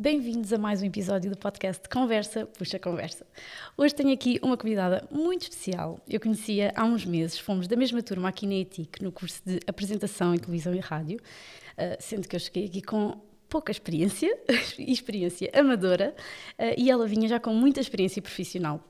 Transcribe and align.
Bem-vindos 0.00 0.50
a 0.50 0.56
mais 0.56 0.80
um 0.80 0.86
episódio 0.86 1.30
do 1.30 1.36
podcast 1.36 1.86
Conversa 1.86 2.46
Puxa 2.46 2.78
Conversa. 2.78 3.26
Hoje 3.76 3.94
tenho 3.94 4.10
aqui 4.14 4.40
uma 4.42 4.56
convidada 4.56 5.06
muito 5.10 5.42
especial. 5.42 6.00
Eu 6.08 6.18
conhecia 6.18 6.72
há 6.74 6.86
uns 6.86 7.04
meses, 7.04 7.38
fomos 7.38 7.68
da 7.68 7.76
mesma 7.76 8.02
turma 8.02 8.30
aqui 8.30 8.46
na 8.46 8.54
ETIC, 8.54 9.04
no 9.04 9.12
curso 9.12 9.42
de 9.44 9.60
Apresentação 9.66 10.34
em 10.34 10.38
Televisão 10.38 10.74
e 10.74 10.78
Rádio, 10.78 11.20
eh, 11.76 11.98
sendo 12.00 12.26
que 12.26 12.34
eu 12.34 12.40
cheguei 12.40 12.64
aqui 12.64 12.80
com 12.80 13.20
pouca 13.46 13.70
experiência, 13.70 14.34
experiência 14.78 15.50
amadora, 15.52 16.14
eh, 16.56 16.76
e 16.78 16.90
ela 16.90 17.06
vinha 17.06 17.28
já 17.28 17.38
com 17.38 17.52
muita 17.52 17.78
experiência 17.78 18.22
profissional. 18.22 18.82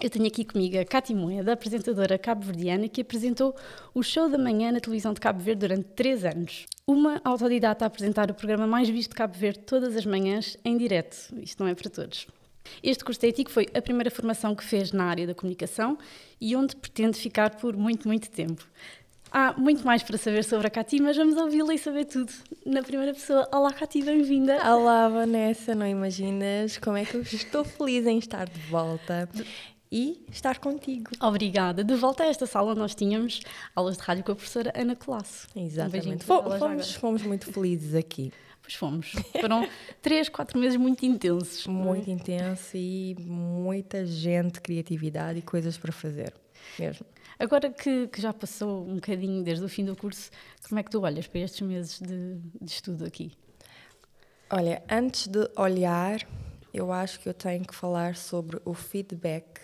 Eu 0.00 0.08
tenho 0.08 0.28
aqui 0.28 0.44
comigo 0.44 0.78
a 0.78 0.84
Cátia 0.84 1.14
Moeda, 1.14 1.54
apresentadora 1.54 2.16
cabo-verdiana, 2.16 2.88
que 2.88 3.00
apresentou 3.00 3.52
o 3.92 4.00
show 4.00 4.28
da 4.28 4.38
manhã 4.38 4.70
na 4.70 4.78
televisão 4.78 5.12
de 5.12 5.18
Cabo 5.18 5.40
Verde 5.40 5.66
durante 5.66 5.88
três 5.96 6.24
anos. 6.24 6.66
Uma 6.86 7.20
autodidata 7.24 7.84
a 7.84 7.88
apresentar 7.88 8.30
o 8.30 8.34
programa 8.34 8.64
mais 8.64 8.88
visto 8.88 9.10
de 9.10 9.16
Cabo 9.16 9.36
Verde 9.36 9.58
todas 9.58 9.96
as 9.96 10.06
manhãs 10.06 10.56
em 10.64 10.78
direto. 10.78 11.16
Isto 11.42 11.64
não 11.64 11.68
é 11.68 11.74
para 11.74 11.90
todos. 11.90 12.28
Este 12.80 13.04
curso 13.04 13.20
de 13.20 13.26
ético 13.26 13.50
foi 13.50 13.66
a 13.74 13.82
primeira 13.82 14.08
formação 14.08 14.54
que 14.54 14.62
fez 14.62 14.92
na 14.92 15.04
área 15.04 15.26
da 15.26 15.34
comunicação 15.34 15.98
e 16.40 16.54
onde 16.54 16.76
pretende 16.76 17.18
ficar 17.18 17.56
por 17.56 17.76
muito, 17.76 18.06
muito 18.06 18.30
tempo. 18.30 18.64
Há 19.32 19.52
muito 19.58 19.84
mais 19.84 20.04
para 20.04 20.16
saber 20.16 20.44
sobre 20.44 20.68
a 20.68 20.70
Cati, 20.70 21.02
mas 21.02 21.16
vamos 21.16 21.36
ouvi-la 21.36 21.74
e 21.74 21.78
saber 21.78 22.04
tudo 22.04 22.32
na 22.64 22.84
primeira 22.84 23.12
pessoa. 23.12 23.48
Olá, 23.52 23.72
Cati, 23.72 24.00
bem-vinda. 24.00 24.58
Olá, 24.64 25.08
Vanessa, 25.08 25.74
não 25.74 25.86
imaginas 25.86 26.78
como 26.78 26.96
é 26.96 27.04
que 27.04 27.16
eu 27.16 27.22
estou 27.22 27.64
feliz 27.64 28.06
em 28.06 28.18
estar 28.18 28.48
de 28.48 28.60
volta 28.60 29.28
e 29.90 30.24
estar 30.30 30.58
contigo. 30.58 31.10
Obrigada. 31.20 31.82
De 31.82 31.94
volta 31.94 32.24
a 32.24 32.26
esta 32.26 32.46
sala, 32.46 32.74
nós 32.74 32.94
tínhamos 32.94 33.40
aulas 33.74 33.96
de 33.96 34.02
rádio 34.02 34.24
com 34.24 34.32
a 34.32 34.34
professora 34.34 34.72
Ana 34.74 34.94
Colasso. 34.94 35.46
Exatamente. 35.54 36.24
Um 36.24 36.26
fomos, 36.26 36.58
fomos, 36.58 36.94
fomos 36.94 37.22
muito 37.22 37.52
felizes 37.52 37.94
aqui. 37.94 38.32
Pois 38.62 38.74
fomos. 38.74 39.12
Foram 39.40 39.66
três, 40.02 40.28
quatro 40.28 40.58
meses 40.58 40.76
muito 40.76 41.06
intensos. 41.06 41.66
Muito 41.66 42.10
é? 42.10 42.12
intenso 42.12 42.76
e 42.76 43.16
muita 43.18 44.04
gente, 44.04 44.60
criatividade 44.60 45.38
e 45.38 45.42
coisas 45.42 45.78
para 45.78 45.90
fazer, 45.90 46.34
mesmo. 46.78 47.06
Agora 47.38 47.70
que, 47.70 48.08
que, 48.08 48.20
já 48.20 48.32
passou 48.32 48.86
um 48.86 48.96
bocadinho 48.96 49.42
desde 49.42 49.64
o 49.64 49.68
fim 49.68 49.84
do 49.84 49.96
curso, 49.96 50.30
como 50.68 50.80
é 50.80 50.82
que 50.82 50.90
tu 50.90 51.00
olhas 51.00 51.26
para 51.26 51.40
estes 51.40 51.60
meses 51.60 52.00
de, 52.00 52.36
de 52.60 52.70
estudo 52.70 53.04
aqui? 53.06 53.32
Olha, 54.50 54.82
antes 54.90 55.28
de 55.28 55.48
olhar, 55.56 56.20
eu 56.74 56.92
acho 56.92 57.20
que 57.20 57.28
eu 57.28 57.34
tenho 57.34 57.64
que 57.64 57.74
falar 57.74 58.16
sobre 58.16 58.60
o 58.64 58.74
feedback 58.74 59.60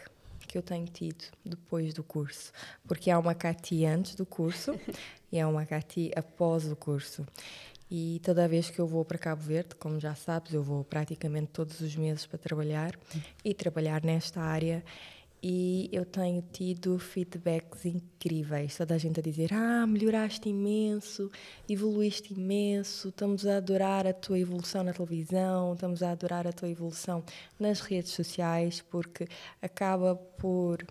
que 0.54 0.58
eu 0.58 0.62
tenho 0.62 0.86
tido 0.86 1.24
depois 1.44 1.92
do 1.92 2.04
curso, 2.04 2.52
porque 2.86 3.10
há 3.10 3.18
uma 3.18 3.34
CATI 3.34 3.86
antes 3.86 4.14
do 4.14 4.24
curso 4.24 4.78
e 5.32 5.40
há 5.40 5.48
uma 5.48 5.66
CATI 5.66 6.12
após 6.14 6.70
o 6.70 6.76
curso. 6.76 7.26
E 7.90 8.20
toda 8.22 8.46
vez 8.46 8.70
que 8.70 8.78
eu 8.78 8.86
vou 8.86 9.04
para 9.04 9.18
Cabo 9.18 9.42
Verde, 9.42 9.74
como 9.74 9.98
já 9.98 10.14
sabes, 10.14 10.54
eu 10.54 10.62
vou 10.62 10.84
praticamente 10.84 11.48
todos 11.48 11.80
os 11.80 11.96
meses 11.96 12.24
para 12.24 12.38
trabalhar 12.38 12.96
e 13.44 13.52
trabalhar 13.52 14.04
nesta 14.04 14.40
área 14.40 14.84
e 15.46 15.90
eu 15.92 16.06
tenho 16.06 16.40
tido 16.40 16.98
feedbacks 16.98 17.84
incríveis. 17.84 18.78
Toda 18.78 18.94
a 18.94 18.98
gente 18.98 19.20
a 19.20 19.22
dizer: 19.22 19.52
Ah, 19.52 19.86
melhoraste 19.86 20.48
imenso, 20.48 21.30
evoluíste 21.68 22.32
imenso, 22.32 23.10
estamos 23.10 23.46
a 23.46 23.58
adorar 23.58 24.06
a 24.06 24.14
tua 24.14 24.38
evolução 24.38 24.82
na 24.82 24.94
televisão, 24.94 25.74
estamos 25.74 26.02
a 26.02 26.12
adorar 26.12 26.46
a 26.46 26.52
tua 26.52 26.70
evolução 26.70 27.22
nas 27.60 27.80
redes 27.80 28.12
sociais, 28.12 28.80
porque 28.80 29.28
acaba 29.60 30.16
por 30.16 30.82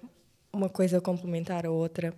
uma 0.53 0.69
coisa 0.69 1.01
complementar 1.01 1.65
a 1.65 1.71
outra. 1.71 2.13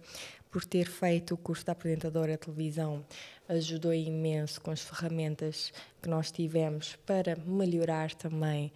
Por 0.52 0.66
ter 0.66 0.88
feito 0.88 1.34
o 1.34 1.38
curso 1.38 1.66
de 1.66 1.72
apresentadora 1.72 2.34
de 2.34 2.38
televisão, 2.38 3.06
ajudou 3.48 3.94
imenso 3.94 4.60
com 4.62 4.72
as 4.72 4.82
ferramentas 4.82 5.72
que 6.02 6.10
nós 6.10 6.32
tivemos 6.32 6.98
para 7.06 7.36
melhorar 7.46 8.14
também 8.14 8.72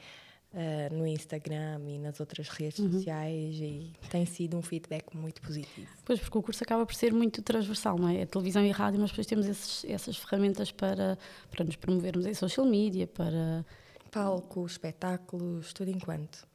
Uh, 0.52 0.92
no 0.96 1.06
Instagram 1.06 1.80
e 1.88 2.00
nas 2.00 2.20
outras 2.20 2.50
redes 2.50 2.80
uhum. 2.80 2.92
sociais 2.92 3.56
e 3.58 3.94
tem 4.10 4.26
sido 4.26 4.58
um 4.58 4.64
feedback 4.64 5.16
muito 5.16 5.40
positivo. 5.44 5.88
Pois, 6.04 6.20
porque 6.20 6.38
o 6.40 6.42
curso 6.42 6.64
acaba 6.64 6.88
por 6.88 6.96
ser 6.96 7.14
muito 7.14 7.44
transversal, 7.44 8.00
não 8.00 8.10
é? 8.10 8.22
É 8.22 8.26
televisão 8.26 8.66
e 8.66 8.72
rádio, 8.72 9.00
mas 9.00 9.12
depois 9.12 9.28
temos 9.28 9.46
esses, 9.46 9.86
essas 9.86 10.18
ferramentas 10.18 10.72
para, 10.72 11.20
para 11.52 11.64
nos 11.64 11.76
promovermos 11.76 12.26
em 12.26 12.34
social 12.34 12.66
media, 12.66 13.06
para... 13.06 13.64
Palco, 14.10 14.66
espetáculos, 14.66 15.72
tudo 15.72 15.92
enquanto. 15.92 16.48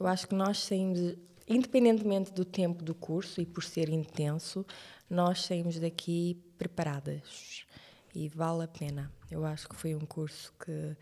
Eu 0.00 0.06
acho 0.06 0.26
que 0.26 0.34
nós 0.34 0.56
saímos, 0.56 1.14
independentemente 1.46 2.32
do 2.32 2.46
tempo 2.46 2.82
do 2.82 2.94
curso 2.94 3.38
e 3.38 3.44
por 3.44 3.62
ser 3.62 3.90
intenso, 3.90 4.64
nós 5.10 5.44
saímos 5.44 5.78
daqui 5.78 6.42
preparadas 6.56 7.66
e 8.14 8.28
vale 8.28 8.64
a 8.64 8.68
pena. 8.68 9.12
Eu 9.30 9.44
acho 9.44 9.68
que 9.68 9.76
foi 9.76 9.94
um 9.94 10.06
curso 10.06 10.52
que 10.58 10.96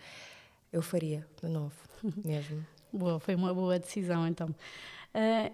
eu 0.72 0.82
faria 0.82 1.26
de 1.42 1.48
novo, 1.48 1.74
mesmo. 2.24 2.64
boa, 2.92 3.20
foi 3.20 3.34
uma 3.34 3.52
boa 3.52 3.78
decisão 3.78 4.26
então. 4.26 4.48
Uh, 4.48 5.52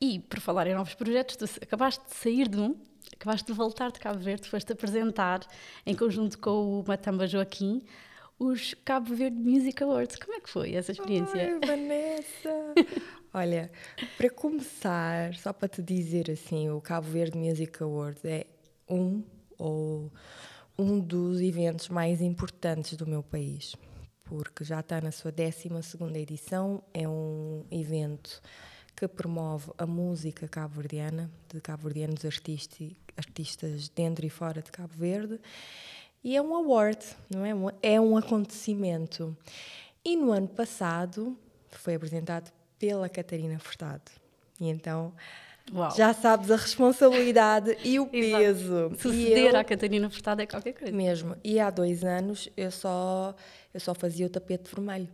e 0.00 0.20
por 0.20 0.40
falar 0.40 0.66
em 0.66 0.74
novos 0.74 0.94
projetos, 0.94 1.36
tu 1.36 1.44
acabaste 1.62 2.04
de 2.04 2.14
sair 2.14 2.48
de 2.48 2.58
um, 2.58 2.76
acabaste 3.12 3.46
de 3.46 3.52
voltar 3.52 3.90
de 3.90 3.98
Cabo 3.98 4.18
Verde, 4.18 4.48
foste 4.48 4.72
apresentar 4.72 5.40
em 5.84 5.94
conjunto 5.94 6.38
com 6.38 6.80
o 6.80 6.84
Matamba 6.86 7.26
Joaquim 7.26 7.82
os 8.38 8.74
Cabo 8.84 9.14
Verde 9.14 9.36
Music 9.36 9.82
Awards. 9.82 10.16
Como 10.16 10.34
é 10.36 10.40
que 10.40 10.48
foi 10.48 10.74
essa 10.74 10.92
experiência? 10.92 11.40
Ai, 11.40 11.58
Vanessa! 11.66 12.74
Olha, 13.34 13.70
para 14.16 14.30
começar, 14.30 15.34
só 15.34 15.52
para 15.52 15.68
te 15.68 15.82
dizer 15.82 16.30
assim, 16.30 16.70
o 16.70 16.80
Cabo 16.80 17.08
Verde 17.08 17.36
Music 17.36 17.82
Awards 17.82 18.24
é 18.24 18.46
um 18.88 19.22
ou 19.58 20.10
um 20.78 21.00
dos 21.00 21.40
eventos 21.40 21.88
mais 21.88 22.22
importantes 22.22 22.96
do 22.96 23.06
meu 23.06 23.22
país 23.22 23.74
porque 24.28 24.62
já 24.62 24.80
está 24.80 25.00
na 25.00 25.10
sua 25.10 25.32
12 25.32 25.68
edição. 26.16 26.82
É 26.92 27.08
um 27.08 27.64
evento 27.70 28.42
que 28.94 29.08
promove 29.08 29.72
a 29.78 29.86
música 29.86 30.46
cabo-verdiana, 30.46 31.30
de 31.48 31.60
cabo-verdianos 31.60 32.24
artistas, 32.24 33.88
dentro 33.88 34.26
e 34.26 34.30
fora 34.30 34.60
de 34.60 34.70
Cabo 34.70 34.92
Verde. 34.94 35.40
E 36.22 36.36
é 36.36 36.42
um 36.42 36.54
award, 36.54 36.98
não 37.30 37.44
é? 37.44 37.94
É 37.94 38.00
um 38.00 38.16
acontecimento. 38.16 39.36
E 40.04 40.16
no 40.16 40.30
ano 40.30 40.48
passado 40.48 41.36
foi 41.70 41.94
apresentado 41.94 42.52
pela 42.78 43.08
Catarina 43.08 43.58
Furtado. 43.58 44.10
E 44.60 44.68
então 44.68 45.12
Uau. 45.72 45.90
já 45.96 46.12
sabes 46.14 46.50
a 46.50 46.56
responsabilidade 46.56 47.76
e 47.84 47.98
o 48.00 48.06
peso. 48.10 48.90
Suceder 48.98 49.54
eu, 49.54 49.60
à 49.60 49.64
Catarina 49.64 50.08
Furtado 50.08 50.42
é 50.42 50.46
qualquer 50.46 50.72
coisa. 50.72 50.92
Mesmo. 50.92 51.36
E 51.44 51.60
há 51.60 51.70
dois 51.70 52.04
anos 52.04 52.48
eu 52.56 52.70
só 52.70 53.34
eu 53.72 53.80
só 53.80 53.94
fazia 53.94 54.26
o 54.26 54.30
tapete 54.30 54.74
vermelho. 54.74 55.08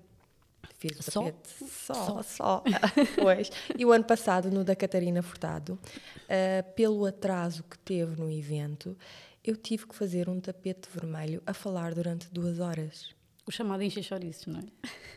Fiz 0.79 0.99
o 0.99 1.03
só? 1.03 1.23
tapete 1.25 1.49
só, 1.71 1.95
só. 1.95 2.23
só. 2.23 2.65
pois. 3.21 3.51
E 3.77 3.85
o 3.85 3.93
ano 3.93 4.05
passado, 4.05 4.51
no 4.51 4.65
da 4.65 4.77
Catarina 4.77 5.23
Furtado, 5.23 5.75
uh, 5.75 6.75
pelo 6.75 7.05
atraso 7.07 7.65
que 7.65 7.79
teve 7.79 8.21
no 8.21 8.31
evento, 8.31 8.97
eu 9.45 9.57
tive 9.57 9.87
que 9.87 9.95
fazer 9.95 10.29
um 10.29 10.41
tapete 10.41 10.89
vermelho 10.93 11.43
a 11.47 11.53
falar 11.53 11.95
durante 11.95 12.29
duas 12.33 12.61
horas. 12.61 13.15
O 13.47 13.51
chamado 13.51 13.83
encher 13.83 14.03
chouriços, 14.03 14.47
não 14.47 14.61
é? 14.61 14.65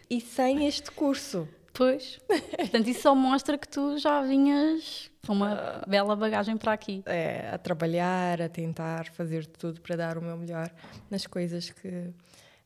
E 0.10 0.20
sem 0.20 0.68
este 0.68 0.92
curso. 0.92 1.48
Pois. 1.78 2.20
Portanto, 2.58 2.88
isso 2.88 3.02
só 3.04 3.14
mostra 3.14 3.56
que 3.56 3.68
tu 3.68 4.00
já 4.00 4.24
vinhas 4.24 5.12
com 5.28 5.34
uma 5.34 5.54
uh, 5.54 5.88
bela 5.88 6.16
bagagem 6.16 6.58
para 6.58 6.74
aqui. 6.74 7.04
É, 7.06 7.52
a 7.54 7.58
trabalhar, 7.60 8.42
a 8.42 8.50
tentar 8.50 9.12
fazer 9.12 9.46
tudo 9.46 9.80
para 9.80 9.96
dar 9.96 10.18
o 10.18 10.22
meu 10.22 10.36
melhor 10.36 10.74
nas 11.08 11.28
coisas 11.28 11.70
que 11.70 12.12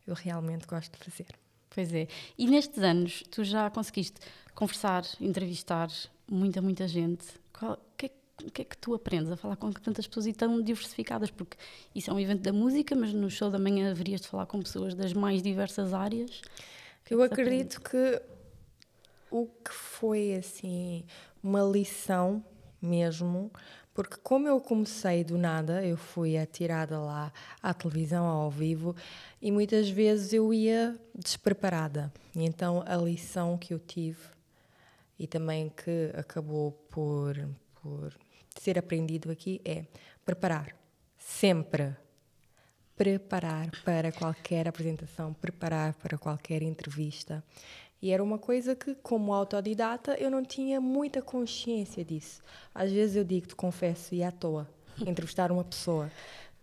eu 0.08 0.16
realmente 0.16 0.66
gosto 0.66 0.98
de 0.98 1.04
fazer. 1.04 1.28
Pois 1.70 1.94
é. 1.94 2.08
E 2.38 2.48
nestes 2.48 2.82
anos, 2.82 3.22
tu 3.30 3.44
já 3.44 3.70
conseguiste 3.70 4.22
conversar, 4.56 5.04
entrevistar 5.20 5.90
muita, 6.30 6.62
muita 6.62 6.88
gente. 6.88 7.26
O 7.62 7.78
que, 7.98 8.06
é, 8.06 8.10
que 8.54 8.62
é 8.62 8.66
que 8.66 8.78
tu 8.78 8.94
aprendes 8.94 9.30
a 9.30 9.36
falar 9.36 9.58
com 9.58 9.74
tantas 9.74 10.08
pessoas 10.08 10.26
e 10.26 10.32
tão 10.32 10.62
diversificadas? 10.62 11.30
Porque 11.30 11.58
isso 11.94 12.10
é 12.10 12.14
um 12.14 12.20
evento 12.20 12.44
da 12.44 12.54
música, 12.54 12.96
mas 12.96 13.14
no 13.14 13.30
show 13.30 13.50
da 13.50 13.60
manhã 13.60 13.92
haverias 13.92 14.22
de 14.22 14.30
falar 14.30 14.46
com 14.46 14.62
pessoas 14.62 14.96
das 14.96 15.12
mais 15.12 15.44
diversas 15.44 15.94
áreas. 15.94 16.42
Que 17.04 17.14
eu 17.14 17.22
acredito 17.22 17.82
que 17.82 18.22
o 19.32 19.48
que 19.48 19.74
foi 19.74 20.36
assim 20.36 21.04
uma 21.42 21.64
lição 21.64 22.44
mesmo 22.82 23.52
porque 23.94 24.16
como 24.24 24.48
eu 24.48 24.60
comecei 24.62 25.24
do 25.24 25.38
nada, 25.38 25.86
eu 25.86 25.98
fui 25.98 26.38
atirada 26.38 26.98
lá 27.00 27.32
à 27.62 27.74
televisão 27.74 28.26
ao 28.26 28.50
vivo 28.50 28.96
e 29.42 29.52
muitas 29.52 29.90
vezes 29.90 30.32
eu 30.32 30.54
ia 30.54 30.98
despreparada. 31.14 32.12
E 32.34 32.46
então 32.46 32.84
a 32.86 32.96
lição 32.96 33.58
que 33.58 33.74
eu 33.74 33.80
tive 33.80 34.30
e 35.20 35.28
também 35.28 35.70
que 35.70 36.10
acabou 36.16 36.72
por, 36.90 37.36
por 37.82 38.14
ser 38.58 38.80
aprendido 38.80 39.30
aqui 39.30 39.60
é 39.66 39.86
preparar 40.24 40.74
sempre 41.18 41.96
preparar 42.96 43.72
para 43.84 44.12
qualquer 44.12 44.68
apresentação, 44.68 45.34
preparar 45.34 45.94
para 45.96 46.18
qualquer 46.18 46.62
entrevista. 46.62 47.44
E 48.02 48.12
era 48.12 48.24
uma 48.24 48.40
coisa 48.40 48.76
que, 48.76 48.96
como 48.96 49.34
autodidata, 49.34 50.16
eu 50.16 50.32
não 50.32 50.44
tinha 50.44 50.82
muita 50.82 51.22
consciência 51.22 52.04
disso. 52.04 52.42
Às 52.74 52.92
vezes 52.92 53.16
eu 53.16 53.24
digo, 53.24 53.48
te 53.48 53.56
confesso, 53.56 54.16
e 54.16 54.24
à 54.24 54.32
toa, 54.32 54.68
entrevistar 55.06 55.52
uma 55.52 55.64
pessoa. 55.64 56.12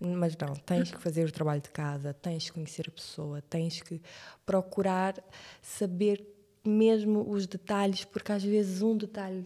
Mas 0.00 0.36
não, 0.36 0.54
tens 0.54 0.92
que 0.92 1.00
fazer 1.00 1.26
o 1.26 1.32
trabalho 1.32 1.60
de 1.60 1.70
casa, 1.70 2.14
tens 2.14 2.46
que 2.46 2.52
conhecer 2.52 2.86
a 2.88 2.90
pessoa, 2.92 3.42
tens 3.42 3.82
que 3.82 4.00
procurar 4.46 5.14
saber 5.60 6.24
mesmo 6.64 7.28
os 7.28 7.46
detalhes, 7.46 8.04
porque 8.04 8.30
às 8.30 8.42
vezes 8.44 8.80
um 8.80 8.96
detalhe 8.96 9.44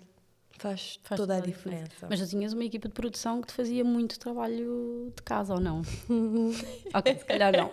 faz, 0.58 1.00
faz 1.02 1.20
toda, 1.20 1.34
toda, 1.34 1.36
a 1.36 1.40
diferença. 1.40 1.84
diferença. 1.84 2.06
Mas 2.08 2.18
já 2.18 2.26
tinhas 2.26 2.52
uma 2.52 2.64
equipa 2.64 2.88
de 2.88 2.94
produção 2.94 3.40
que 3.40 3.48
te 3.48 3.54
fazia 3.54 3.82
muito 3.82 4.18
trabalho 4.18 5.12
de 5.14 5.22
casa, 5.22 5.54
ou 5.54 5.60
não? 5.60 5.82
ok, 6.94 7.18
se 7.18 7.24
calhar 7.24 7.52
não. 7.56 7.70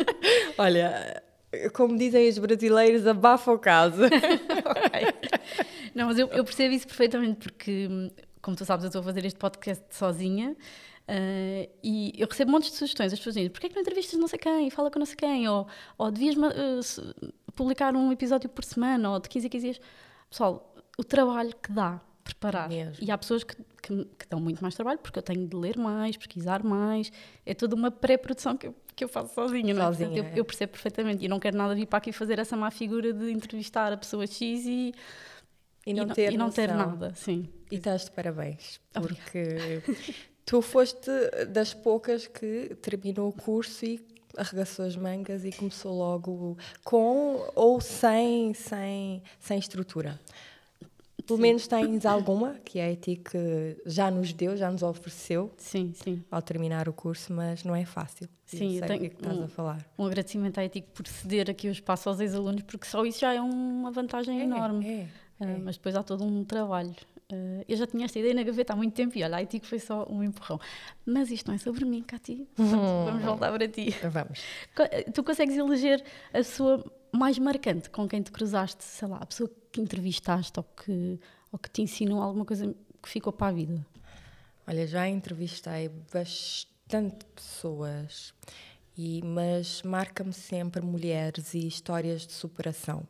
Olha, 0.56 1.22
como 1.72 1.96
dizem 1.96 2.28
os 2.28 2.38
brasileiros, 2.38 3.06
abafa 3.06 3.52
o 3.52 3.58
caso. 3.58 4.04
okay. 4.06 5.32
Não, 5.94 6.06
mas 6.06 6.18
eu, 6.18 6.28
eu 6.28 6.44
percebo 6.44 6.74
isso 6.74 6.86
perfeitamente, 6.86 7.36
porque, 7.38 7.88
como 8.42 8.56
tu 8.56 8.64
sabes, 8.64 8.84
eu 8.84 8.88
estou 8.88 9.00
a 9.00 9.04
fazer 9.04 9.24
este 9.24 9.38
podcast 9.38 9.84
sozinha. 9.90 10.56
Uh, 11.06 11.68
e 11.82 12.14
eu 12.16 12.26
recebo 12.26 12.50
montes 12.50 12.70
de 12.70 12.76
sugestões. 12.76 13.12
As 13.12 13.18
pessoas 13.18 13.34
dizem: 13.34 13.50
porquê 13.50 13.66
é 13.66 13.68
que 13.68 13.74
não 13.74 13.82
entrevistas 13.82 14.18
não 14.18 14.26
sei 14.26 14.38
quem? 14.38 14.70
Fala 14.70 14.90
com 14.90 14.98
não 14.98 15.06
sei 15.06 15.16
quem? 15.16 15.48
Ou, 15.48 15.66
ou 15.98 16.10
devias 16.10 16.34
uh, 16.36 17.32
publicar 17.54 17.94
um 17.94 18.10
episódio 18.10 18.48
por 18.48 18.64
semana, 18.64 19.10
ou 19.10 19.20
de 19.20 19.28
15 19.28 19.46
a 19.46 19.50
15 19.50 19.64
dias. 19.64 19.80
Pessoal, 20.30 20.74
o 20.98 21.04
trabalho 21.04 21.54
que 21.62 21.70
dá 21.70 22.00
preparar. 22.24 22.68
Mesmo. 22.68 23.04
E 23.04 23.10
há 23.10 23.18
pessoas 23.18 23.44
que, 23.44 23.54
que, 23.82 24.04
que, 24.18 24.26
dão 24.28 24.40
muito 24.40 24.62
mais 24.62 24.74
trabalho, 24.74 24.98
porque 24.98 25.18
eu 25.18 25.22
tenho 25.22 25.46
de 25.46 25.54
ler 25.54 25.76
mais, 25.76 26.16
pesquisar 26.16 26.64
mais. 26.64 27.12
É 27.44 27.52
toda 27.54 27.76
uma 27.76 27.90
pré-produção 27.90 28.56
que 28.56 28.66
eu, 28.66 28.74
que 28.94 29.04
eu 29.04 29.08
faço 29.08 29.34
sozinha. 29.34 29.74
sozinha 29.74 30.08
não 30.08 30.16
é? 30.16 30.18
eu, 30.32 30.36
eu, 30.36 30.44
percebo 30.44 30.72
perfeitamente. 30.72 31.24
E 31.24 31.28
não 31.28 31.40
quero 31.40 31.56
nada 31.56 31.74
vir 31.74 31.86
para 31.86 31.98
aqui 31.98 32.12
fazer 32.12 32.38
essa 32.38 32.56
má 32.56 32.70
figura 32.70 33.12
de 33.12 33.30
entrevistar 33.30 33.92
a 33.92 33.96
pessoa 33.96 34.26
X 34.26 34.66
e. 34.66 34.94
E 35.86 35.92
não, 35.92 36.04
e 36.04 36.14
ter, 36.14 36.32
e 36.32 36.36
não 36.38 36.50
ter 36.50 36.72
nada, 36.72 37.12
sim. 37.14 37.48
E 37.70 37.76
estás 37.76 38.06
de 38.06 38.10
parabéns, 38.12 38.80
porque 38.94 39.82
tu 40.46 40.62
foste 40.62 41.10
das 41.48 41.74
poucas 41.74 42.26
que 42.26 42.74
terminou 42.80 43.28
o 43.28 43.32
curso 43.32 43.84
e 43.84 44.00
arregaçou 44.36 44.86
as 44.86 44.96
mangas 44.96 45.44
e 45.44 45.52
começou 45.52 45.96
logo 45.96 46.56
com 46.82 47.46
ou 47.54 47.80
sem, 47.82 48.54
sem, 48.54 49.22
sem 49.38 49.58
estrutura. 49.58 50.18
Pelo 51.26 51.38
sim. 51.38 51.42
menos 51.42 51.66
tens 51.66 52.04
alguma, 52.04 52.54
que 52.64 52.78
é 52.78 52.84
a 52.84 52.92
ETI 52.92 53.16
que 53.16 53.76
já 53.86 54.10
nos 54.10 54.32
deu, 54.32 54.56
já 54.56 54.70
nos 54.70 54.82
ofereceu 54.82 55.50
sim, 55.56 55.92
sim. 55.94 56.22
ao 56.30 56.42
terminar 56.42 56.88
o 56.88 56.92
curso, 56.92 57.32
mas 57.32 57.64
não 57.64 57.74
é 57.74 57.84
fácil. 57.84 58.28
Sim, 58.44 58.78
eu, 58.78 58.86
tenho 58.86 59.00
que, 59.00 59.06
é 59.06 59.08
que 59.08 59.16
estás 59.16 59.38
um, 59.38 59.44
a 59.44 59.48
falar. 59.48 59.86
Um 59.98 60.04
agradecimento 60.04 60.58
à 60.58 60.64
ETI 60.64 60.82
por 60.82 61.06
ceder 61.06 61.50
aqui 61.50 61.68
o 61.68 61.72
espaço 61.72 62.08
aos 62.08 62.20
ex-alunos, 62.20 62.62
porque 62.62 62.86
só 62.86 63.04
isso 63.04 63.20
já 63.20 63.32
é 63.32 63.40
uma 63.40 63.90
vantagem 63.90 64.40
é, 64.40 64.44
enorme. 64.44 64.86
É, 64.86 65.08
é. 65.40 65.44
Uh, 65.44 65.60
mas 65.64 65.76
depois 65.76 65.96
há 65.96 66.02
todo 66.02 66.24
um 66.24 66.44
trabalho. 66.44 66.94
Uh, 67.32 67.64
eu 67.66 67.76
já 67.76 67.86
tinha 67.86 68.04
esta 68.04 68.18
ideia 68.18 68.34
na 68.34 68.42
gaveta 68.42 68.74
há 68.74 68.76
muito 68.76 68.92
tempo 68.92 69.16
e 69.16 69.24
olha, 69.24 69.36
a 69.36 69.38
Haiti 69.38 69.60
foi 69.60 69.78
só 69.78 70.06
um 70.10 70.22
empurrão. 70.22 70.60
Mas 71.06 71.30
isto 71.30 71.48
não 71.48 71.54
é 71.54 71.58
sobre 71.58 71.84
mim, 71.84 72.02
Cati. 72.02 72.46
Hum. 72.58 72.66
Vamos 73.06 73.24
voltar 73.24 73.50
para 73.50 73.66
ti. 73.66 73.94
Vamos. 74.10 74.40
Tu 75.12 75.24
consegues 75.24 75.56
eleger 75.56 76.04
a 76.28 76.38
pessoa 76.38 76.84
mais 77.14 77.38
marcante 77.38 77.88
com 77.90 78.08
quem 78.08 78.20
te 78.22 78.30
cruzaste, 78.30 78.82
sei 78.82 79.08
lá, 79.08 79.18
a 79.18 79.26
pessoa 79.26 79.50
que 79.70 79.80
entrevistaste 79.80 80.58
ou 80.58 80.64
que, 80.64 81.20
ou 81.52 81.58
que 81.58 81.70
te 81.70 81.82
ensinou 81.82 82.20
alguma 82.20 82.44
coisa 82.44 82.74
que 83.02 83.08
ficou 83.08 83.32
para 83.32 83.48
a 83.48 83.52
vida? 83.52 83.86
Olha, 84.66 84.86
já 84.86 85.08
entrevistei 85.08 85.90
bastante 86.12 87.24
pessoas, 87.34 88.32
e, 88.96 89.22
mas 89.22 89.82
marca-me 89.82 90.32
sempre 90.32 90.80
mulheres 90.80 91.54
e 91.54 91.66
histórias 91.66 92.26
de 92.26 92.32
superação. 92.32 93.06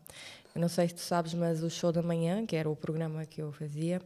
Eu 0.55 0.61
não 0.61 0.69
sei 0.69 0.89
se 0.89 0.95
tu 0.95 1.01
sabes, 1.01 1.35
mas 1.35 1.63
o 1.63 1.71
show 1.71 1.93
da 1.93 2.03
manhã, 2.03 2.47
que 2.47 2.57
era 2.57 2.69
o 2.69 2.77
programa 2.77 3.25
que 3.27 3.41
eu 3.41 3.53
fazia, 3.53 4.01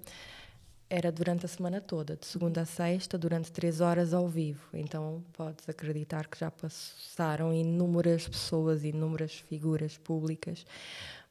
era 0.90 1.12
durante 1.12 1.44
a 1.44 1.48
semana 1.48 1.80
toda, 1.80 2.16
de 2.16 2.26
segunda 2.26 2.62
a 2.62 2.64
sexta, 2.64 3.18
durante 3.18 3.52
três 3.52 3.80
horas 3.80 4.14
ao 4.14 4.26
vivo. 4.26 4.68
Então 4.72 5.22
podes 5.32 5.68
acreditar 5.68 6.26
que 6.26 6.38
já 6.38 6.50
passaram 6.50 7.52
inúmeras 7.52 8.26
pessoas, 8.26 8.84
inúmeras 8.84 9.34
figuras 9.34 9.98
públicas, 9.98 10.64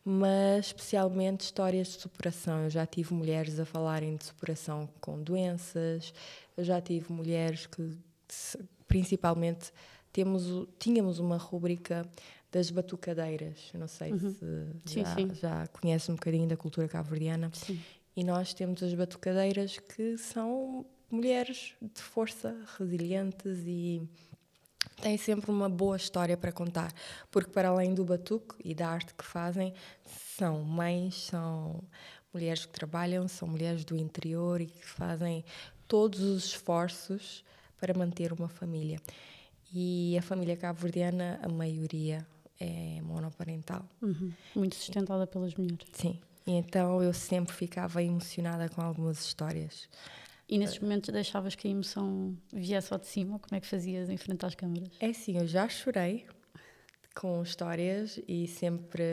mas 0.05 0.67
especialmente 0.67 1.41
histórias 1.41 1.87
de 1.87 2.01
superação. 2.01 2.63
Eu 2.63 2.69
já 2.69 2.85
tive 2.85 3.13
mulheres 3.13 3.59
a 3.59 3.65
falarem 3.65 4.15
de 4.15 4.25
superação 4.25 4.87
com 5.01 5.21
doenças, 5.21 6.13
eu 6.55 6.63
já 6.63 6.79
tive 6.79 7.11
mulheres 7.11 7.65
que, 7.65 7.97
principalmente, 8.87 9.71
temos, 10.13 10.67
tínhamos 10.77 11.19
uma 11.19 11.37
rúbrica 11.37 12.07
das 12.51 12.71
batucadeiras. 12.71 13.69
Eu 13.73 13.79
não 13.79 13.87
sei 13.87 14.13
uhum. 14.13 14.33
se 14.85 14.99
já, 14.99 15.15
sim, 15.15 15.29
sim. 15.29 15.35
já 15.35 15.67
conhece 15.67 16.11
um 16.11 16.15
bocadinho 16.15 16.47
da 16.47 16.55
cultura 16.55 16.87
cabo-verdiana. 16.87 17.51
E 18.17 18.23
nós 18.23 18.51
temos 18.51 18.81
as 18.81 18.95
batucadeiras 18.95 19.77
que 19.77 20.17
são 20.17 20.83
mulheres 21.07 21.75
de 21.79 22.01
força, 22.01 22.57
resilientes 22.75 23.59
e 23.63 24.01
têm 24.99 25.15
sempre 25.19 25.51
uma 25.51 25.69
boa 25.69 25.95
história 25.95 26.35
para 26.35 26.51
contar. 26.51 26.91
Porque, 27.29 27.51
para 27.51 27.69
além 27.69 27.93
do 27.93 28.03
batuque 28.03 28.55
e 28.65 28.73
da 28.73 28.89
arte 28.89 29.13
que 29.13 29.23
fazem, 29.23 29.71
são 30.35 30.63
mães, 30.63 31.13
são 31.25 31.83
mulheres 32.33 32.65
que 32.65 32.71
trabalham, 32.73 33.27
são 33.27 33.47
mulheres 33.47 33.85
do 33.85 33.95
interior 33.95 34.61
e 34.61 34.65
que 34.65 34.83
fazem 34.83 35.45
todos 35.87 36.19
os 36.19 36.45
esforços 36.45 37.43
para 37.79 37.93
manter 37.93 38.33
uma 38.33 38.49
família. 38.49 38.99
E 39.71 40.17
a 40.17 40.23
família 40.23 40.57
cabo-verdiana, 40.57 41.39
a 41.43 41.47
maioria 41.47 42.25
é 42.59 42.99
monoparental. 43.03 43.87
Uhum. 44.01 44.33
Muito 44.55 44.73
sustentada 44.73 45.27
pelas 45.27 45.53
mulheres. 45.53 45.85
Sim. 45.93 46.19
E 46.47 46.53
então 46.53 47.03
eu 47.03 47.13
sempre 47.13 47.53
ficava 47.53 48.01
emocionada 48.01 48.69
com 48.69 48.81
algumas 48.81 49.19
histórias. 49.23 49.89
E 50.49 50.57
nesses 50.57 50.79
momentos 50.79 51.09
deixavas 51.09 51.55
que 51.55 51.67
a 51.67 51.71
emoção 51.71 52.37
viesse 52.53 52.93
ao 52.93 52.97
de 52.97 53.07
cima? 53.07 53.37
Como 53.37 53.55
é 53.55 53.59
que 53.59 53.67
fazias 53.67 54.09
enfrentar 54.09 54.47
as 54.47 54.55
câmaras? 54.55 54.89
É 55.01 55.11
sim, 55.11 55.37
eu 55.37 55.45
já 55.45 55.67
chorei 55.67 56.25
com 57.13 57.43
histórias 57.43 58.19
e 58.27 58.47
sempre. 58.47 59.03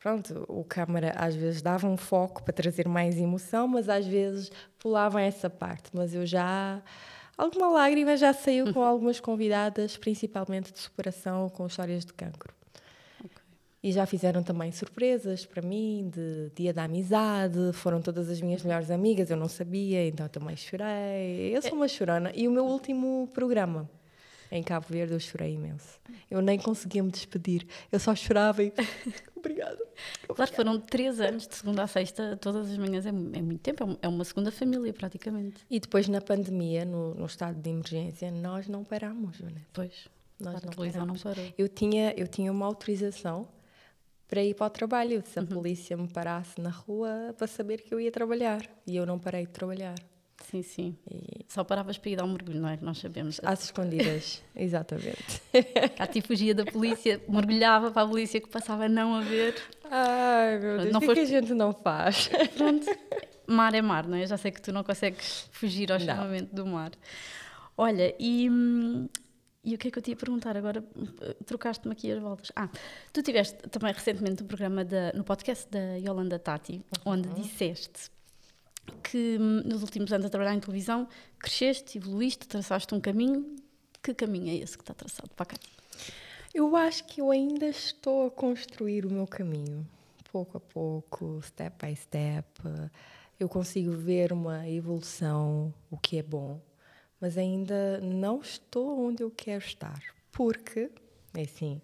Pronto, 0.00 0.44
o 0.48 0.64
câmara 0.64 1.12
às 1.16 1.34
vezes 1.34 1.62
dava 1.62 1.86
um 1.86 1.96
foco 1.96 2.42
para 2.42 2.52
trazer 2.52 2.86
mais 2.88 3.16
emoção, 3.16 3.68
mas 3.68 3.88
às 3.88 4.06
vezes 4.06 4.50
pulava 4.78 5.22
essa 5.22 5.48
parte. 5.48 5.90
Mas 5.94 6.12
eu 6.14 6.26
já 6.26 6.82
Alguma 7.36 7.68
lágrima 7.68 8.16
já 8.16 8.32
saiu 8.32 8.72
com 8.72 8.82
algumas 8.82 9.18
convidadas, 9.18 9.96
principalmente 9.96 10.72
de 10.72 10.78
superação 10.78 11.48
com 11.48 11.66
histórias 11.66 12.04
de 12.04 12.12
cancro. 12.12 12.54
E 13.84 13.92
já 13.92 14.06
fizeram 14.06 14.42
também 14.42 14.72
surpresas 14.72 15.44
para 15.44 15.60
mim, 15.60 16.10
de 16.10 16.50
dia 16.56 16.72
da 16.72 16.84
amizade, 16.84 17.70
foram 17.74 18.00
todas 18.00 18.30
as 18.30 18.40
minhas 18.40 18.62
melhores 18.62 18.90
amigas, 18.90 19.28
eu 19.28 19.36
não 19.36 19.46
sabia, 19.46 20.08
então 20.08 20.26
também 20.26 20.56
chorei. 20.56 21.54
Eu 21.54 21.60
sou 21.60 21.74
uma 21.74 21.86
chorona. 21.86 22.32
E 22.34 22.48
o 22.48 22.50
meu 22.50 22.64
último 22.64 23.28
programa, 23.34 23.86
em 24.50 24.62
Cabo 24.62 24.86
Verde, 24.88 25.12
eu 25.12 25.20
chorei 25.20 25.52
imenso. 25.52 26.00
Eu 26.30 26.40
nem 26.40 26.58
conseguia 26.58 27.02
me 27.02 27.10
despedir, 27.10 27.66
eu 27.92 28.00
só 28.00 28.14
chorava 28.14 28.62
e. 28.62 28.72
Obrigada. 29.36 29.86
Claro, 30.28 30.52
foram 30.54 30.80
três 30.80 31.20
anos, 31.20 31.46
de 31.46 31.54
segunda 31.54 31.82
a 31.82 31.86
sexta, 31.86 32.38
todas 32.38 32.70
as 32.70 32.78
manhãs, 32.78 33.04
é, 33.04 33.10
é 33.10 33.12
muito 33.12 33.60
tempo, 33.60 33.84
é, 33.84 34.06
é 34.06 34.08
uma 34.08 34.24
segunda 34.24 34.50
família 34.50 34.94
praticamente. 34.94 35.60
E 35.68 35.78
depois 35.78 36.08
na 36.08 36.22
pandemia, 36.22 36.86
no, 36.86 37.14
no 37.14 37.26
estado 37.26 37.60
de 37.60 37.68
emergência, 37.68 38.30
nós 38.30 38.66
não 38.66 38.82
parámos, 38.82 39.40
né? 39.40 39.60
Pois. 39.74 40.08
Nós 40.40 40.54
a 40.54 40.60
não 40.64 40.72
televisão 40.72 41.04
não 41.04 41.16
parou. 41.16 41.52
Eu 41.58 41.68
tinha, 41.68 42.14
eu 42.16 42.26
tinha 42.26 42.50
uma 42.50 42.64
autorização 42.64 43.46
para 44.34 44.42
ir 44.42 44.54
para 44.54 44.66
o 44.66 44.70
trabalho. 44.70 45.22
Se 45.24 45.38
a 45.38 45.42
uhum. 45.42 45.46
polícia 45.46 45.96
me 45.96 46.08
parasse 46.08 46.60
na 46.60 46.70
rua 46.70 47.32
para 47.38 47.46
saber 47.46 47.82
que 47.82 47.94
eu 47.94 48.00
ia 48.00 48.10
trabalhar. 48.10 48.62
E 48.84 48.96
eu 48.96 49.06
não 49.06 49.16
parei 49.16 49.46
de 49.46 49.52
trabalhar. 49.52 49.94
Sim, 50.50 50.60
sim. 50.60 50.98
E... 51.08 51.44
Só 51.48 51.62
paravas 51.62 51.98
para 51.98 52.10
ir 52.10 52.16
dar 52.16 52.24
um 52.24 52.32
mergulho, 52.32 52.60
não 52.60 52.68
é? 52.68 52.76
Nós 52.82 52.98
sabemos. 52.98 53.40
Às 53.44 53.66
escondidas, 53.66 54.42
exatamente. 54.56 55.40
Cátia 55.96 56.20
fugia 56.20 56.52
da 56.52 56.64
polícia, 56.64 57.22
mergulhava 57.28 57.92
para 57.92 58.02
a 58.02 58.08
polícia 58.08 58.40
que 58.40 58.48
passava 58.48 58.88
não 58.88 59.14
a 59.14 59.20
ver. 59.20 59.54
Ai, 59.88 60.58
meu 60.58 60.78
Deus, 60.78 60.96
o 60.96 60.98
que, 60.98 61.06
foste... 61.06 61.14
que 61.14 61.20
a 61.20 61.40
gente 61.40 61.54
não 61.54 61.72
faz? 61.72 62.28
Pronto, 62.58 62.86
mar 63.46 63.72
é 63.72 63.80
mar, 63.80 64.04
não 64.04 64.16
é? 64.16 64.24
Eu 64.24 64.26
já 64.26 64.36
sei 64.36 64.50
que 64.50 64.60
tu 64.60 64.72
não 64.72 64.82
consegues 64.82 65.48
fugir 65.52 65.92
ao 65.92 66.00
chamamento 66.00 66.52
do 66.52 66.66
mar. 66.66 66.90
Olha, 67.76 68.12
e, 68.18 68.48
e 69.64 69.74
o 69.74 69.78
que 69.78 69.88
é 69.88 69.90
que 69.90 69.98
eu 69.98 70.02
te 70.02 70.10
ia 70.10 70.16
perguntar 70.16 70.56
agora? 70.56 70.84
Trocaste-me 71.46 71.92
aqui 71.92 72.12
as 72.12 72.20
voltas. 72.20 72.52
Ah, 72.54 72.68
tu 73.12 73.22
tiveste 73.22 73.56
também 73.68 73.92
recentemente 73.92 74.42
um 74.42 74.46
programa 74.46 74.84
da, 74.84 75.12
no 75.12 75.24
podcast 75.24 75.68
da 75.70 75.96
Yolanda 75.96 76.38
Tati, 76.38 76.84
onde 77.04 77.28
uhum. 77.28 77.34
disseste 77.34 78.10
que 79.02 79.38
hum, 79.40 79.62
nos 79.64 79.82
últimos 79.82 80.12
anos 80.12 80.26
a 80.26 80.28
trabalhar 80.28 80.54
em 80.54 80.60
televisão 80.60 81.08
cresceste, 81.38 81.98
evoluíste, 81.98 82.46
traçaste 82.46 82.94
um 82.94 83.00
caminho. 83.00 83.56
Que 84.02 84.12
caminho 84.12 84.50
é 84.50 84.56
esse 84.56 84.76
que 84.76 84.82
está 84.82 84.92
traçado 84.92 85.30
para 85.34 85.46
cá? 85.46 85.56
Eu 86.52 86.76
acho 86.76 87.04
que 87.04 87.20
eu 87.20 87.30
ainda 87.30 87.66
estou 87.66 88.26
a 88.26 88.30
construir 88.30 89.06
o 89.06 89.10
meu 89.10 89.26
caminho, 89.26 89.86
pouco 90.30 90.58
a 90.58 90.60
pouco, 90.60 91.40
step 91.42 91.84
by 91.84 91.96
step. 91.96 92.46
Eu 93.40 93.48
consigo 93.48 93.92
ver 93.92 94.32
uma 94.32 94.68
evolução, 94.68 95.72
o 95.90 95.96
que 95.96 96.18
é 96.18 96.22
bom, 96.22 96.60
mas 97.24 97.38
ainda 97.38 97.98
não 98.02 98.42
estou 98.42 99.00
onde 99.00 99.22
eu 99.22 99.30
quero 99.30 99.64
estar, 99.64 99.98
porque, 100.30 100.90
é 101.32 101.40
assim, 101.40 101.80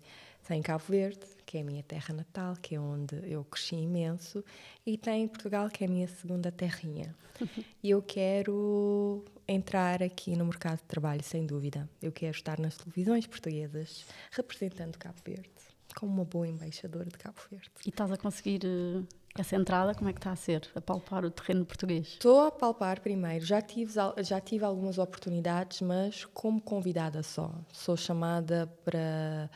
em 0.51 0.61
Cabo 0.61 0.85
Verde, 0.87 1.25
que 1.47 1.57
é 1.57 1.63
a 1.63 1.65
minha 1.65 1.83
terra 1.83 2.13
natal, 2.13 2.55
que 2.61 2.75
é 2.75 2.79
onde 2.79 3.17
eu 3.25 3.43
cresci 3.45 3.77
imenso, 3.77 4.45
e 4.85 4.99
tem 4.99 5.27
Portugal, 5.27 5.71
que 5.71 5.83
é 5.83 5.87
a 5.87 5.91
minha 5.91 6.07
segunda 6.07 6.53
terrinha. 6.53 7.17
e 7.83 7.89
eu 7.89 8.03
quero 8.03 9.25
entrar 9.49 10.03
aqui 10.03 10.37
no 10.37 10.45
mercado 10.45 10.77
de 10.77 10.85
trabalho, 10.85 11.25
sem 11.25 11.47
dúvida. 11.47 11.89
Eu 12.03 12.13
quero 12.13 12.37
estar 12.37 12.61
nas 12.61 12.77
televisões 12.77 13.27
portuguesas, 13.27 14.05
representando 14.33 14.99
Cabo 14.99 15.23
Verde, 15.25 15.49
como 15.97 16.13
uma 16.13 16.25
boa 16.27 16.47
embaixadora 16.47 17.09
de 17.09 17.17
Cabo 17.17 17.41
Verde. 17.51 17.71
E 17.87 17.89
estás 17.89 18.13
a 18.13 18.19
conseguir 18.19 18.61
uh, 18.67 19.09
essa 19.39 19.57
entrada? 19.57 19.95
Como 19.95 20.11
é 20.11 20.13
que 20.13 20.19
está 20.19 20.33
a 20.33 20.37
ser? 20.37 20.69
A 20.75 20.81
palpar 20.81 21.25
o 21.25 21.31
terreno 21.31 21.65
português? 21.65 22.09
Estou 22.09 22.47
a 22.47 22.51
palpar 22.51 23.01
primeiro. 23.01 23.45
Já 23.45 23.63
tive, 23.63 23.93
já 24.19 24.41
tive 24.41 24.65
algumas 24.65 24.99
oportunidades, 24.99 25.81
mas 25.81 26.25
como 26.27 26.61
convidada 26.61 27.23
só. 27.23 27.53
Sou 27.73 27.97
chamada 27.97 28.67
para 28.85 29.51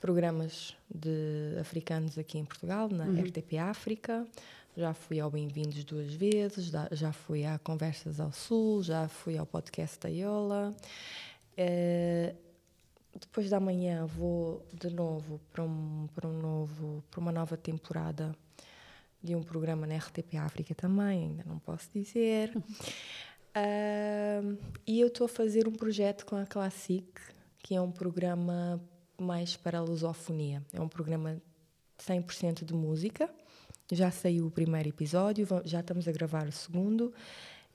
programas 0.00 0.76
de 0.88 1.56
africanos 1.60 2.18
aqui 2.18 2.38
em 2.38 2.44
Portugal, 2.44 2.88
na 2.88 3.04
uhum. 3.04 3.20
RTP 3.20 3.58
África. 3.58 4.26
Já 4.76 4.94
fui 4.94 5.18
ao 5.18 5.28
Bem-vindos 5.28 5.82
duas 5.82 6.14
vezes, 6.14 6.70
já 6.92 7.12
fui 7.12 7.44
a 7.44 7.58
Conversas 7.58 8.20
ao 8.20 8.30
Sul, 8.30 8.82
já 8.82 9.08
fui 9.08 9.36
ao 9.36 9.44
podcast 9.44 9.98
da 9.98 10.08
Iola. 10.08 10.72
Uh, 11.58 12.36
depois 13.18 13.50
da 13.50 13.58
manhã 13.58 14.06
vou 14.06 14.64
de 14.72 14.90
novo 14.90 15.40
para 15.52 15.64
um, 15.64 16.06
para 16.14 16.28
um 16.28 16.38
novo 16.38 17.02
para 17.10 17.18
uma 17.18 17.32
nova 17.32 17.56
temporada 17.56 18.32
de 19.22 19.34
um 19.34 19.42
programa 19.42 19.86
na 19.86 19.96
RTP 19.96 20.36
África 20.36 20.74
também, 20.74 21.30
ainda 21.30 21.44
não 21.46 21.58
posso 21.58 21.88
dizer. 21.92 22.52
Uh, 23.58 24.56
e 24.86 25.00
eu 25.00 25.08
estou 25.08 25.24
a 25.24 25.28
fazer 25.28 25.66
um 25.66 25.72
projeto 25.72 26.24
com 26.24 26.36
a 26.36 26.46
Classic, 26.46 27.08
que 27.58 27.74
é 27.74 27.80
um 27.80 27.90
programa 27.90 28.80
mais 29.18 29.56
para 29.56 29.78
a 29.78 29.82
lusofonia. 29.82 30.62
É 30.72 30.80
um 30.80 30.88
programa 30.88 31.42
100% 31.98 32.64
de 32.64 32.72
música. 32.72 33.28
Já 33.90 34.10
saiu 34.10 34.46
o 34.46 34.50
primeiro 34.50 34.90
episódio, 34.90 35.46
já 35.64 35.80
estamos 35.80 36.06
a 36.06 36.12
gravar 36.12 36.46
o 36.46 36.52
segundo. 36.52 37.12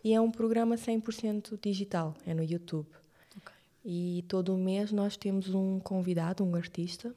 E 0.03 0.13
é 0.13 0.21
um 0.21 0.31
programa 0.31 0.75
100% 0.75 1.59
digital, 1.61 2.15
é 2.25 2.33
no 2.33 2.43
YouTube. 2.43 2.87
Okay. 3.37 3.55
E 3.83 4.23
todo 4.27 4.55
mês 4.57 4.91
nós 4.91 5.17
temos 5.17 5.53
um 5.53 5.79
convidado, 5.79 6.43
um 6.43 6.55
artista, 6.55 7.13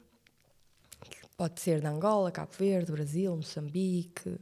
pode 1.37 1.61
ser 1.61 1.79
de 1.79 1.87
Angola, 1.87 2.31
Cabo 2.31 2.51
Verde, 2.57 2.91
Brasil, 2.91 3.35
Moçambique, 3.35 4.37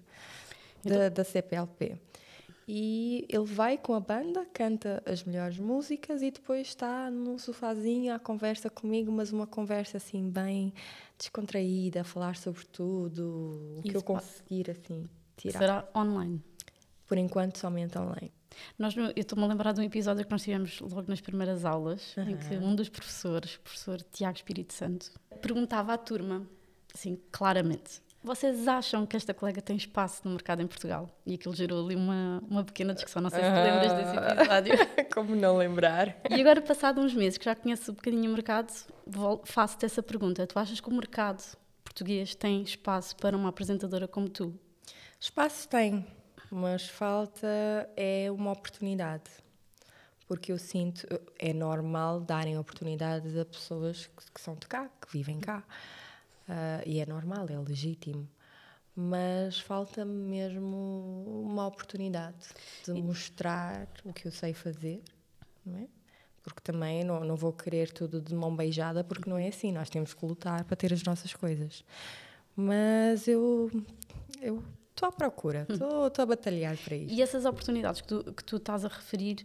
então... 0.80 0.98
da, 0.98 1.10
da 1.10 1.24
CPLP. 1.24 2.00
E 2.68 3.28
ele 3.30 3.46
vai 3.46 3.78
com 3.78 3.94
a 3.94 4.00
banda, 4.00 4.44
canta 4.52 5.04
as 5.06 5.24
melhores 5.24 5.60
músicas 5.60 6.24
e 6.24 6.32
depois 6.32 6.68
está 6.68 7.12
no 7.12 7.38
sofazinho 7.38 8.14
à 8.16 8.18
conversa 8.18 8.72
comigo, 8.72 9.12
mas 9.12 9.32
uma 9.32 9.46
conversa 9.46 9.98
assim 9.98 10.28
bem 10.30 10.74
descontraída, 11.16 12.02
a 12.02 12.04
falar 12.04 12.36
sobre 12.36 12.66
tudo, 12.66 13.76
o 13.78 13.82
que 13.84 13.96
eu 13.96 14.02
conseguir 14.02 14.72
assim 14.72 15.08
tirar. 15.38 15.60
Será 15.60 15.90
online? 15.96 16.42
Por 17.06 17.20
enquanto 17.20 17.58
somente 17.58 18.00
online. 18.00 18.32
Nós, 18.80 18.96
eu 18.96 19.12
estou-me 19.16 19.44
a 19.44 19.48
lembrar 19.48 19.74
de 19.74 19.82
um 19.82 19.84
episódio 19.84 20.26
que 20.26 20.32
nós 20.32 20.42
tivemos 20.42 20.80
logo 20.80 21.06
nas 21.08 21.22
primeiras 21.22 21.66
aulas, 21.66 22.16
uhum. 22.18 22.30
em 22.30 22.38
que 22.38 22.58
um 22.58 22.74
dos 22.76 22.90
professores, 22.90 23.56
o 23.56 23.60
professor 23.60 24.02
Tiago 24.02 24.38
Espírito 24.38 24.74
Santo, 24.74 25.12
perguntava 25.40 25.94
à 25.94 25.98
turma, 25.98 26.48
assim, 26.96 27.20
claramente, 27.32 28.02
vocês 28.24 28.68
acham 28.68 29.06
que 29.06 29.16
esta 29.16 29.36
colega 29.36 29.62
tem 29.62 29.76
espaço 29.76 30.22
no 30.24 30.32
mercado 30.32 30.62
em 30.62 30.66
Portugal? 30.66 31.08
E 31.28 31.36
aquilo 31.36 31.54
gerou 31.54 31.86
ali 31.86 31.96
uma, 31.96 32.42
uma 32.50 32.64
pequena 32.64 32.94
discussão. 32.94 33.22
Não 33.22 33.30
sei 33.30 33.44
se 33.44 33.50
te 33.50 33.54
lembras 33.54 33.94
desse 33.94 34.18
ah. 34.18 34.34
episódio. 34.34 34.74
Como 35.14 35.36
não 35.36 35.58
lembrar? 35.58 36.18
E 36.32 36.42
agora, 36.42 36.60
passado 36.60 37.00
uns 37.00 37.14
meses 37.14 37.38
que 37.38 37.46
já 37.46 37.54
conheço 37.54 37.92
um 37.92 37.94
bocadinho 37.94 38.32
o 38.32 38.34
mercado, 38.34 38.74
faço-te 39.44 39.86
essa 39.86 40.02
pergunta. 40.02 40.48
Tu 40.48 40.58
achas 40.58 40.80
que 40.80 40.90
o 40.90 40.94
mercado 40.94 41.44
português 41.84 42.34
tem 42.34 42.64
espaço 42.64 43.16
para 43.18 43.38
uma 43.38 43.50
apresentadora 43.50 44.08
como 44.08 44.28
tu? 44.28 44.58
Espaço 45.20 45.70
tem, 45.70 46.04
mas 46.50 46.90
falta 46.90 47.48
é 47.96 48.32
uma 48.32 48.54
oportunidade. 48.54 49.30
Porque 50.28 50.52
eu 50.52 50.58
sinto, 50.58 51.08
é 51.38 51.54
normal 51.54 52.22
darem 52.22 52.58
oportunidades 52.58 53.38
a 53.38 53.46
pessoas 53.46 54.08
que, 54.08 54.32
que 54.34 54.42
são 54.42 54.56
de 54.56 54.66
cá, 54.66 54.90
que 55.00 55.14
vivem 55.14 55.40
cá. 55.40 55.64
Uh, 56.48 56.82
e 56.86 57.00
é 57.00 57.06
normal, 57.06 57.48
é 57.50 57.58
legítimo. 57.58 58.28
Mas 58.96 59.60
falta-me 59.60 60.14
mesmo 60.14 61.44
uma 61.46 61.68
oportunidade 61.68 62.38
de 62.86 62.94
mostrar 62.94 63.90
o 64.06 64.14
que 64.14 64.26
eu 64.28 64.32
sei 64.32 64.54
fazer, 64.54 65.04
não 65.66 65.78
é? 65.78 65.88
Porque 66.42 66.62
também 66.62 67.04
não, 67.04 67.22
não 67.26 67.36
vou 67.36 67.52
querer 67.52 67.92
tudo 67.92 68.22
de 68.22 68.34
mão 68.34 68.56
beijada, 68.56 69.04
porque 69.04 69.30
não 69.30 69.38
é 69.38 69.48
assim. 69.48 69.72
Nós 69.72 69.90
temos 69.90 70.14
que 70.14 70.26
lutar 70.26 70.64
para 70.64 70.76
ter 70.78 70.94
as 70.94 71.04
nossas 71.04 71.34
coisas. 71.34 71.84
Mas 72.56 73.28
eu 73.28 73.70
eu 74.42 74.64
estou 74.92 75.10
à 75.10 75.12
procura, 75.12 75.66
estou 75.70 76.24
a 76.24 76.26
batalhar 76.26 76.78
para 76.78 76.96
isso. 76.96 77.14
E 77.14 77.22
essas 77.22 77.46
oportunidades 77.46 78.00
que 78.02 78.08
tu, 78.08 78.34
que 78.34 78.44
tu 78.44 78.58
estás 78.58 78.86
a 78.86 78.88
referir 78.88 79.44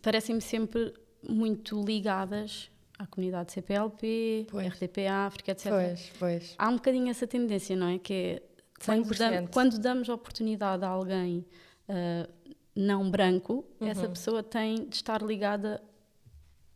parecem-me 0.00 0.40
sempre 0.40 0.94
muito 1.28 1.82
ligadas 1.82 2.70
à 3.00 3.06
comunidade 3.06 3.52
CPLP, 3.52 4.46
pois. 4.50 4.66
RTP 4.66 5.06
África, 5.08 5.52
etc. 5.52 5.70
Pois, 5.70 6.12
pois. 6.18 6.54
Há 6.58 6.68
um 6.68 6.74
bocadinho 6.74 7.08
essa 7.08 7.26
tendência, 7.26 7.74
não 7.74 7.88
é? 7.88 7.98
Que 7.98 8.12
é 8.12 8.42
quando, 8.84 9.16
dam, 9.16 9.46
quando 9.46 9.78
damos 9.78 10.08
oportunidade 10.10 10.84
a 10.84 10.88
alguém 10.88 11.46
uh, 11.88 12.54
não 12.76 13.10
branco, 13.10 13.64
uhum. 13.80 13.88
essa 13.88 14.06
pessoa 14.06 14.42
tem 14.42 14.86
de 14.86 14.96
estar 14.96 15.22
ligada 15.22 15.82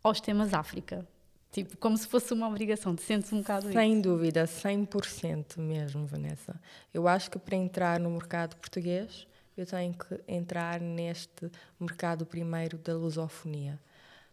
aos 0.02 0.18
temas 0.18 0.54
África. 0.54 1.06
Tipo, 1.52 1.76
como 1.76 1.96
se 1.96 2.06
fosse 2.08 2.32
uma 2.32 2.48
obrigação, 2.48 2.96
te 2.96 3.02
sentes 3.02 3.30
um 3.32 3.38
bocado 3.40 3.70
Sem 3.70 3.92
isso. 3.92 4.02
dúvida, 4.02 4.44
100% 4.44 5.58
mesmo, 5.58 6.06
Vanessa. 6.06 6.58
Eu 6.92 7.06
acho 7.06 7.30
que 7.30 7.38
para 7.38 7.54
entrar 7.54 8.00
no 8.00 8.10
mercado 8.10 8.56
português, 8.56 9.26
eu 9.56 9.66
tenho 9.66 9.92
que 9.92 10.20
entrar 10.26 10.80
neste 10.80 11.50
mercado 11.78 12.24
primeiro 12.24 12.78
da 12.78 12.94
lusofonia 12.94 13.78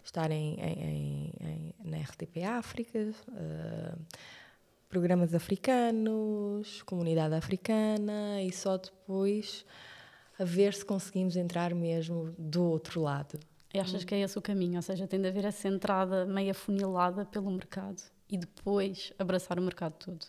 estar 0.04 0.32
em, 0.32 0.56
em, 0.60 1.34
em, 1.40 1.74
na 1.84 1.98
RTP 1.98 2.44
África, 2.44 3.00
uh, 3.30 4.00
programas 4.90 5.34
africanos, 5.34 6.82
comunidade 6.84 7.34
africana 7.34 8.42
e 8.42 8.52
só 8.52 8.78
depois 8.78 9.66
a 10.38 10.44
ver 10.44 10.74
se 10.74 10.84
conseguimos 10.84 11.36
entrar 11.36 11.74
mesmo 11.74 12.34
do 12.38 12.64
outro 12.64 13.02
lado. 13.02 13.40
E 13.74 13.80
achas 13.80 14.04
que 14.04 14.14
é 14.14 14.20
esse 14.20 14.38
o 14.38 14.42
caminho? 14.42 14.76
Ou 14.76 14.82
seja, 14.82 15.08
tem 15.08 15.22
de 15.22 15.28
haver 15.28 15.46
essa 15.46 15.68
entrada 15.68 16.26
meio 16.26 16.52
afunilada 16.52 17.26
pelo 17.26 17.50
mercado 17.50 18.02
e 18.30 18.38
depois 18.38 19.14
abraçar 19.18 19.58
o 19.58 19.62
mercado 19.62 19.94
todo? 19.94 20.26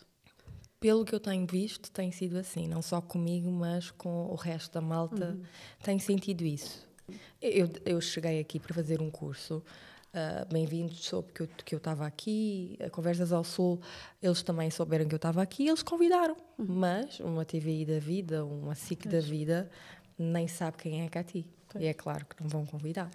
Pelo 0.79 1.03
que 1.03 1.13
eu 1.13 1.19
tenho 1.19 1.45
visto, 1.45 1.91
tem 1.91 2.11
sido 2.11 2.37
assim, 2.37 2.67
não 2.67 2.81
só 2.81 3.01
comigo, 3.01 3.51
mas 3.51 3.91
com 3.91 4.27
o 4.27 4.35
resto 4.35 4.73
da 4.73 4.81
malta, 4.81 5.31
uhum. 5.31 5.43
tenho 5.81 5.99
sentido 5.99 6.43
isso. 6.43 6.87
Eu, 7.41 7.69
eu 7.85 8.01
cheguei 8.01 8.39
aqui 8.39 8.59
para 8.59 8.73
fazer 8.73 9.01
um 9.01 9.09
curso. 9.09 9.63
Uh, 10.13 10.45
Bem-vindos, 10.53 11.03
soube 11.03 11.31
que 11.33 11.41
eu, 11.41 11.49
que 11.65 11.75
eu 11.75 11.77
estava 11.77 12.05
aqui. 12.05 12.77
Conversas 12.91 13.33
ao 13.33 13.43
Sul, 13.43 13.81
eles 14.21 14.43
também 14.43 14.69
souberam 14.69 15.05
que 15.07 15.13
eu 15.13 15.17
estava 15.17 15.41
aqui 15.41 15.67
eles 15.67 15.83
convidaram. 15.83 16.37
Uhum. 16.57 16.65
Mas 16.67 17.19
uma 17.19 17.43
TVI 17.43 17.85
da 17.85 17.99
vida, 17.99 18.45
uma 18.45 18.75
SIC 18.75 19.07
da 19.07 19.19
vida, 19.19 19.69
nem 20.17 20.47
sabe 20.47 20.77
quem 20.77 21.03
é 21.03 21.09
Cati. 21.09 21.45
Pois. 21.67 21.83
E 21.83 21.87
é 21.87 21.93
claro 21.93 22.25
que 22.25 22.41
não 22.41 22.47
vão 22.47 22.65
convidar. 22.65 23.09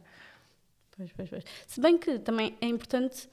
Pois, 0.97 1.13
pois, 1.13 1.29
pois. 1.29 1.45
Se 1.67 1.81
bem 1.81 1.97
que 1.97 2.19
também 2.19 2.57
é 2.61 2.67
importante 2.67 3.29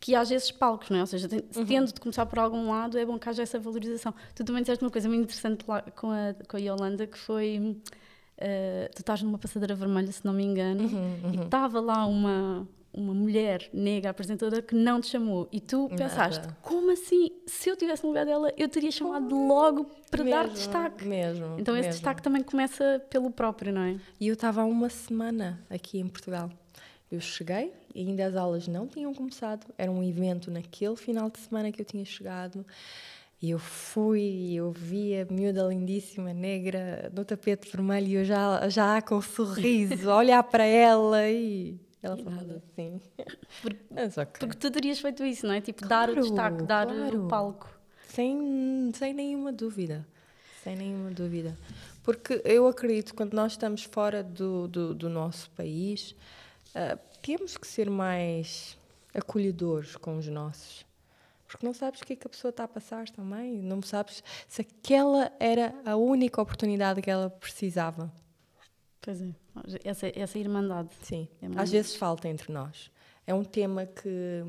que 0.00 0.14
haja 0.14 0.34
esses 0.34 0.50
palcos, 0.50 0.90
não 0.90 0.98
é? 0.98 1.00
Ou 1.00 1.06
seja, 1.06 1.28
uhum. 1.32 1.64
tendo 1.64 1.92
de 1.92 2.00
começar 2.00 2.26
por 2.26 2.38
algum 2.38 2.68
lado, 2.68 2.98
é 2.98 3.06
bom 3.06 3.18
que 3.18 3.28
haja 3.28 3.42
essa 3.42 3.58
valorização. 3.58 4.12
Tu 4.34 4.44
também 4.44 4.62
disseste 4.62 4.84
uma 4.84 4.90
coisa 4.90 5.08
muito 5.08 5.22
interessante 5.22 5.64
lá 5.66 5.80
com 5.82 6.10
a, 6.10 6.34
com 6.46 6.56
a 6.56 6.60
Yolanda, 6.60 7.06
que 7.06 7.16
foi 7.16 7.80
Uh, 8.38 8.92
tu 8.94 9.00
estás 9.00 9.22
numa 9.22 9.38
passadeira 9.38 9.74
vermelha, 9.74 10.12
se 10.12 10.24
não 10.24 10.32
me 10.32 10.44
engano, 10.44 10.84
uhum, 10.84 11.20
uhum. 11.24 11.32
e 11.32 11.44
estava 11.44 11.80
lá 11.80 12.04
uma, 12.04 12.68
uma 12.92 13.14
mulher 13.14 13.68
negra 13.72 14.10
apresentadora 14.10 14.60
que 14.60 14.74
não 14.74 15.00
te 15.00 15.08
chamou. 15.08 15.48
E 15.50 15.58
tu 15.58 15.88
Nada. 15.88 15.96
pensaste, 15.96 16.48
como 16.60 16.90
assim? 16.90 17.30
Se 17.46 17.70
eu 17.70 17.76
tivesse 17.76 18.02
no 18.02 18.10
lugar 18.10 18.26
dela, 18.26 18.52
eu 18.56 18.68
teria 18.68 18.90
chamado 18.90 19.34
logo 19.46 19.86
para 20.10 20.22
mesmo, 20.22 20.38
dar 20.38 20.48
destaque. 20.48 21.04
Mesmo. 21.06 21.56
Então 21.58 21.74
esse 21.74 21.88
mesmo. 21.88 21.92
destaque 21.92 22.22
também 22.22 22.42
começa 22.42 23.02
pelo 23.08 23.30
próprio, 23.30 23.72
não 23.72 23.82
é? 23.82 23.96
E 24.20 24.28
eu 24.28 24.34
estava 24.34 24.60
há 24.60 24.64
uma 24.64 24.90
semana 24.90 25.58
aqui 25.70 25.98
em 25.98 26.06
Portugal. 26.06 26.50
Eu 27.10 27.20
cheguei 27.20 27.72
e 27.94 28.00
ainda 28.00 28.26
as 28.26 28.34
aulas 28.34 28.66
não 28.68 28.86
tinham 28.86 29.14
começado. 29.14 29.66
Era 29.78 29.90
um 29.90 30.02
evento 30.02 30.50
naquele 30.50 30.96
final 30.96 31.30
de 31.30 31.38
semana 31.38 31.70
que 31.70 31.80
eu 31.80 31.84
tinha 31.84 32.04
chegado. 32.04 32.66
E 33.40 33.50
eu 33.50 33.58
fui, 33.58 34.54
eu 34.54 34.70
vi 34.72 35.14
a 35.14 35.26
miúda 35.26 35.62
lindíssima, 35.64 36.32
negra, 36.32 37.10
no 37.14 37.24
tapete 37.24 37.70
vermelho, 37.70 38.06
e 38.06 38.14
eu 38.14 38.24
já, 38.24 38.68
já 38.68 39.02
com 39.02 39.16
um 39.16 39.22
sorriso, 39.22 40.10
a 40.10 40.16
olhar 40.16 40.42
para 40.42 40.64
ela 40.64 41.28
e 41.28 41.78
ela 42.02 42.16
falava 42.16 42.56
assim. 42.56 43.00
Porque, 43.60 43.76
porque 44.40 44.56
tu 44.56 44.70
terias 44.70 45.00
feito 45.00 45.24
isso, 45.24 45.46
não 45.46 45.54
é? 45.54 45.60
Tipo, 45.60 45.86
claro, 45.86 46.14
dar 46.14 46.20
o 46.20 46.22
destaque, 46.22 46.62
dar 46.62 46.86
claro. 46.86 47.24
o 47.24 47.28
palco. 47.28 47.68
Sem, 48.08 48.90
sem 48.94 49.12
nenhuma 49.12 49.52
dúvida. 49.52 50.06
Sem 50.62 50.74
nenhuma 50.74 51.10
dúvida. 51.10 51.56
Porque 52.02 52.40
eu 52.44 52.66
acredito 52.66 53.10
que 53.10 53.16
quando 53.16 53.34
nós 53.34 53.52
estamos 53.52 53.82
fora 53.82 54.22
do, 54.22 54.66
do, 54.68 54.94
do 54.94 55.08
nosso 55.10 55.50
país, 55.50 56.12
uh, 56.70 56.98
temos 57.20 57.56
que 57.58 57.66
ser 57.66 57.90
mais 57.90 58.78
acolhedores 59.12 59.96
com 59.96 60.16
os 60.16 60.26
nossos 60.28 60.85
porque 61.46 61.64
não 61.64 61.72
sabes 61.72 62.00
o 62.00 62.04
que 62.06 62.12
é 62.14 62.16
que 62.16 62.26
a 62.26 62.30
pessoa 62.30 62.50
está 62.50 62.64
a 62.64 62.68
passar 62.68 63.08
também, 63.10 63.54
não 63.62 63.80
sabes 63.82 64.22
se 64.48 64.60
aquela 64.62 65.30
era 65.38 65.74
a 65.84 65.96
única 65.96 66.40
oportunidade 66.42 67.00
que 67.00 67.10
ela 67.10 67.30
precisava. 67.30 68.12
Pois 69.00 69.22
é. 69.22 69.28
Essa, 69.84 70.12
essa 70.18 70.38
irmandade. 70.38 70.90
Sim, 71.02 71.28
É 71.40 71.46
às 71.60 71.70
vezes 71.70 71.94
falta 71.96 72.28
entre 72.28 72.52
nós. 72.52 72.90
É 73.26 73.32
um 73.32 73.44
tema 73.44 73.86
que 73.86 74.44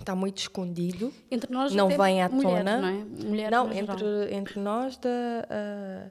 está 0.00 0.14
muito 0.14 0.38
escondido. 0.38 1.12
Entre 1.30 1.52
nós 1.52 1.72
Não 1.74 1.88
vem 1.88 2.22
à 2.22 2.28
mulheres, 2.28 2.64
tona. 2.64 2.80
não 2.80 2.88
é? 2.88 3.04
Mulheres 3.26 3.50
não, 3.52 3.72
geral. 3.72 3.94
entre, 3.94 4.34
entre 4.34 4.60
nós 4.60 4.96
da, 4.96 5.08
ah, 5.50 6.10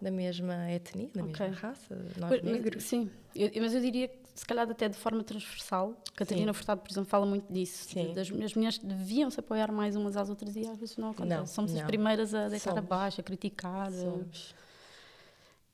da 0.00 0.10
mesma 0.10 0.70
etnia, 0.70 1.08
da 1.14 1.22
Ok. 1.24 1.46
mesma 1.48 1.60
raça, 1.60 1.94
nós 2.18 2.28
Pois, 2.28 2.42
negros. 2.42 2.82
sim, 2.84 3.10
Eu- 3.34 3.50
mas 3.62 3.74
eu 3.74 3.80
diria 3.80 4.08
que 4.08 4.18
se 4.36 4.44
calhar 4.44 4.70
até 4.70 4.88
de 4.88 4.96
forma 4.96 5.24
transversal. 5.24 5.96
Catarina 6.14 6.52
Furtado, 6.52 6.82
por 6.82 6.90
exemplo, 6.90 7.08
fala 7.08 7.24
muito 7.24 7.50
disso. 7.52 7.88
Sim. 7.88 8.12
Das, 8.12 8.30
as 8.30 8.54
mulheres 8.54 8.78
deviam 8.78 9.30
se 9.30 9.40
apoiar 9.40 9.72
mais 9.72 9.96
umas 9.96 10.16
às 10.16 10.28
outras 10.28 10.54
e 10.54 10.60
às 10.68 10.78
vezes 10.78 10.96
não 10.96 11.10
acontece. 11.10 11.38
Não, 11.38 11.46
Somos 11.46 11.72
as 11.72 11.80
não. 11.80 11.86
primeiras 11.86 12.34
a 12.34 12.48
deitar 12.48 12.70
Somos. 12.70 12.78
abaixo, 12.78 13.20
a 13.20 13.24
criticar. 13.24 13.90
Somos. 13.90 14.54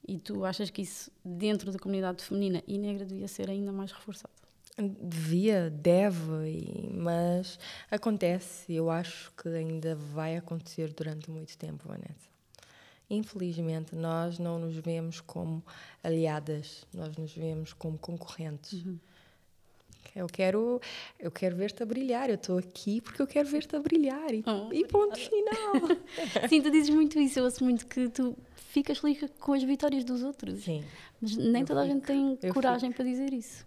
E 0.07 0.19
tu 0.19 0.45
achas 0.45 0.71
que 0.71 0.83
isso, 0.83 1.11
dentro 1.25 1.71
da 1.73 1.79
comunidade 1.79 2.25
feminina 2.25 2.63
e 2.67 2.79
negra, 2.79 3.05
devia 3.05 3.29
ser 3.29 3.51
ainda 3.51 3.73
mais 3.73 3.93
reforçado? 3.93 4.33
Devia, 4.79 5.69
deve, 5.71 6.91
mas 6.95 7.59
acontece. 7.91 8.73
Eu 8.73 8.91
acho 8.91 9.33
que 9.37 9.49
ainda 9.49 9.95
vai 9.95 10.37
acontecer 10.37 10.93
durante 10.93 11.31
muito 11.31 11.57
tempo, 11.59 11.87
Vanessa. 11.87 12.32
Infelizmente, 13.13 13.95
nós 13.95 14.39
não 14.39 14.59
nos 14.59 14.75
vemos 14.75 15.21
como 15.21 15.63
aliadas, 16.03 16.87
nós 16.95 17.15
nos 17.15 17.31
vemos 17.35 17.75
como 17.75 17.99
concorrentes. 17.99 18.83
Eu 20.17 20.27
quero, 20.27 20.81
eu 21.21 21.31
quero 21.31 21.55
ver-te 21.55 21.83
a 21.83 21.87
brilhar. 21.87 22.31
Eu 22.31 22.37
estou 22.37 22.57
aqui 22.57 23.03
porque 23.03 23.21
eu 23.21 23.27
quero 23.27 23.49
ver-te 23.49 23.77
a 23.77 23.81
brilhar. 23.81 24.33
E, 24.33 24.43
Oh, 24.47 24.73
e 24.73 24.87
ponto 24.87 25.19
final. 25.19 25.99
Sim, 26.49 26.63
tu 26.63 26.71
dizes 26.71 26.89
muito 26.89 27.19
isso. 27.21 27.39
Eu 27.39 27.45
ouço 27.45 27.63
muito 27.63 27.87
que 27.87 28.09
tu 28.09 28.35
ficas 28.55 28.99
feliz 28.99 29.23
com 29.39 29.53
as 29.53 29.63
vitórias 29.63 30.05
dos 30.05 30.23
outros. 30.23 30.65
Sim. 30.65 30.83
Mas 31.21 31.37
nem 31.37 31.61
Eu 31.61 31.67
toda 31.67 31.83
a 31.83 31.87
gente 31.87 32.07
tem 32.07 32.39
coragem 32.53 32.93
para 32.93 33.05
dizer 33.05 33.31
isso. 33.33 33.67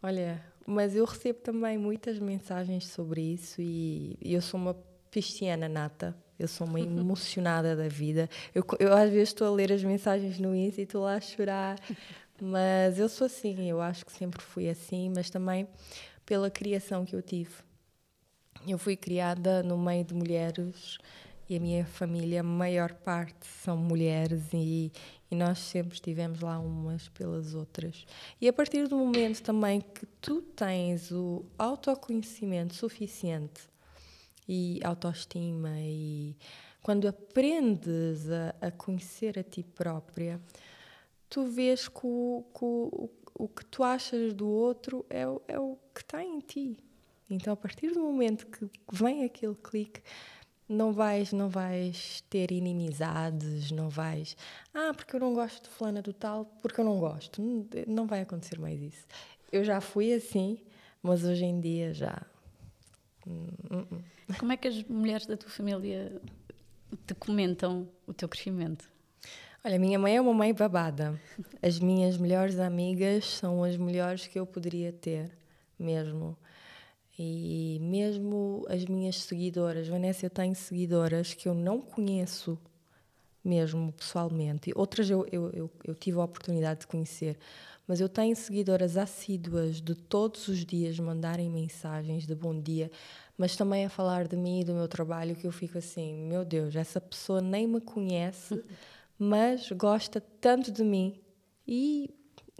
Olha, 0.00 0.44
mas 0.64 0.94
eu 0.94 1.04
recebo 1.04 1.40
também 1.40 1.76
muitas 1.76 2.20
mensagens 2.20 2.86
sobre 2.86 3.20
isso 3.20 3.60
e 3.60 4.16
eu 4.22 4.40
sou 4.40 4.60
uma 4.60 4.76
pisciana 5.10 5.68
nata. 5.68 6.16
Eu 6.38 6.48
sou 6.48 6.66
uma 6.66 6.80
emocionada 6.80 7.76
da 7.76 7.88
vida. 7.88 8.28
Eu, 8.54 8.64
eu 8.78 8.92
às 8.92 9.10
vezes 9.10 9.28
estou 9.28 9.46
a 9.46 9.50
ler 9.50 9.72
as 9.72 9.84
mensagens 9.84 10.38
no 10.38 10.54
Insta 10.54 10.80
e 10.80 10.84
estou 10.84 11.02
lá 11.02 11.14
a 11.14 11.20
chorar. 11.20 11.78
Mas 12.40 12.98
eu 12.98 13.08
sou 13.08 13.26
assim, 13.26 13.70
eu 13.70 13.80
acho 13.80 14.04
que 14.04 14.12
sempre 14.12 14.42
fui 14.42 14.68
assim, 14.68 15.10
mas 15.14 15.30
também 15.30 15.68
pela 16.26 16.50
criação 16.50 17.04
que 17.04 17.14
eu 17.14 17.22
tive. 17.22 17.54
Eu 18.66 18.78
fui 18.78 18.96
criada 18.96 19.62
no 19.62 19.78
meio 19.78 20.04
de 20.04 20.14
mulheres 20.14 20.98
e 21.48 21.56
a 21.56 21.60
minha 21.60 21.84
família, 21.84 22.40
a 22.40 22.42
maior 22.42 22.92
parte, 22.94 23.46
são 23.46 23.76
mulheres 23.76 24.42
e, 24.52 24.90
e 25.30 25.34
nós 25.34 25.58
sempre 25.58 25.94
estivemos 25.94 26.40
lá 26.40 26.58
umas 26.58 27.08
pelas 27.10 27.54
outras. 27.54 28.06
E 28.40 28.48
a 28.48 28.52
partir 28.52 28.88
do 28.88 28.96
momento 28.96 29.42
também 29.42 29.80
que 29.80 30.06
tu 30.20 30.40
tens 30.40 31.12
o 31.12 31.44
autoconhecimento 31.58 32.74
suficiente 32.74 33.73
e 34.48 34.80
autoestima 34.84 35.70
e 35.80 36.36
quando 36.82 37.08
aprendes 37.08 38.30
a, 38.30 38.54
a 38.60 38.70
conhecer 38.70 39.38
a 39.38 39.42
ti 39.42 39.62
própria, 39.62 40.40
tu 41.30 41.46
vês 41.46 41.88
que 41.88 42.06
o, 42.06 42.44
que 42.54 42.64
o, 42.64 43.10
o 43.34 43.48
que 43.48 43.64
tu 43.64 43.82
achas 43.82 44.34
do 44.34 44.46
outro 44.46 45.04
é, 45.08 45.22
é 45.48 45.58
o 45.58 45.78
que 45.94 46.02
está 46.02 46.22
em 46.22 46.40
ti. 46.40 46.76
Então, 47.28 47.54
a 47.54 47.56
partir 47.56 47.90
do 47.90 48.00
momento 48.00 48.46
que 48.46 48.68
vem 48.92 49.24
aquele 49.24 49.54
clique, 49.54 50.02
não 50.68 50.92
vais, 50.92 51.32
não 51.32 51.48
vais 51.48 52.22
ter 52.28 52.52
inimizades, 52.52 53.70
não 53.70 53.88
vais, 53.88 54.36
ah, 54.72 54.92
porque 54.94 55.16
eu 55.16 55.20
não 55.20 55.34
gosto 55.34 55.64
de 55.64 55.70
fulana 55.70 56.02
do 56.02 56.12
tal, 56.12 56.44
porque 56.60 56.80
eu 56.80 56.84
não 56.84 56.98
gosto. 56.98 57.40
Não, 57.40 57.66
não 57.86 58.06
vai 58.06 58.20
acontecer 58.20 58.58
mais 58.58 58.80
isso. 58.80 59.06
Eu 59.50 59.64
já 59.64 59.80
fui 59.80 60.12
assim, 60.12 60.58
mas 61.02 61.24
hoje 61.24 61.44
em 61.44 61.60
dia 61.60 61.94
já. 61.94 62.22
hum, 63.26 63.46
hum, 63.70 63.86
hum. 63.90 64.13
Como 64.38 64.52
é 64.52 64.56
que 64.56 64.68
as 64.68 64.82
mulheres 64.84 65.26
da 65.26 65.36
tua 65.36 65.50
família 65.50 66.20
te 67.06 67.14
comentam 67.14 67.88
o 68.06 68.12
teu 68.12 68.28
crescimento? 68.28 68.88
Olha, 69.64 69.78
minha 69.78 69.98
mãe 69.98 70.16
é 70.16 70.20
uma 70.20 70.34
mãe 70.34 70.52
babada. 70.52 71.18
As 71.62 71.78
minhas 71.78 72.18
melhores 72.18 72.58
amigas 72.58 73.24
são 73.24 73.64
as 73.64 73.76
melhores 73.76 74.26
que 74.26 74.38
eu 74.38 74.46
poderia 74.46 74.92
ter, 74.92 75.30
mesmo. 75.78 76.36
E 77.18 77.78
mesmo 77.80 78.66
as 78.68 78.84
minhas 78.84 79.22
seguidoras, 79.22 79.88
Vanessa, 79.88 80.26
eu 80.26 80.30
tenho 80.30 80.54
seguidoras 80.54 81.32
que 81.32 81.48
eu 81.48 81.54
não 81.54 81.80
conheço 81.80 82.58
mesmo 83.44 83.92
pessoalmente. 83.92 84.72
Outras 84.74 85.10
eu, 85.10 85.26
eu, 85.30 85.50
eu, 85.50 85.70
eu 85.84 85.94
tive 85.94 86.18
a 86.18 86.24
oportunidade 86.24 86.80
de 86.80 86.86
conhecer, 86.86 87.38
mas 87.86 88.00
eu 88.00 88.08
tenho 88.08 88.34
seguidoras 88.34 88.96
assíduas 88.96 89.80
de 89.80 89.94
todos 89.94 90.48
os 90.48 90.64
dias 90.64 90.98
mandarem 90.98 91.50
mensagens 91.50 92.26
de 92.26 92.34
bom 92.34 92.58
dia, 92.58 92.90
mas 93.36 93.56
também 93.56 93.84
a 93.84 93.90
falar 93.90 94.26
de 94.28 94.36
mim 94.36 94.60
e 94.60 94.64
do 94.64 94.74
meu 94.74 94.88
trabalho, 94.88 95.36
que 95.36 95.46
eu 95.46 95.52
fico 95.52 95.78
assim: 95.78 96.14
meu 96.14 96.44
Deus, 96.44 96.74
essa 96.76 97.00
pessoa 97.00 97.40
nem 97.40 97.66
me 97.66 97.80
conhece, 97.80 98.62
mas 99.18 99.70
gosta 99.72 100.20
tanto 100.20 100.70
de 100.70 100.84
mim. 100.84 101.20
E, 101.66 102.10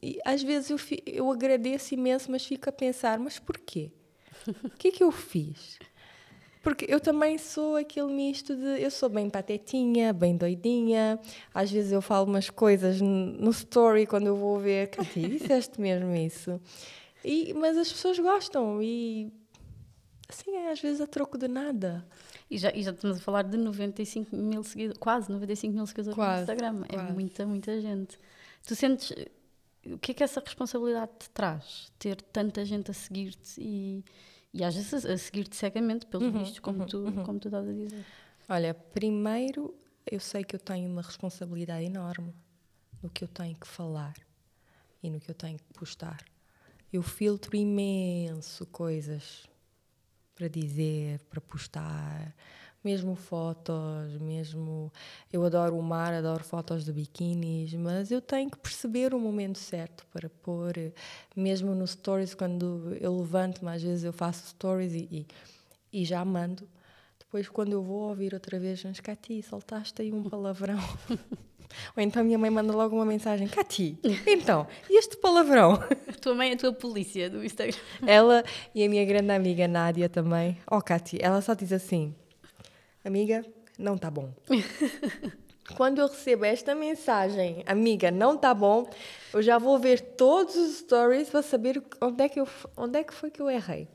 e 0.02 0.18
às 0.24 0.42
vezes 0.42 0.70
eu, 0.70 0.78
eu 1.06 1.30
agradeço 1.30 1.94
imenso, 1.94 2.30
mas 2.30 2.44
fico 2.44 2.68
a 2.68 2.72
pensar: 2.72 3.18
mas 3.18 3.38
porquê? 3.38 3.90
O 4.64 4.70
que 4.70 4.88
é 4.88 4.90
que 4.90 5.02
eu 5.02 5.12
fiz? 5.12 5.78
Porque 6.64 6.86
eu 6.88 6.98
também 6.98 7.36
sou 7.36 7.76
aquele 7.76 8.10
misto 8.10 8.56
de. 8.56 8.82
Eu 8.82 8.90
sou 8.90 9.10
bem 9.10 9.28
patetinha, 9.28 10.14
bem 10.14 10.34
doidinha. 10.34 11.20
Às 11.52 11.70
vezes 11.70 11.92
eu 11.92 12.00
falo 12.00 12.24
umas 12.26 12.48
coisas 12.48 13.02
no 13.02 13.50
story 13.50 14.06
quando 14.06 14.28
eu 14.28 14.34
vou 14.34 14.58
ver. 14.58 14.88
Cati, 14.88 15.28
disseste 15.28 15.78
mesmo 15.78 16.16
isso. 16.16 16.58
E, 17.22 17.52
mas 17.52 17.76
as 17.76 17.92
pessoas 17.92 18.18
gostam 18.18 18.82
e. 18.82 19.30
Assim, 20.34 20.50
é 20.56 20.70
às 20.72 20.80
vezes 20.80 21.00
a 21.00 21.06
troco 21.06 21.38
de 21.38 21.46
nada. 21.48 22.04
E 22.50 22.58
já, 22.58 22.70
e 22.74 22.82
já 22.82 22.90
estamos 22.90 23.18
a 23.18 23.20
falar 23.20 23.42
de 23.42 23.56
95 23.56 24.34
mil 24.36 24.62
seguidores, 24.64 24.98
quase 24.98 25.30
95 25.30 25.74
mil 25.74 25.86
seguidores 25.86 26.14
Quase, 26.14 26.34
no 26.36 26.40
Instagram. 26.42 26.84
É 26.88 26.94
quase. 26.94 27.12
muita, 27.12 27.46
muita 27.46 27.80
gente. 27.80 28.18
Tu 28.66 28.74
sentes. 28.74 29.12
O 29.86 29.98
que 29.98 30.12
é 30.12 30.14
que 30.14 30.24
essa 30.24 30.40
responsabilidade 30.40 31.12
te 31.18 31.30
traz? 31.30 31.92
Ter 31.98 32.20
tanta 32.20 32.64
gente 32.64 32.90
a 32.90 32.94
seguir-te 32.94 33.60
e, 33.60 34.02
e 34.52 34.64
às 34.64 34.74
vezes 34.74 35.04
a, 35.04 35.16
seguir-te 35.18 35.54
cegamente, 35.56 36.06
pelos 36.06 36.26
Uhum, 36.26 36.38
vistos, 36.38 36.58
como, 36.58 36.86
tu, 36.86 37.04
como 37.24 37.38
tu 37.38 37.48
estás 37.48 37.68
a 37.68 37.72
dizer. 37.72 38.04
Olha, 38.48 38.72
primeiro 38.74 39.74
eu 40.10 40.18
sei 40.20 40.42
que 40.42 40.56
eu 40.56 40.60
tenho 40.60 40.90
uma 40.90 41.02
responsabilidade 41.02 41.84
enorme 41.84 42.34
no 43.02 43.10
que 43.10 43.24
eu 43.24 43.28
tenho 43.28 43.54
que 43.56 43.66
falar 43.66 44.14
e 45.02 45.10
no 45.10 45.20
que 45.20 45.30
eu 45.30 45.34
tenho 45.34 45.58
que 45.58 45.72
postar. 45.78 46.24
Eu 46.92 47.02
filtro 47.02 47.54
imenso 47.56 48.64
coisas 48.66 49.46
para 50.34 50.48
dizer, 50.48 51.20
para 51.30 51.40
postar, 51.40 52.34
mesmo 52.84 53.14
fotos, 53.16 54.18
mesmo 54.20 54.92
eu 55.32 55.44
adoro 55.44 55.78
o 55.78 55.82
mar, 55.82 56.12
adoro 56.12 56.44
fotos 56.44 56.84
de 56.84 56.92
biquínis, 56.92 57.72
mas 57.74 58.10
eu 58.10 58.20
tenho 58.20 58.50
que 58.50 58.58
perceber 58.58 59.14
o 59.14 59.18
momento 59.18 59.58
certo 59.58 60.04
para 60.12 60.28
pôr, 60.28 60.74
mesmo 61.34 61.74
no 61.74 61.86
stories 61.86 62.34
quando 62.34 62.94
eu 63.00 63.16
levanto-me, 63.16 63.70
às 63.70 63.82
vezes 63.82 64.04
eu 64.04 64.12
faço 64.12 64.48
stories 64.48 64.92
e, 64.92 65.08
e, 65.10 66.00
e 66.02 66.04
já 66.04 66.22
mando. 66.24 66.68
Depois, 67.18 67.48
quando 67.48 67.72
eu 67.72 67.82
vou 67.82 68.10
ouvir 68.10 68.34
outra 68.34 68.60
vez, 68.60 68.84
mas 68.84 69.00
Cati, 69.00 69.42
soltaste 69.42 70.02
aí 70.02 70.12
um 70.12 70.22
palavrão. 70.22 70.78
Ou 71.96 72.02
então 72.02 72.22
a 72.22 72.24
minha 72.24 72.38
mãe 72.38 72.50
manda 72.50 72.72
logo 72.72 72.96
uma 72.96 73.04
mensagem: 73.04 73.46
Cati, 73.48 73.98
então, 74.26 74.66
e 74.88 74.98
este 74.98 75.16
palavrão? 75.16 75.74
A 76.08 76.12
tua 76.12 76.34
mãe 76.34 76.50
é 76.50 76.54
a 76.54 76.56
tua 76.56 76.72
polícia 76.72 77.28
do 77.28 77.44
Instagram. 77.44 77.76
Ela 78.06 78.44
e 78.74 78.84
a 78.84 78.88
minha 78.88 79.04
grande 79.04 79.32
amiga 79.32 79.68
Nádia 79.68 80.08
também. 80.08 80.58
Oh, 80.70 80.80
Cati, 80.80 81.18
ela 81.20 81.40
só 81.40 81.54
diz 81.54 81.72
assim: 81.72 82.14
Amiga, 83.04 83.44
não 83.78 83.98
tá 83.98 84.10
bom. 84.10 84.32
Quando 85.76 85.98
eu 85.98 86.08
recebo 86.08 86.44
esta 86.44 86.74
mensagem, 86.74 87.62
amiga, 87.66 88.10
não 88.10 88.36
tá 88.36 88.52
bom, 88.52 88.86
eu 89.32 89.42
já 89.42 89.58
vou 89.58 89.78
ver 89.78 90.00
todos 90.00 90.54
os 90.56 90.78
stories 90.78 91.30
para 91.30 91.42
saber 91.42 91.82
onde 92.00 92.22
é 92.22 92.28
que, 92.28 92.38
eu, 92.38 92.46
onde 92.76 92.98
é 92.98 93.02
que 93.02 93.14
foi 93.14 93.30
que 93.30 93.40
eu 93.40 93.50
errei. 93.50 93.88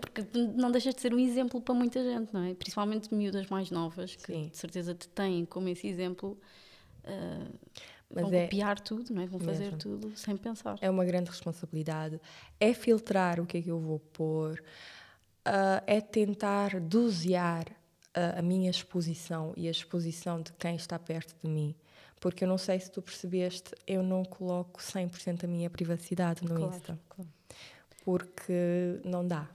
Porque 0.00 0.24
não 0.56 0.70
deixas 0.70 0.94
de 0.94 1.00
ser 1.00 1.12
um 1.14 1.18
exemplo 1.18 1.60
para 1.60 1.74
muita 1.74 2.02
gente, 2.02 2.32
não 2.32 2.42
é? 2.42 2.54
Principalmente 2.54 3.12
miúdas 3.14 3.46
mais 3.48 3.70
novas, 3.70 4.16
que 4.16 4.32
Sim. 4.32 4.48
de 4.48 4.56
certeza 4.56 4.94
te 4.94 5.08
têm 5.08 5.44
como 5.44 5.68
esse 5.68 5.86
exemplo. 5.86 6.38
Mas 8.10 8.22
vão 8.24 8.34
é- 8.34 8.44
copiar 8.44 8.80
tudo, 8.80 9.12
não 9.12 9.22
é? 9.22 9.26
Vão 9.26 9.38
fazer 9.40 9.64
Mesmo. 9.64 9.78
tudo 9.78 10.16
sem 10.16 10.36
pensar. 10.36 10.76
É 10.80 10.88
uma 10.88 11.04
grande 11.04 11.30
responsabilidade. 11.30 12.20
É 12.58 12.72
filtrar 12.72 13.40
o 13.40 13.46
que 13.46 13.58
é 13.58 13.62
que 13.62 13.70
eu 13.70 13.78
vou 13.78 13.98
pôr, 13.98 14.62
ah, 15.44 15.82
é 15.86 16.00
tentar 16.00 16.80
dosear 16.80 17.66
ah, 18.14 18.38
a 18.38 18.42
minha 18.42 18.70
exposição 18.70 19.52
e 19.56 19.68
a 19.68 19.70
exposição 19.70 20.40
de 20.40 20.52
quem 20.54 20.76
está 20.76 20.98
perto 20.98 21.34
de 21.42 21.48
mim. 21.50 21.74
Porque 22.20 22.44
eu 22.44 22.48
não 22.48 22.58
sei 22.58 22.80
se 22.80 22.90
tu 22.90 23.00
percebeste, 23.00 23.70
eu 23.86 24.02
não 24.02 24.24
coloco 24.24 24.82
100% 24.82 25.44
a 25.44 25.46
minha 25.46 25.70
privacidade 25.70 26.42
no 26.42 26.54
Claro, 26.54 26.74
Insta. 26.74 26.98
claro. 27.08 27.30
Porque 28.08 29.00
não 29.04 29.28
dá. 29.28 29.46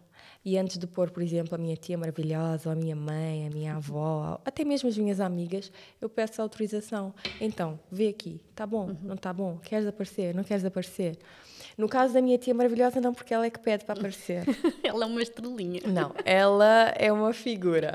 E 0.45 0.59
antes 0.59 0.77
de 0.77 0.85
pôr, 0.85 1.09
por 1.09 1.23
exemplo, 1.23 1.55
a 1.55 1.57
minha 1.57 1.75
tia 1.75 1.97
maravilhosa, 1.97 2.69
ou 2.69 2.73
a 2.73 2.75
minha 2.75 2.95
mãe, 2.95 3.47
a 3.47 3.49
minha 3.49 3.77
avó, 3.77 4.39
até 4.45 4.63
mesmo 4.63 4.87
as 4.87 4.95
minhas 4.95 5.19
amigas, 5.19 5.71
eu 5.99 6.07
peço 6.07 6.39
autorização. 6.39 7.15
Então, 7.41 7.79
vê 7.91 8.09
aqui, 8.09 8.39
tá 8.53 8.67
bom, 8.67 8.89
uhum. 8.89 8.97
não 9.01 9.17
tá 9.17 9.33
bom? 9.33 9.57
Queres 9.57 9.87
aparecer? 9.87 10.35
Não 10.35 10.43
queres 10.43 10.63
aparecer? 10.63 11.17
No 11.75 11.89
caso 11.89 12.13
da 12.13 12.21
minha 12.21 12.37
tia 12.37 12.53
maravilhosa, 12.53 13.01
não, 13.01 13.11
porque 13.11 13.33
ela 13.33 13.47
é 13.47 13.49
que 13.49 13.57
pede 13.57 13.85
para 13.85 13.95
aparecer. 13.95 14.43
ela 14.83 15.05
é 15.05 15.07
uma 15.07 15.23
estrelinha. 15.23 15.81
Não, 15.87 16.13
ela 16.23 16.93
é 16.95 17.11
uma 17.11 17.33
figura. 17.33 17.93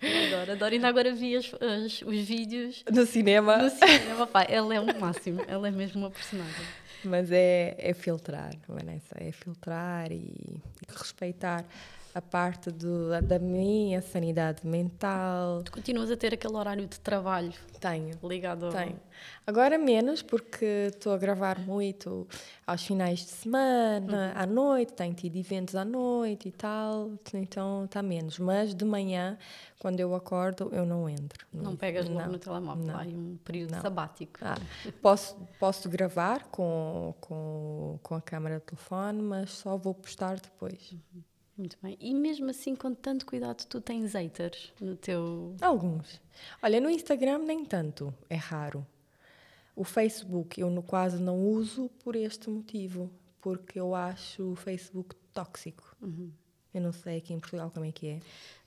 adoro, 0.00 0.52
adoro. 0.52 0.74
Ainda 0.74 0.88
agora 0.88 1.12
vi 1.12 1.36
as, 1.36 1.52
as, 1.60 2.00
os 2.00 2.20
vídeos. 2.20 2.82
No 2.90 3.04
cinema. 3.04 3.58
No 3.58 3.68
cinema, 3.68 4.26
pá, 4.26 4.46
ela 4.48 4.74
é 4.74 4.80
o 4.80 4.98
máximo. 4.98 5.42
Ela 5.46 5.68
é 5.68 5.70
mesmo 5.70 6.00
uma 6.00 6.10
personagem. 6.10 6.64
Mas 7.06 7.30
é, 7.30 7.76
é 7.78 7.94
filtrar, 7.94 8.52
Vanessa, 8.68 9.14
é 9.18 9.30
filtrar 9.32 10.10
e, 10.10 10.16
e 10.16 10.92
respeitar 10.92 11.64
a 12.16 12.22
parte 12.22 12.70
do, 12.70 13.10
da 13.20 13.38
minha 13.38 14.00
sanidade 14.00 14.66
mental. 14.66 15.62
Tu 15.62 15.70
continuas 15.70 16.10
a 16.10 16.16
ter 16.16 16.32
aquele 16.32 16.54
horário 16.54 16.86
de 16.86 16.98
trabalho? 16.98 17.52
Tenho. 17.78 18.18
Ligado 18.22 18.64
ao... 18.64 18.72
Tenho. 18.72 18.98
Agora 19.46 19.76
menos, 19.76 20.22
porque 20.22 20.88
estou 20.88 21.12
a 21.12 21.18
gravar 21.18 21.58
muito 21.58 22.26
aos 22.66 22.82
finais 22.82 23.18
de 23.18 23.30
semana, 23.30 24.32
uhum. 24.34 24.42
à 24.42 24.46
noite, 24.46 24.94
tenho 24.94 25.12
tido 25.12 25.36
eventos 25.36 25.76
à 25.76 25.84
noite 25.84 26.48
e 26.48 26.52
tal, 26.52 27.12
então 27.34 27.84
está 27.84 28.02
menos. 28.02 28.38
Mas 28.38 28.74
de 28.74 28.84
manhã, 28.86 29.36
quando 29.78 30.00
eu 30.00 30.14
acordo, 30.14 30.70
eu 30.72 30.86
não 30.86 31.06
entro. 31.10 31.46
Não 31.52 31.76
pegas 31.76 32.08
logo 32.08 32.32
no 32.32 32.38
telemóvel, 32.38 32.86
não. 32.86 32.98
há 32.98 33.02
um 33.02 33.36
período 33.44 33.72
não. 33.72 33.82
sabático. 33.82 34.40
Ah, 34.40 34.56
posso, 35.02 35.36
posso 35.60 35.86
gravar 35.90 36.44
com, 36.44 37.14
com, 37.20 37.98
com 38.02 38.14
a 38.14 38.22
câmera 38.22 38.58
de 38.58 38.64
telefone, 38.64 39.20
mas 39.20 39.50
só 39.50 39.76
vou 39.76 39.92
postar 39.92 40.40
depois. 40.40 40.92
Uhum. 40.92 41.22
Muito 41.56 41.78
bem. 41.82 41.96
E 42.00 42.14
mesmo 42.14 42.50
assim, 42.50 42.76
com 42.76 42.94
tanto 42.94 43.24
cuidado, 43.24 43.64
tu 43.66 43.80
tens 43.80 44.12
haters 44.12 44.72
no 44.80 44.94
teu. 44.94 45.56
Alguns. 45.60 46.20
Olha, 46.62 46.80
no 46.80 46.90
Instagram 46.90 47.38
nem 47.38 47.64
tanto, 47.64 48.12
é 48.28 48.36
raro. 48.36 48.86
O 49.74 49.84
Facebook 49.84 50.60
eu 50.60 50.70
no 50.70 50.82
quase 50.82 51.20
não 51.20 51.38
uso 51.38 51.88
por 52.02 52.14
este 52.14 52.50
motivo, 52.50 53.10
porque 53.40 53.80
eu 53.80 53.94
acho 53.94 54.52
o 54.52 54.56
Facebook 54.56 55.14
tóxico. 55.32 55.96
Uhum. 56.00 56.30
Eu 56.74 56.82
não 56.82 56.92
sei 56.92 57.16
aqui 57.18 57.32
em 57.32 57.40
Portugal 57.40 57.70
como 57.70 57.86
é 57.86 57.92
que 57.92 58.06
é. 58.06 58.20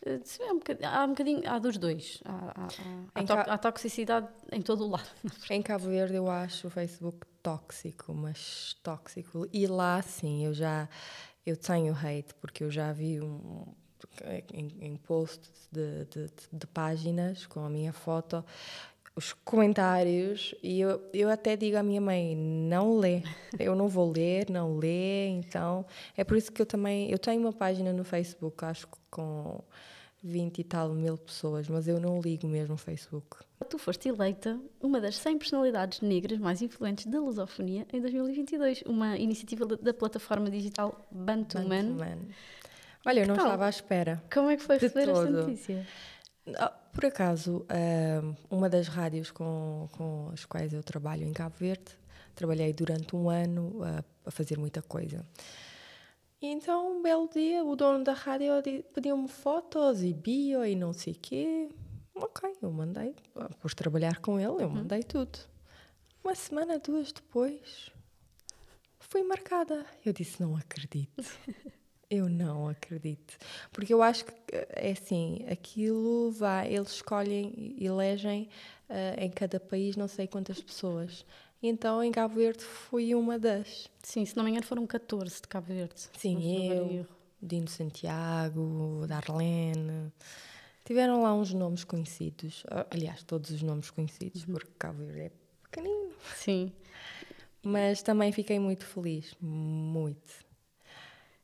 Eh, 0.04 0.19
é 0.39 0.52
um 0.52 0.60
há 0.84 1.04
um 1.06 1.10
bocadinho, 1.10 1.41
há 1.47 1.60
dos 1.60 1.78
dois. 1.78 2.19
Há, 2.25 2.63
há, 2.63 2.67
há, 3.13 3.23
to, 3.23 3.34
há, 3.34 3.58
toxicidade 3.58 4.28
em 4.52 4.63
todo 4.63 4.86
o 4.86 4.89
lado. 4.89 5.08
Em 5.52 5.62
Cabo 5.62 5.86
Verde 5.86 6.15
eu 6.15 6.28
acho 6.28 6.67
o 6.67 6.69
Facebook 6.71 7.28
tóxico, 7.43 8.12
mas 8.13 8.75
tóxico. 8.82 9.47
E 9.54 9.67
lá 9.67 10.02
sim, 10.02 10.43
eu 10.43 10.56
já 10.56 10.89
eu 11.49 11.57
tenho 11.57 11.93
hate, 11.93 12.33
porque 12.39 12.63
eu 12.63 12.71
já 12.71 12.91
vi 12.91 13.19
um, 13.19 13.65
em, 14.53 14.75
em 14.81 14.95
posts 14.95 15.67
de, 15.71 16.05
de, 16.05 16.31
de, 16.51 16.67
páginas 16.67 17.45
com 17.45 17.62
a 17.62 17.69
minha 17.69 17.93
foto 17.93 18.43
os 19.15 19.33
comentários 19.33 20.55
e 20.63 20.79
eu, 20.79 21.01
eu 21.13 21.29
até 21.29 21.57
digo 21.57 21.77
à 21.77 21.83
minha 21.83 21.99
mãe 21.99 22.35
não 22.35 22.97
lê. 22.97 23.21
Eu 23.59 23.75
não 23.75 23.89
vou 23.89 24.09
ler 24.09 24.49
não 24.49 24.77
lê 24.77 25.27
então. 25.27 25.85
É 26.15 26.23
por 26.23 26.38
isso 26.38 26.51
que 26.51 26.62
eu 26.62 26.65
também 26.65 27.12
eu 27.12 27.19
tenho 27.19 27.41
uma 27.41 27.51
página 27.51 27.91
no 27.91 28.05
Facebook 28.05 28.63
acho 28.63 28.88
que 28.88 28.97
com 29.12 29.62
20 30.23 30.60
e 30.60 30.63
tal 30.63 30.93
mil 30.93 31.17
pessoas 31.17 31.67
mas 31.67 31.88
eu 31.88 31.99
não 31.99 32.19
ligo 32.19 32.47
mesmo 32.47 32.75
o 32.75 32.77
Facebook 32.77 33.38
Tu 33.67 33.77
foste 33.77 34.08
eleita 34.08 34.60
uma 34.82 35.01
das 35.01 35.17
100 35.17 35.38
personalidades 35.38 36.01
negras 36.01 36.39
mais 36.39 36.62
influentes 36.62 37.05
da 37.05 37.19
lusofonia 37.19 37.86
em 37.91 37.99
2022, 37.99 38.84
uma 38.86 39.17
iniciativa 39.17 39.65
da 39.65 39.93
plataforma 39.93 40.49
digital 40.49 41.05
Bantuman. 41.12 41.67
Bantuman. 41.67 42.19
Olha, 43.05 43.21
eu 43.21 43.27
não 43.27 43.36
estava 43.36 43.65
à 43.65 43.69
espera. 43.69 44.23
Como 44.34 44.49
é 44.49 44.55
que 44.55 44.63
foi 44.63 44.77
receber 44.77 45.10
esta 45.10 45.29
notícia? 45.29 45.88
Ah, 46.55 46.69
por 46.69 47.05
acaso, 47.05 47.65
ah, 47.69 48.34
uma 48.49 48.69
das 48.69 48.88
rádios 48.88 49.29
com, 49.29 49.88
com 49.91 50.29
as 50.34 50.45
quais 50.45 50.73
eu 50.73 50.82
trabalho 50.82 51.23
em 51.23 51.34
Cabo 51.34 51.55
Verde, 51.58 51.91
trabalhei 52.34 52.73
durante 52.73 53.15
um 53.15 53.29
ano 53.29 53.84
a, 53.84 54.03
a 54.25 54.32
fazer 54.32 54.58
muita 54.58 54.82
coisa. 54.82 55.25
E 56.41 56.47
então, 56.47 56.97
um 56.97 57.02
belo 57.02 57.28
dia, 57.28 57.63
o 57.65 57.75
dono 57.75 58.04
da 58.04 58.13
rádio 58.13 58.52
pediu-me 58.93 59.28
fotos 59.28 60.02
e 60.02 60.13
bio 60.13 60.65
e 60.65 60.73
não 60.73 60.93
sei 60.93 61.13
o 61.13 61.19
quê. 61.19 61.69
Ok, 62.15 62.56
eu 62.62 62.71
mandei. 62.71 63.13
Depois 63.49 63.73
trabalhar 63.73 64.19
com 64.19 64.39
ele, 64.39 64.63
eu 64.63 64.67
uhum. 64.67 64.75
mandei 64.75 65.04
tudo. 65.04 65.38
Uma 66.23 66.36
semana, 66.36 66.80
duas 66.80 67.12
depois, 67.12 67.91
fui 68.99 69.23
marcada. 69.23 69.86
Eu 70.06 70.13
disse: 70.13 70.41
Não 70.41 70.56
acredito. 70.56 71.23
Eu 72.10 72.28
não 72.28 72.67
acredito. 72.67 73.38
Porque 73.71 73.93
eu 73.93 74.02
acho 74.02 74.25
que 74.25 74.34
é 74.52 74.93
assim: 74.93 75.45
aquilo 75.47 76.32
vai. 76.32 76.73
Eles 76.73 76.93
escolhem, 76.93 77.75
elegem 77.80 78.49
uh, 78.89 79.23
em 79.23 79.30
cada 79.30 79.60
país 79.60 79.95
não 79.95 80.08
sei 80.08 80.28
quantas 80.28 80.60
pessoas. 80.60 81.23
Então, 81.61 82.03
em 82.03 82.11
Cabo 82.11 82.35
Verde, 82.35 82.63
fui 82.63 83.13
uma 83.13 83.37
das. 83.37 83.89
Sim, 84.01 84.25
se 84.25 84.35
não 84.37 84.43
me 84.43 84.51
engano, 84.51 84.65
foram 84.65 84.87
14 84.87 85.41
de 85.41 85.47
Cabo 85.47 85.67
Verde. 85.67 86.09
Sim, 86.17 86.97
eu, 86.97 87.05
Dino 87.41 87.67
Santiago, 87.67 89.05
Darlene. 89.07 90.11
Tiveram 90.85 91.21
lá 91.21 91.33
uns 91.33 91.53
nomes 91.53 91.83
conhecidos, 91.83 92.63
aliás, 92.89 93.23
todos 93.23 93.51
os 93.51 93.61
nomes 93.61 93.91
conhecidos, 93.91 94.43
uhum. 94.43 94.53
porque 94.53 94.71
Cabo 94.79 95.03
Verde 95.05 95.21
é 95.21 95.31
pequenino. 95.63 96.11
Sim. 96.35 96.71
Mas 97.61 98.01
também 98.01 98.31
fiquei 98.31 98.57
muito 98.57 98.85
feliz, 98.85 99.35
muito. 99.41 100.48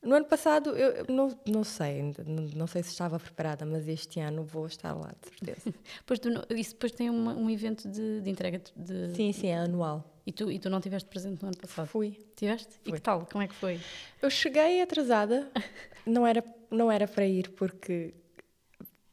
No 0.06 0.15
ano 0.15 0.26
passado, 0.26 0.70
eu 0.78 1.04
não, 1.10 1.36
não 1.48 1.63
sei, 1.63 2.13
não 2.56 2.68
sei 2.68 2.84
se 2.84 2.89
estava 2.89 3.20
preparada, 3.20 3.65
mas 3.65 3.88
este 3.88 4.20
ano 4.20 4.44
vou 4.44 4.68
estar 4.68 4.94
lá, 4.94 5.12
de 5.20 5.30
certeza. 5.30 5.76
pois 6.06 6.20
tu, 6.20 6.30
isso 6.52 6.74
depois 6.74 6.91
tem 6.91 7.10
uma, 7.10 7.34
um 7.34 7.50
evento 7.50 7.89
de, 7.89 8.22
de 8.22 8.30
entrega 8.30 8.62
de... 8.76 9.15
Sim, 9.15 9.34
sim, 9.34 9.48
é 9.48 9.58
anual. 9.58 10.04
E 10.24 10.32
tu, 10.32 10.52
e 10.52 10.60
tu 10.60 10.70
não 10.70 10.80
tiveste 10.80 11.10
presente 11.10 11.41
no 11.41 11.48
ano 11.48 11.58
passado? 11.58 11.88
Fui. 11.88 12.20
Tiveste? 12.36 12.80
Fui. 12.84 12.91
E 12.91 12.91
que 12.94 13.02
tal? 13.02 13.26
Como 13.26 13.44
é 13.44 13.48
que 13.48 13.56
foi? 13.56 13.80
Eu 14.22 14.30
cheguei 14.30 14.80
atrasada, 14.80 15.52
não 16.06 16.26
era, 16.26 16.44
não 16.70 16.91
era 16.91 17.08
para 17.08 17.26
ir 17.26 17.50
porque 17.50 18.13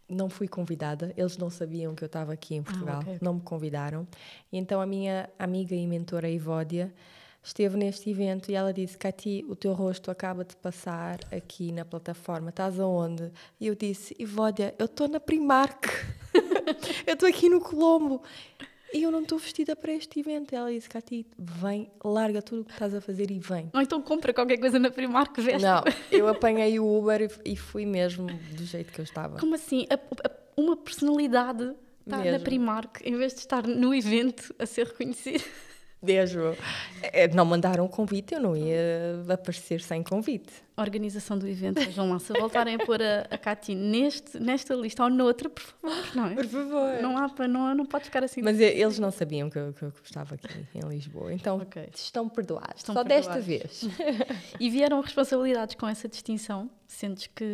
não 0.07 0.29
fui 0.29 0.47
convidada, 0.47 1.15
eles 1.17 1.39
não 1.39 1.49
sabiam 1.49 1.95
que 1.95 2.05
eu 2.05 2.07
estava 2.07 2.35
aqui 2.35 2.55
em 2.55 2.61
ah, 2.61 2.65
Portugal, 2.65 2.97
ah, 2.99 3.01
okay. 3.01 3.19
não 3.23 3.35
me 3.35 3.41
convidaram. 3.41 4.07
E 4.53 4.59
então 4.59 4.79
a 4.79 4.87
minha 4.87 5.31
amiga 5.39 5.75
e 5.75 5.87
mentora 5.87 6.29
Ivódia 6.29 6.93
esteve 7.43 7.77
neste 7.77 8.09
evento 8.09 8.51
e 8.51 8.55
ela 8.55 8.73
disse: 8.73 8.97
Cati, 8.97 9.45
o 9.49 9.57
teu 9.57 9.73
rosto 9.73 10.11
acaba 10.11 10.45
de 10.45 10.55
passar 10.57 11.19
aqui 11.31 11.73
na 11.73 11.85
plataforma, 11.85 12.51
estás 12.51 12.79
aonde? 12.79 13.31
E 13.61 13.67
eu 13.67 13.75
disse: 13.75 14.15
Ivódia, 14.19 14.75
eu 14.79 14.87
estou 14.87 15.09
na 15.09 15.19
Primark, 15.19 15.87
eu 17.07 17.15
estou 17.15 17.29
aqui 17.29 17.49
no 17.49 17.61
Colombo. 17.61 18.23
E 18.95 19.05
eu 19.05 19.11
não 19.11 19.23
estou 19.23 19.39
vestida 19.39 19.75
para 19.75 19.91
este 19.91 20.21
evento. 20.21 20.55
Ela 20.55 20.71
disse, 20.71 20.87
Cati, 20.87 21.27
vem, 21.39 21.91
larga 22.05 22.43
tudo 22.43 22.61
o 22.61 22.65
que 22.67 22.73
estás 22.73 22.95
a 22.95 23.01
fazer 23.01 23.31
e 23.31 23.39
vem. 23.39 23.71
Ou 23.73 23.81
então 23.81 24.03
compra 24.03 24.35
qualquer 24.35 24.59
coisa 24.59 24.79
na 24.79 24.91
Primark, 24.91 25.35
veste. 25.41 25.63
Não, 25.63 25.83
eu 26.11 26.29
apanhei 26.29 26.79
o 26.79 26.99
Uber 26.99 27.41
e, 27.43 27.57
fui 27.57 27.87
mesmo 27.87 28.27
do 28.27 28.65
jeito 28.67 28.93
que 28.93 29.01
eu 29.01 29.05
estava. 29.05 29.39
Como 29.39 29.55
assim? 29.55 29.87
A, 29.89 29.95
a, 29.95 30.31
uma 30.59 30.77
personalidade 30.77 31.75
está 32.05 32.23
na 32.23 32.39
Primark 32.39 33.01
em 33.03 33.17
vez 33.17 33.33
de 33.33 33.41
estar 33.41 33.67
no 33.67 33.95
evento 33.95 34.55
a 34.59 34.67
ser 34.67 34.89
reconhecida? 34.89 35.43
Mesmo. 36.03 36.57
É, 37.01 37.29
não 37.29 37.45
mandaram 37.45 37.85
um 37.85 37.89
convite, 37.89 38.35
eu 38.35 38.41
não 38.41 38.57
ia 38.57 39.23
aparecer 39.29 39.81
sem 39.81 40.03
convite. 40.03 40.53
organização 40.77 41.39
do 41.39 41.47
evento, 41.47 41.77
vejam 41.81 42.11
lá, 42.11 42.19
se 42.19 42.33
voltarem 42.33 42.75
a 42.75 42.79
pôr 42.79 43.01
a, 43.01 43.21
a 43.31 43.39
Cati 43.39 43.73
neste, 43.75 44.39
nesta 44.41 44.75
lista 44.75 45.05
ou 45.05 45.11
noutra, 45.11 45.49
por 45.49 45.63
favor, 45.63 46.17
não 46.17 46.27
é? 46.27 46.35
Por 46.35 46.47
favor. 46.47 47.01
Não, 47.01 47.17
há, 47.17 47.49
não, 47.49 47.75
não 47.75 47.87
pode 47.87 48.05
ficar 48.07 48.25
assim. 48.25 48.43
Mas 48.43 48.59
eles 48.59 48.99
não 48.99 49.13
sabiam 49.13 49.49
que 49.49 49.59
eu, 49.59 49.73
que 49.73 49.85
eu 49.85 49.93
estava 50.03 50.35
aqui 50.35 50.67
em 50.75 50.89
Lisboa, 50.89 51.33
então 51.33 51.59
okay. 51.59 51.89
estão 51.95 52.29
perdoados, 52.29 52.79
estão 52.79 52.95
só 52.95 53.05
perdoados. 53.05 53.41
desta 53.41 53.41
vez. 53.41 53.85
e 54.59 54.69
vieram 54.69 55.01
responsabilidades 55.01 55.77
com 55.77 55.87
essa 55.87 56.09
distinção? 56.09 56.69
Sentes 56.89 57.29
que, 57.29 57.45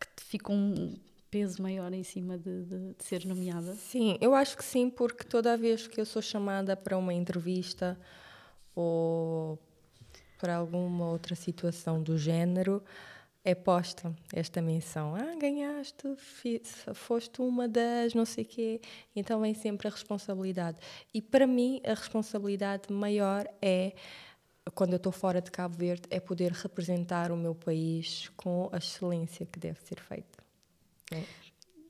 que 0.00 0.06
te 0.16 0.24
ficam 0.24 0.96
peso 1.36 1.62
maior 1.62 1.92
em 1.92 2.02
cima 2.02 2.38
de, 2.38 2.62
de, 2.62 2.94
de, 2.94 3.04
ser 3.04 3.26
nomeada? 3.26 3.74
Sim, 3.74 4.16
eu 4.22 4.34
acho 4.34 4.56
que 4.56 4.64
sim, 4.64 4.88
porque 4.88 5.22
toda 5.22 5.54
vez 5.54 5.86
que 5.86 6.00
eu 6.00 6.06
sou 6.06 6.22
chamada 6.22 6.74
para 6.74 6.96
uma 6.96 7.12
entrevista 7.12 7.98
ou 8.74 9.58
para 10.38 10.56
alguma 10.56 11.10
outra 11.10 11.34
situação 11.34 12.02
do 12.02 12.16
género, 12.16 12.82
é 13.44 13.54
posta 13.54 14.16
esta 14.32 14.62
menção. 14.62 15.14
Ah, 15.14 15.36
ganhaste, 15.38 16.08
foste 16.94 17.42
uma 17.42 17.68
das, 17.68 18.14
não 18.14 18.24
sei 18.24 18.44
quê. 18.44 18.80
Então 19.14 19.42
vem 19.42 19.52
sempre 19.52 19.88
a 19.88 19.90
responsabilidade. 19.90 20.78
E 21.12 21.20
para 21.20 21.46
mim, 21.46 21.82
a 21.84 21.92
responsabilidade 21.92 22.90
maior 22.90 23.46
é, 23.60 23.92
quando 24.74 24.94
eu 24.94 24.96
estou 24.96 25.12
fora 25.12 25.42
de 25.42 25.50
Cabo 25.50 25.76
Verde, 25.76 26.04
é 26.08 26.18
poder 26.18 26.52
representar 26.52 27.30
o 27.30 27.36
meu 27.36 27.54
país 27.54 28.30
com 28.38 28.70
a 28.72 28.78
excelência 28.78 29.44
que 29.44 29.58
deve 29.58 29.82
ser 29.82 30.00
feita. 30.00 30.35
É. 31.12 31.22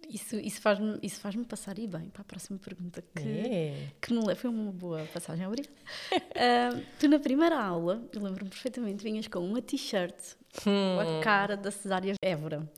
Isso, 0.09 0.37
isso 0.37 0.61
faz-me 0.61 0.99
isso 1.03 1.19
faz 1.21 1.35
passar 1.49 1.77
e 1.81 1.87
bem 1.89 2.09
para 2.11 2.23
a 2.23 2.25
próxima 2.25 2.59
pergunta, 2.61 3.03
que, 3.15 3.23
É. 3.29 3.89
que 4.01 4.15
não 4.15 4.23
foi 4.37 4.49
uma 4.49 4.71
boa 4.71 5.05
passagem, 5.13 5.47
obrigada. 5.47 5.75
Ah, 6.37 6.81
tu, 7.01 7.09
na 7.09 7.19
primeira 7.19 7.59
aula, 7.61 8.03
eu 8.13 8.23
lembro-me 8.23 8.49
perfeitamente, 8.51 9.03
vinhas 9.03 9.27
com 9.27 9.41
uma 9.41 9.61
t-shirt 9.61 10.15
com 10.63 10.71
Hum. 10.71 11.19
a 11.19 11.23
cara 11.25 11.57
da 11.57 11.71
Cesária 11.73 12.15
Évora. 12.23 12.71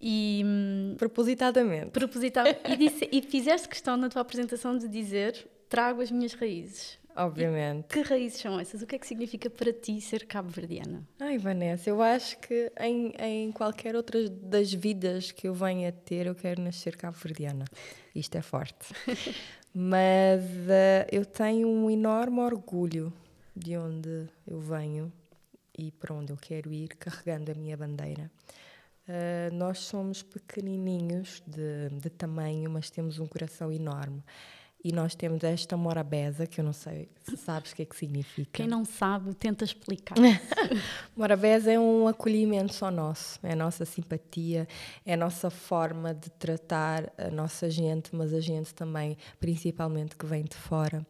E 0.00 0.42
hum, 0.44 0.94
Propositadamente. 0.98 1.90
proposital 1.90 2.44
e, 2.46 2.76
disse, 2.76 3.08
e 3.10 3.22
fizeste 3.22 3.68
questão 3.68 3.96
na 3.96 4.08
tua 4.08 4.22
apresentação 4.22 4.76
de 4.76 4.86
dizer 4.88 5.48
trago 5.68 6.00
as 6.02 6.10
minhas 6.10 6.34
raízes. 6.34 6.98
Obviamente. 7.14 7.88
Que 7.88 8.00
raízes 8.00 8.40
são 8.40 8.58
essas? 8.58 8.82
O 8.82 8.86
que 8.86 8.96
é 8.96 8.98
que 8.98 9.06
significa 9.06 9.50
para 9.50 9.72
ti 9.72 10.00
ser 10.00 10.26
cabo-verdiana? 10.26 11.06
Ai, 11.20 11.38
Vanessa, 11.38 11.90
eu 11.90 12.00
acho 12.00 12.38
que 12.38 12.72
em, 12.80 13.12
em 13.18 13.52
qualquer 13.52 13.94
outra 13.94 14.28
das 14.28 14.72
vidas 14.72 15.30
que 15.30 15.46
eu 15.46 15.54
venha 15.54 15.90
a 15.90 15.92
ter, 15.92 16.26
eu 16.26 16.34
quero 16.34 16.62
nascer 16.62 16.96
cabo-verdiana. 16.96 17.64
Isto 18.14 18.36
é 18.38 18.42
forte. 18.42 18.94
Mas 19.74 20.42
eh, 20.68 21.06
eu 21.10 21.24
tenho 21.24 21.68
um 21.68 21.90
enorme 21.90 22.40
orgulho 22.40 23.12
de 23.56 23.76
onde 23.76 24.28
eu 24.46 24.60
venho 24.60 25.10
e 25.76 25.90
para 25.90 26.14
onde 26.14 26.32
eu 26.32 26.36
quero 26.36 26.72
ir, 26.72 26.88
carregando 26.88 27.50
a 27.50 27.54
minha 27.54 27.76
bandeira. 27.76 28.30
Eh, 29.08 29.50
nós 29.52 29.78
somos 29.80 30.22
pequenininhos 30.22 31.42
de, 31.46 31.88
de 32.00 32.10
tamanho, 32.10 32.70
mas 32.70 32.90
temos 32.90 33.18
um 33.18 33.26
coração 33.26 33.72
enorme. 33.72 34.22
E 34.84 34.90
nós 34.90 35.14
temos 35.14 35.44
esta 35.44 35.76
morabeza, 35.76 36.44
que 36.44 36.60
eu 36.60 36.64
não 36.64 36.72
sei 36.72 37.08
se 37.22 37.36
sabes 37.36 37.70
o 37.70 37.76
que 37.76 37.82
é 37.82 37.84
que 37.84 37.94
significa. 37.94 38.50
Quem 38.52 38.66
não 38.66 38.84
sabe, 38.84 39.32
tenta 39.32 39.64
explicar. 39.64 40.16
Morabeza 41.16 41.70
é 41.70 41.78
um 41.78 42.08
acolhimento 42.08 42.74
só 42.74 42.90
nosso, 42.90 43.38
é 43.44 43.52
a 43.52 43.56
nossa 43.56 43.84
simpatia, 43.84 44.66
é 45.06 45.14
a 45.14 45.16
nossa 45.16 45.50
forma 45.50 46.12
de 46.12 46.30
tratar 46.30 47.12
a 47.16 47.30
nossa 47.30 47.70
gente, 47.70 48.14
mas 48.14 48.34
a 48.34 48.40
gente 48.40 48.74
também, 48.74 49.16
principalmente 49.38 50.16
que 50.16 50.26
vem 50.26 50.42
de 50.42 50.56
fora. 50.56 51.06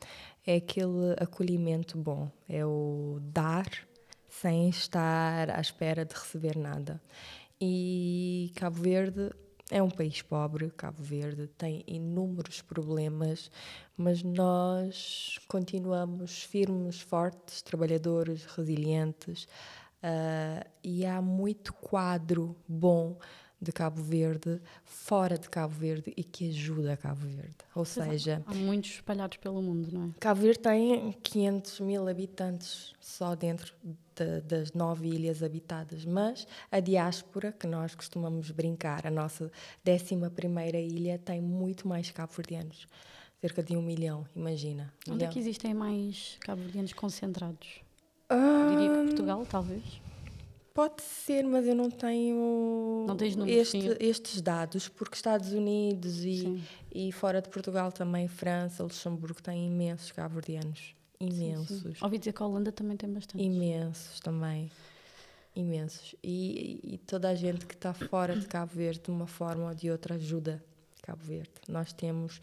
É 0.46 0.56
aquele 0.56 1.14
acolhimento 1.18 1.96
bom, 1.96 2.30
é 2.48 2.66
o 2.66 3.18
dar 3.22 3.70
sem 4.28 4.68
estar 4.68 5.50
à 5.50 5.60
espera 5.60 6.04
de 6.04 6.14
receber 6.14 6.56
nada. 6.56 7.00
E 7.60 8.52
Cabo 8.56 8.82
Verde 8.82 9.30
é 9.70 9.82
um 9.82 9.90
país 9.90 10.20
pobre, 10.22 10.70
Cabo 10.70 11.02
Verde 11.02 11.46
tem 11.46 11.82
inúmeros 11.86 12.60
problemas, 12.60 13.50
mas 13.96 14.22
nós 14.22 15.38
continuamos 15.48 16.42
firmes, 16.42 17.00
fortes, 17.00 17.62
trabalhadores, 17.62 18.44
resilientes, 18.44 19.46
ah, 20.02 20.66
e 20.82 21.06
há 21.06 21.22
muito 21.22 21.72
quadro 21.72 22.56
bom 22.68 23.18
de 23.62 23.70
Cabo 23.70 24.02
Verde, 24.02 24.60
fora 24.84 25.38
de 25.38 25.48
Cabo 25.48 25.72
Verde 25.72 26.12
e 26.16 26.24
que 26.24 26.48
ajuda 26.48 26.96
Cabo 26.96 27.24
Verde. 27.24 27.54
Ou 27.74 27.84
seja, 27.84 28.42
Há 28.44 28.54
muitos 28.54 28.90
espalhados 28.90 29.36
pelo 29.38 29.62
mundo, 29.62 29.88
não 29.92 30.06
é? 30.06 30.10
Cabo 30.18 30.40
Verde 30.40 30.58
tem 30.58 31.12
500 31.22 31.78
mil 31.80 32.08
habitantes 32.08 32.92
só 33.00 33.36
dentro 33.36 33.72
de- 34.16 34.40
das 34.42 34.72
nove 34.72 35.06
ilhas 35.08 35.42
habitadas, 35.44 36.04
mas 36.04 36.46
a 36.72 36.80
diáspora, 36.80 37.52
que 37.52 37.66
nós 37.68 37.94
costumamos 37.94 38.50
brincar, 38.50 39.06
a 39.06 39.10
nossa 39.10 39.50
11 39.86 40.78
ilha, 40.88 41.18
tem 41.18 41.40
muito 41.40 41.86
mais 41.86 42.10
cabo-verdianos. 42.10 42.88
Cerca 43.40 43.62
de 43.62 43.76
um 43.76 43.82
milhão, 43.82 44.24
imagina. 44.36 44.92
Onde 45.02 45.10
é 45.10 45.14
Milhão. 45.14 45.30
que 45.32 45.38
existem 45.38 45.72
mais 45.74 46.36
cabo-verdianos 46.40 46.92
concentrados? 46.92 47.80
Ah, 48.28 48.68
Diria 48.70 48.88
que 48.90 49.06
Portugal, 49.08 49.46
talvez. 49.48 49.82
Pode 50.74 51.02
ser, 51.02 51.44
mas 51.44 51.66
eu 51.66 51.74
não 51.74 51.90
tenho 51.90 53.04
Não 53.06 53.16
tens 53.16 53.36
números, 53.36 53.60
este- 53.74 53.80
sim. 53.82 53.96
estes 54.00 54.40
dados, 54.40 54.88
porque 54.88 55.14
Estados 55.16 55.52
Unidos 55.52 56.24
e, 56.24 56.38
Sim. 56.40 56.62
e 56.94 57.12
fora 57.12 57.42
de 57.42 57.50
Portugal 57.50 57.92
também, 57.92 58.26
França, 58.26 58.82
Luxemburgo, 58.82 59.42
têm 59.42 59.66
imensos 59.66 60.10
cabo-verdianos. 60.12 60.94
Imensos. 61.20 62.00
Ouvi 62.02 62.18
dizer 62.18 62.32
que 62.32 62.42
a 62.42 62.46
Holanda 62.46 62.72
também 62.72 62.96
tem 62.96 63.12
bastante. 63.12 63.42
Imensos 63.44 64.18
também. 64.20 64.70
Imensos. 65.54 66.14
E, 66.22 66.80
e 66.82 66.98
toda 66.98 67.28
a 67.28 67.34
gente 67.34 67.66
que 67.66 67.74
está 67.74 67.92
fora 67.92 68.34
de 68.34 68.46
Cabo 68.46 68.72
Verde, 68.74 69.02
de 69.04 69.10
uma 69.10 69.26
forma 69.26 69.68
ou 69.68 69.74
de 69.74 69.90
outra, 69.90 70.14
ajuda 70.14 70.64
Cabo 71.02 71.22
Verde. 71.22 71.50
Nós 71.68 71.92
temos 71.92 72.40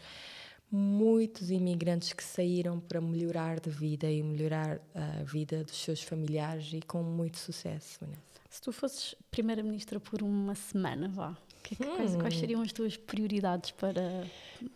muitos 0.70 1.50
imigrantes 1.50 2.12
que 2.12 2.22
saíram 2.22 2.78
para 2.78 3.00
melhorar 3.00 3.58
de 3.60 3.70
vida 3.70 4.10
e 4.10 4.22
melhorar 4.22 4.80
a 4.94 5.22
vida 5.24 5.64
dos 5.64 5.76
seus 5.82 6.02
familiares 6.02 6.72
e 6.72 6.80
com 6.80 7.02
muito 7.02 7.38
sucesso. 7.38 8.00
Se 8.48 8.60
tu 8.60 8.72
fosses 8.72 9.14
primeira-ministra 9.30 9.98
por 10.00 10.22
uma 10.22 10.54
semana, 10.54 11.08
vá, 11.08 11.36
que 11.62 11.74
é 11.74 11.76
que- 11.76 11.84
quais, 11.96 12.16
quais 12.16 12.34
Hum. 12.36 12.40
seriam 12.40 12.62
as 12.62 12.72
tuas 12.72 12.96
prioridades 12.96 13.70
para, 13.72 14.26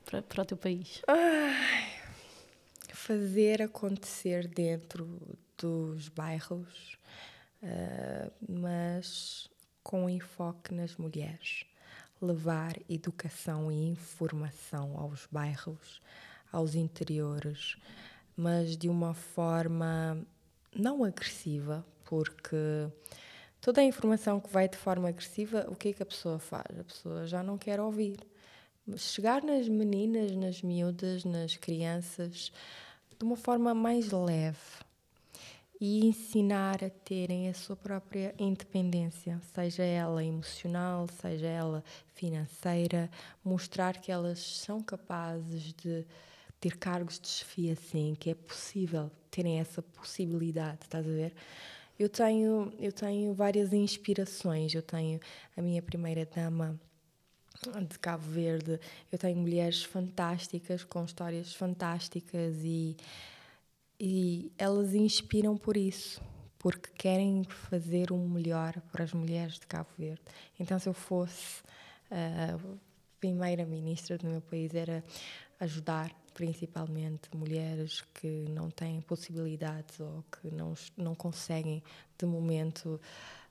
para, 0.04 0.22
para 0.22 0.42
o 0.42 0.44
teu 0.46 0.56
país? 0.56 1.00
fazer 2.92 3.60
acontecer 3.62 4.46
dentro 4.48 5.20
dos 5.58 6.08
bairros, 6.08 6.96
ah, 7.62 8.30
mas 8.48 9.48
com 9.82 10.08
enfoque 10.08 10.72
nas 10.72 10.96
mulheres. 10.96 11.64
Levar 12.20 12.76
educação 12.88 13.70
e 13.70 13.88
informação 13.88 14.98
aos 14.98 15.26
bairros, 15.30 16.00
aos 16.52 16.74
interiores, 16.74 17.76
mas 18.36 18.76
de 18.76 18.88
uma 18.88 19.14
forma 19.14 20.24
não 20.74 21.04
agressiva, 21.04 21.84
porque 22.04 22.56
toda 23.60 23.80
a 23.80 23.84
informação 23.84 24.40
que 24.40 24.50
vai 24.50 24.68
de 24.68 24.76
forma 24.76 25.08
agressiva, 25.08 25.66
o 25.68 25.76
que 25.76 25.88
é 25.88 25.92
que 25.92 26.02
a 26.02 26.06
pessoa 26.06 26.38
faz? 26.38 26.78
A 26.78 26.84
pessoa 26.84 27.26
já 27.26 27.42
não 27.42 27.58
quer 27.58 27.80
ouvir. 27.80 28.18
Chegar 28.96 29.42
nas 29.42 29.68
meninas, 29.68 30.32
nas 30.32 30.62
miúdas, 30.62 31.24
nas 31.24 31.56
crianças, 31.56 32.52
de 33.18 33.24
uma 33.24 33.36
forma 33.36 33.74
mais 33.74 34.10
leve 34.10 34.84
e 35.86 36.06
ensinar 36.06 36.82
a 36.82 36.88
terem 36.88 37.46
a 37.46 37.52
sua 37.52 37.76
própria 37.76 38.34
independência, 38.38 39.38
seja 39.54 39.82
ela 39.82 40.24
emocional, 40.24 41.06
seja 41.20 41.46
ela 41.46 41.84
financeira, 42.14 43.10
mostrar 43.44 44.00
que 44.00 44.10
elas 44.10 44.38
são 44.38 44.82
capazes 44.82 45.74
de 45.74 46.06
ter 46.58 46.78
cargos 46.78 47.20
de 47.20 47.28
chefia 47.28 47.76
sim, 47.76 48.16
que 48.18 48.30
é 48.30 48.34
possível 48.34 49.10
terem 49.30 49.60
essa 49.60 49.82
possibilidade, 49.82 50.78
estás 50.84 51.06
a 51.06 51.10
ver? 51.10 51.34
Eu 51.98 52.08
tenho, 52.08 52.72
eu 52.80 52.90
tenho 52.90 53.34
várias 53.34 53.74
inspirações, 53.74 54.74
eu 54.74 54.80
tenho 54.80 55.20
a 55.54 55.60
minha 55.60 55.82
primeira 55.82 56.24
dama 56.24 56.80
de 57.86 57.98
Cabo 57.98 58.24
Verde. 58.24 58.80
Eu 59.10 59.18
tenho 59.18 59.36
mulheres 59.36 59.84
fantásticas, 59.84 60.84
com 60.84 61.04
histórias 61.04 61.54
fantásticas 61.54 62.56
e, 62.62 62.96
e 64.06 64.52
elas 64.58 64.94
inspiram 64.94 65.56
por 65.56 65.78
isso, 65.78 66.20
porque 66.58 66.90
querem 66.90 67.42
fazer 67.42 68.12
o 68.12 68.18
melhor 68.18 68.78
para 68.92 69.02
as 69.02 69.14
mulheres 69.14 69.54
de 69.54 69.66
Cabo 69.66 69.88
Verde. 69.96 70.20
Então, 70.60 70.78
se 70.78 70.86
eu 70.86 70.92
fosse 70.92 71.62
a 72.10 72.58
primeira-ministra 73.18 74.18
do 74.18 74.26
meu 74.26 74.42
país, 74.42 74.74
era 74.74 75.02
ajudar 75.58 76.14
principalmente 76.34 77.34
mulheres 77.34 78.02
que 78.12 78.44
não 78.50 78.68
têm 78.68 79.00
possibilidades 79.00 79.98
ou 79.98 80.22
que 80.30 80.54
não, 80.54 80.74
não 80.98 81.14
conseguem, 81.14 81.82
de 82.18 82.26
momento, 82.26 83.00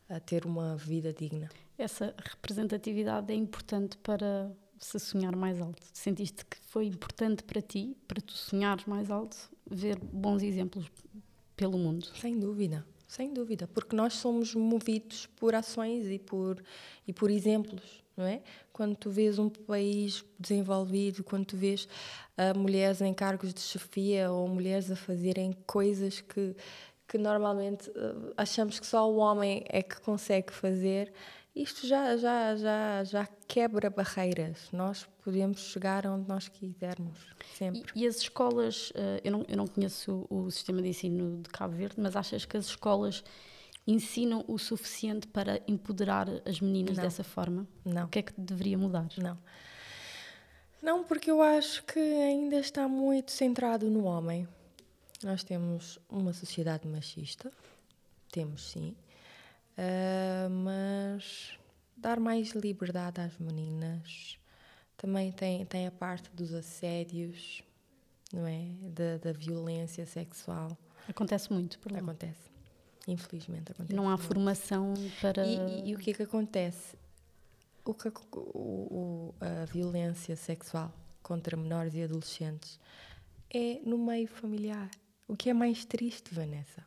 a 0.07 0.19
ter 0.19 0.45
uma 0.45 0.77
vida 0.77 1.11
digna. 1.11 1.49
Essa 1.79 2.13
representatividade 2.23 3.33
é 3.33 3.35
importante 3.35 3.97
para 3.97 4.51
se 4.85 4.99
sonhar 4.99 5.35
mais 5.35 5.61
alto. 5.61 5.81
Sentiste 5.93 6.45
que 6.45 6.57
foi 6.67 6.85
importante 6.85 7.43
para 7.43 7.61
ti, 7.61 7.95
para 8.07 8.21
tu 8.21 8.33
sonhares 8.33 8.85
mais 8.85 9.09
alto, 9.09 9.37
ver 9.69 9.97
bons 9.99 10.43
exemplos 10.43 10.91
pelo 11.55 11.77
mundo? 11.77 12.07
Sem 12.19 12.39
dúvida, 12.39 12.85
sem 13.07 13.33
dúvida, 13.33 13.67
porque 13.67 13.95
nós 13.95 14.13
somos 14.13 14.53
movidos 14.55 15.27
por 15.35 15.55
ações 15.55 16.07
e 16.07 16.19
por, 16.19 16.61
e 17.07 17.13
por 17.13 17.29
exemplos, 17.29 18.03
não 18.15 18.25
é? 18.25 18.41
Quando 18.71 18.95
tu 18.95 19.09
vês 19.09 19.39
um 19.39 19.49
país 19.49 20.23
desenvolvido, 20.39 21.23
quando 21.23 21.45
tu 21.45 21.57
vês 21.57 21.87
uh, 22.37 22.57
mulheres 22.57 23.01
em 23.01 23.13
cargos 23.13 23.53
de 23.53 23.61
chefia 23.61 24.31
ou 24.31 24.47
mulheres 24.47 24.91
a 24.91 24.95
fazerem 24.95 25.53
coisas 25.65 26.21
que, 26.21 26.55
que 27.07 27.17
normalmente 27.17 27.89
uh, 27.91 28.33
achamos 28.35 28.79
que 28.79 28.85
só 28.87 29.09
o 29.09 29.17
homem 29.17 29.63
é 29.69 29.81
que 29.81 29.99
consegue 30.01 30.51
fazer, 30.53 31.13
isto 31.55 31.85
já, 31.85 32.17
já, 32.17 32.55
já, 32.55 33.03
já 33.03 33.27
quebra 33.47 33.89
barreiras. 33.89 34.69
Nós 34.71 35.07
podemos 35.23 35.59
chegar 35.59 36.05
onde 36.07 36.27
nós 36.27 36.47
quisermos, 36.47 37.19
sempre. 37.55 37.83
E, 37.95 38.03
e 38.03 38.07
as 38.07 38.17
escolas, 38.17 38.89
uh, 38.91 39.21
eu, 39.23 39.31
não, 39.31 39.45
eu 39.47 39.57
não 39.57 39.67
conheço 39.67 40.25
o, 40.29 40.45
o 40.45 40.51
sistema 40.51 40.81
de 40.81 40.89
ensino 40.89 41.41
de 41.41 41.49
Cabo 41.49 41.75
Verde, 41.75 41.95
mas 41.97 42.15
achas 42.15 42.43
que 42.45 42.57
as 42.57 42.65
escolas 42.65 43.23
ensinam 43.85 44.43
o 44.47 44.57
suficiente 44.57 45.27
para 45.27 45.61
empoderar 45.67 46.27
as 46.45 46.59
meninas 46.59 46.97
Não. 46.97 47.03
dessa 47.03 47.23
forma? 47.23 47.67
Não. 47.85 48.05
O 48.05 48.07
que 48.07 48.19
é 48.19 48.21
que 48.21 48.33
deveria 48.39 48.77
mudar? 48.77 49.07
Não. 49.17 49.37
Não, 50.81 51.03
porque 51.03 51.31
eu 51.31 51.41
acho 51.41 51.83
que 51.83 51.99
ainda 51.99 52.57
está 52.57 52.87
muito 52.87 53.31
centrado 53.31 53.89
no 53.89 54.05
homem. 54.05 54.47
Nós 55.23 55.43
temos 55.43 55.99
uma 56.09 56.33
sociedade 56.33 56.87
machista, 56.87 57.51
temos 58.31 58.71
sim, 58.71 58.93
uh, 59.77 60.49
mas 60.49 61.57
dar 61.97 62.19
mais 62.19 62.51
liberdade 62.51 63.21
às 63.21 63.37
meninas, 63.37 64.37
Também 64.97 65.31
tem, 65.31 65.65
tem 65.65 65.87
a 65.87 65.91
parte 65.91 66.29
dos 66.33 66.53
assédios, 66.53 67.61
não 68.31 68.47
é? 68.47 68.65
Da, 68.91 69.17
da 69.17 69.31
violência 69.33 70.05
sexual. 70.05 70.77
Acontece 71.09 71.51
muito 71.51 71.77
por 71.79 71.91
lá. 71.91 71.99
Acontece. 71.99 72.51
Infelizmente 73.07 73.71
acontece. 73.71 73.93
Não 73.93 74.05
há 74.05 74.11
muito. 74.11 74.23
formação 74.23 74.93
para. 75.19 75.45
E, 75.45 75.57
e- 75.57 75.89
e 75.89 75.95
o 75.95 75.97
que 75.99 76.11
é 76.11 76.13
que 76.13 76.23
acontece? 76.23 76.95
O 77.83 77.93
que, 77.93 78.07
o, 78.07 78.13
o- 78.39 79.35
a 79.41 79.65
violência 79.65 80.37
sexual 80.37 80.89
contra 81.21 81.57
menores 81.57 81.93
e 81.95 82.03
adolescentes 82.03 82.79
é 83.53 83.81
no 83.83 83.97
meio 83.97 84.27
familiar. 84.27 84.89
O 85.27 85.35
que 85.35 85.49
é 85.49 85.53
mais 85.53 85.83
triste, 85.83 86.33
Vanessa? 86.33 86.81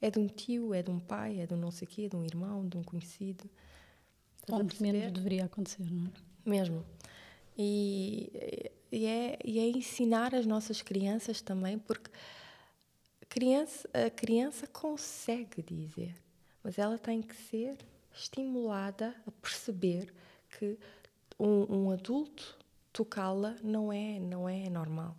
É 0.00 0.10
de 0.10 0.18
um 0.18 0.26
tio, 0.26 0.74
é 0.74 0.82
de 0.82 0.90
um 0.90 1.00
pai, 1.00 1.40
é 1.40 1.46
de 1.46 1.54
um 1.54 1.56
não 1.56 1.70
sei 1.70 1.86
quê, 1.86 2.08
de 2.08 2.16
um 2.16 2.24
irmão, 2.24 2.68
de 2.68 2.76
um 2.76 2.82
conhecido. 2.82 3.48
Estás 4.40 4.62
Onde 4.62 4.80
menos 4.82 5.12
deveria 5.12 5.44
acontecer, 5.44 5.90
não 5.90 6.06
é? 6.06 6.10
Mesmo. 6.44 6.84
E, 7.58 8.70
e 8.92 9.06
é, 9.06 9.38
e 9.44 9.58
é 9.58 9.68
ensinar 9.68 10.34
as 10.34 10.46
nossas 10.46 10.82
crianças 10.82 11.40
também, 11.40 11.78
porque 11.78 12.10
criança, 13.28 13.88
a 13.92 14.10
criança 14.10 14.66
consegue 14.66 15.62
dizer, 15.62 16.14
mas 16.62 16.78
ela 16.78 16.98
tem 16.98 17.20
que 17.20 17.34
ser 17.34 17.76
estimulada 18.14 19.14
a 19.26 19.30
perceber 19.30 20.12
que 20.58 20.78
um, 21.38 21.84
um 21.86 21.90
adulto 21.90 22.56
tocá-la 22.92 23.54
não 23.62 23.92
é, 23.92 24.18
não 24.18 24.48
é 24.48 24.70
normal. 24.70 25.16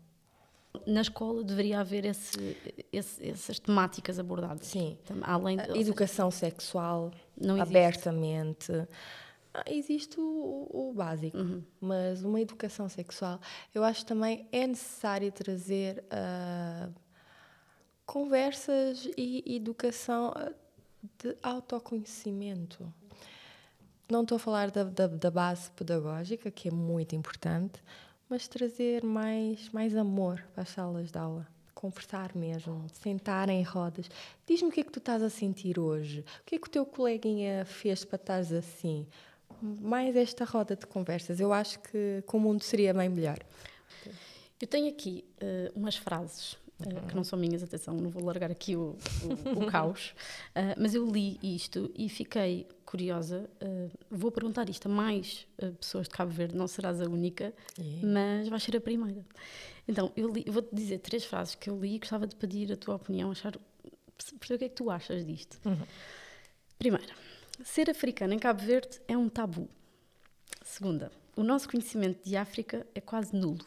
Na 0.85 1.01
escola 1.01 1.43
deveria 1.43 1.79
haver 1.79 2.05
esse, 2.05 2.57
esse- 2.91 3.29
essas 3.29 3.59
temáticas 3.59 4.19
abordadas. 4.19 4.67
Sim. 4.67 4.97
Além 5.21 5.57
de, 5.57 5.63
ou 5.63 5.67
seja, 5.69 5.81
educação 5.81 6.29
sexual, 6.31 7.11
abertamente. 7.59 8.71
Ah, 9.53 9.63
Existe 9.67 10.19
o, 10.19 10.69
o 10.71 10.93
básico, 10.93 11.37
Uhum. 11.37 11.63
mas 11.81 12.23
uma 12.23 12.39
educação 12.39 12.87
sexual, 12.87 13.39
eu 13.73 13.83
acho 13.83 14.05
também 14.05 14.47
é 14.51 14.67
necessário 14.67 15.31
trazer 15.31 16.03
ah, 16.11 16.89
conversas 18.05 19.07
e 19.17 19.43
educação 19.55 20.31
ah, 20.35 20.51
de 21.19 21.35
autoconhecimento. 21.41 22.91
Não 24.09 24.21
estou 24.21 24.37
a 24.37 24.39
falar 24.39 24.71
da, 24.71 24.83
da, 24.85 25.07
da 25.07 25.29
base 25.31 25.69
pedagógica, 25.71 26.49
que 26.49 26.69
é 26.69 26.71
muito 26.71 27.13
importante, 27.15 27.81
mas 28.29 28.47
trazer 28.47 29.03
mais, 29.03 29.69
mais 29.69 29.95
amor 29.95 30.43
para 30.53 30.63
as 30.63 30.69
salas 30.69 31.11
de 31.11 31.17
aula. 31.17 31.47
Conversar 31.73 32.35
mesmo, 32.35 32.85
sentar 32.91 33.49
em 33.49 33.61
rodas. 33.61 34.09
Diz-me 34.45 34.69
o 34.69 34.71
que 34.71 34.81
é 34.81 34.83
que 34.83 34.91
tu 34.91 34.99
estás 34.99 35.21
a 35.21 35.29
sentir 35.29 35.79
hoje. 35.79 36.25
O 36.41 36.45
que 36.45 36.55
é 36.55 36.59
que 36.59 36.67
o 36.67 36.71
teu 36.71 36.85
coleguinha 36.85 37.65
fez 37.65 38.03
para 38.03 38.15
estares 38.15 38.51
assim? 38.51 39.05
Mais 39.61 40.15
esta 40.15 40.43
roda 40.43 40.75
de 40.75 40.87
conversas. 40.87 41.39
Eu 41.39 41.53
acho 41.53 41.79
que, 41.79 42.23
que 42.27 42.35
o 42.35 42.39
mundo 42.39 42.63
seria 42.63 42.93
bem 42.93 43.09
melhor. 43.09 43.37
Eu 44.59 44.67
tenho 44.67 44.89
aqui 44.89 45.23
eh, 45.39 45.71
umas 45.75 45.95
frases 45.95 46.57
eh, 46.81 47.07
que 47.09 47.15
não 47.15 47.23
são 47.23 47.37
minhas, 47.39 47.63
atenção, 47.63 47.95
não 47.95 48.09
vou 48.09 48.23
largar 48.23 48.51
aqui 48.51 48.75
o, 48.75 48.95
o- 49.23 49.63
o 49.63 49.65
caos, 49.71 50.13
eh, 50.55 50.75
mas 50.77 50.93
eu 50.93 51.05
li 51.09 51.39
isto 51.41 51.91
e 51.95 52.07
fiquei 52.09 52.67
curiosa. 52.85 53.49
eh, 53.59 53.89
vou 54.09 54.31
perguntar 54.31 54.69
isto 54.69 54.87
a 54.87 54.89
mais 54.89 55.47
eh, 55.57 55.71
pessoas 55.71 56.07
de 56.07 56.13
Cabo 56.13 56.31
Verde, 56.31 56.55
não 56.55 56.67
serás 56.67 57.01
a 57.01 57.05
única, 57.05 57.53
mas 58.03 58.47
vais 58.47 58.61
ser 58.63 58.75
a 58.77 58.81
primeira. 58.81 59.25
Então, 59.87 60.11
eu, 60.15 60.29
li- 60.31 60.43
eu 60.45 60.53
vou-te 60.53 60.73
dizer 60.75 60.99
três 60.99 61.23
frases 61.25 61.55
que 61.55 61.69
eu 61.69 61.79
li 61.79 61.95
e 61.95 61.99
gostava 61.99 62.27
de 62.27 62.35
pedir 62.35 62.71
a 62.71 62.75
tua 62.77 62.95
opinião, 62.95 63.31
achar, 63.31 63.53
perceber 64.37 64.55
o 64.55 64.57
que 64.59 64.65
é 64.65 64.69
que 64.69 64.75
tu 64.75 64.89
achas 64.91 65.25
disto. 65.25 65.57
Primeira, 66.77 67.13
ser 67.63 67.89
africano 67.89 68.33
em 68.33 68.39
Cabo 68.39 68.61
Verde 68.63 68.99
é 69.07 69.17
um 69.17 69.27
tabu. 69.29 69.67
Segunda, 70.63 71.11
o 71.35 71.43
nosso 71.43 71.69
conhecimento 71.69 72.23
de 72.27 72.35
África 72.35 72.85
é 72.93 72.99
quase 73.01 73.35
nulo. 73.35 73.65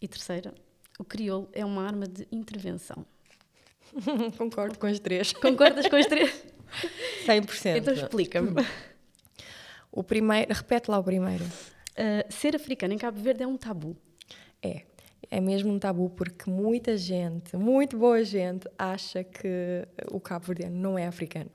E 0.00 0.06
terceira, 0.08 0.54
o 0.98 1.04
crioulo 1.04 1.48
é 1.52 1.64
uma 1.64 1.86
arma 1.86 2.06
de 2.06 2.26
intervenção. 2.30 3.06
Concordo 4.36 4.78
com 4.78 4.86
as 4.86 4.98
três. 4.98 5.32
Concordas 5.32 5.86
com 5.86 5.96
as 5.96 6.06
três? 6.06 6.44
100%. 7.26 7.76
Então 7.76 7.94
explica-me. 7.94 8.50
O 9.90 10.02
primeiro, 10.02 10.52
repete 10.52 10.90
lá 10.90 10.98
o 10.98 11.04
primeiro. 11.04 11.44
Uh, 11.44 12.30
ser 12.30 12.54
africano 12.54 12.92
em 12.92 12.98
Cabo 12.98 13.18
Verde 13.20 13.42
é 13.42 13.46
um 13.46 13.56
tabu. 13.56 13.96
É. 14.62 14.82
É 15.30 15.40
mesmo 15.40 15.72
um 15.72 15.78
tabu 15.78 16.08
porque 16.10 16.48
muita 16.48 16.96
gente, 16.96 17.56
muito 17.56 17.98
boa 17.98 18.24
gente, 18.24 18.66
acha 18.78 19.22
que 19.22 19.86
o 20.10 20.18
cabo-verdiano 20.18 20.74
não 20.74 20.98
é 20.98 21.06
africano. 21.06 21.50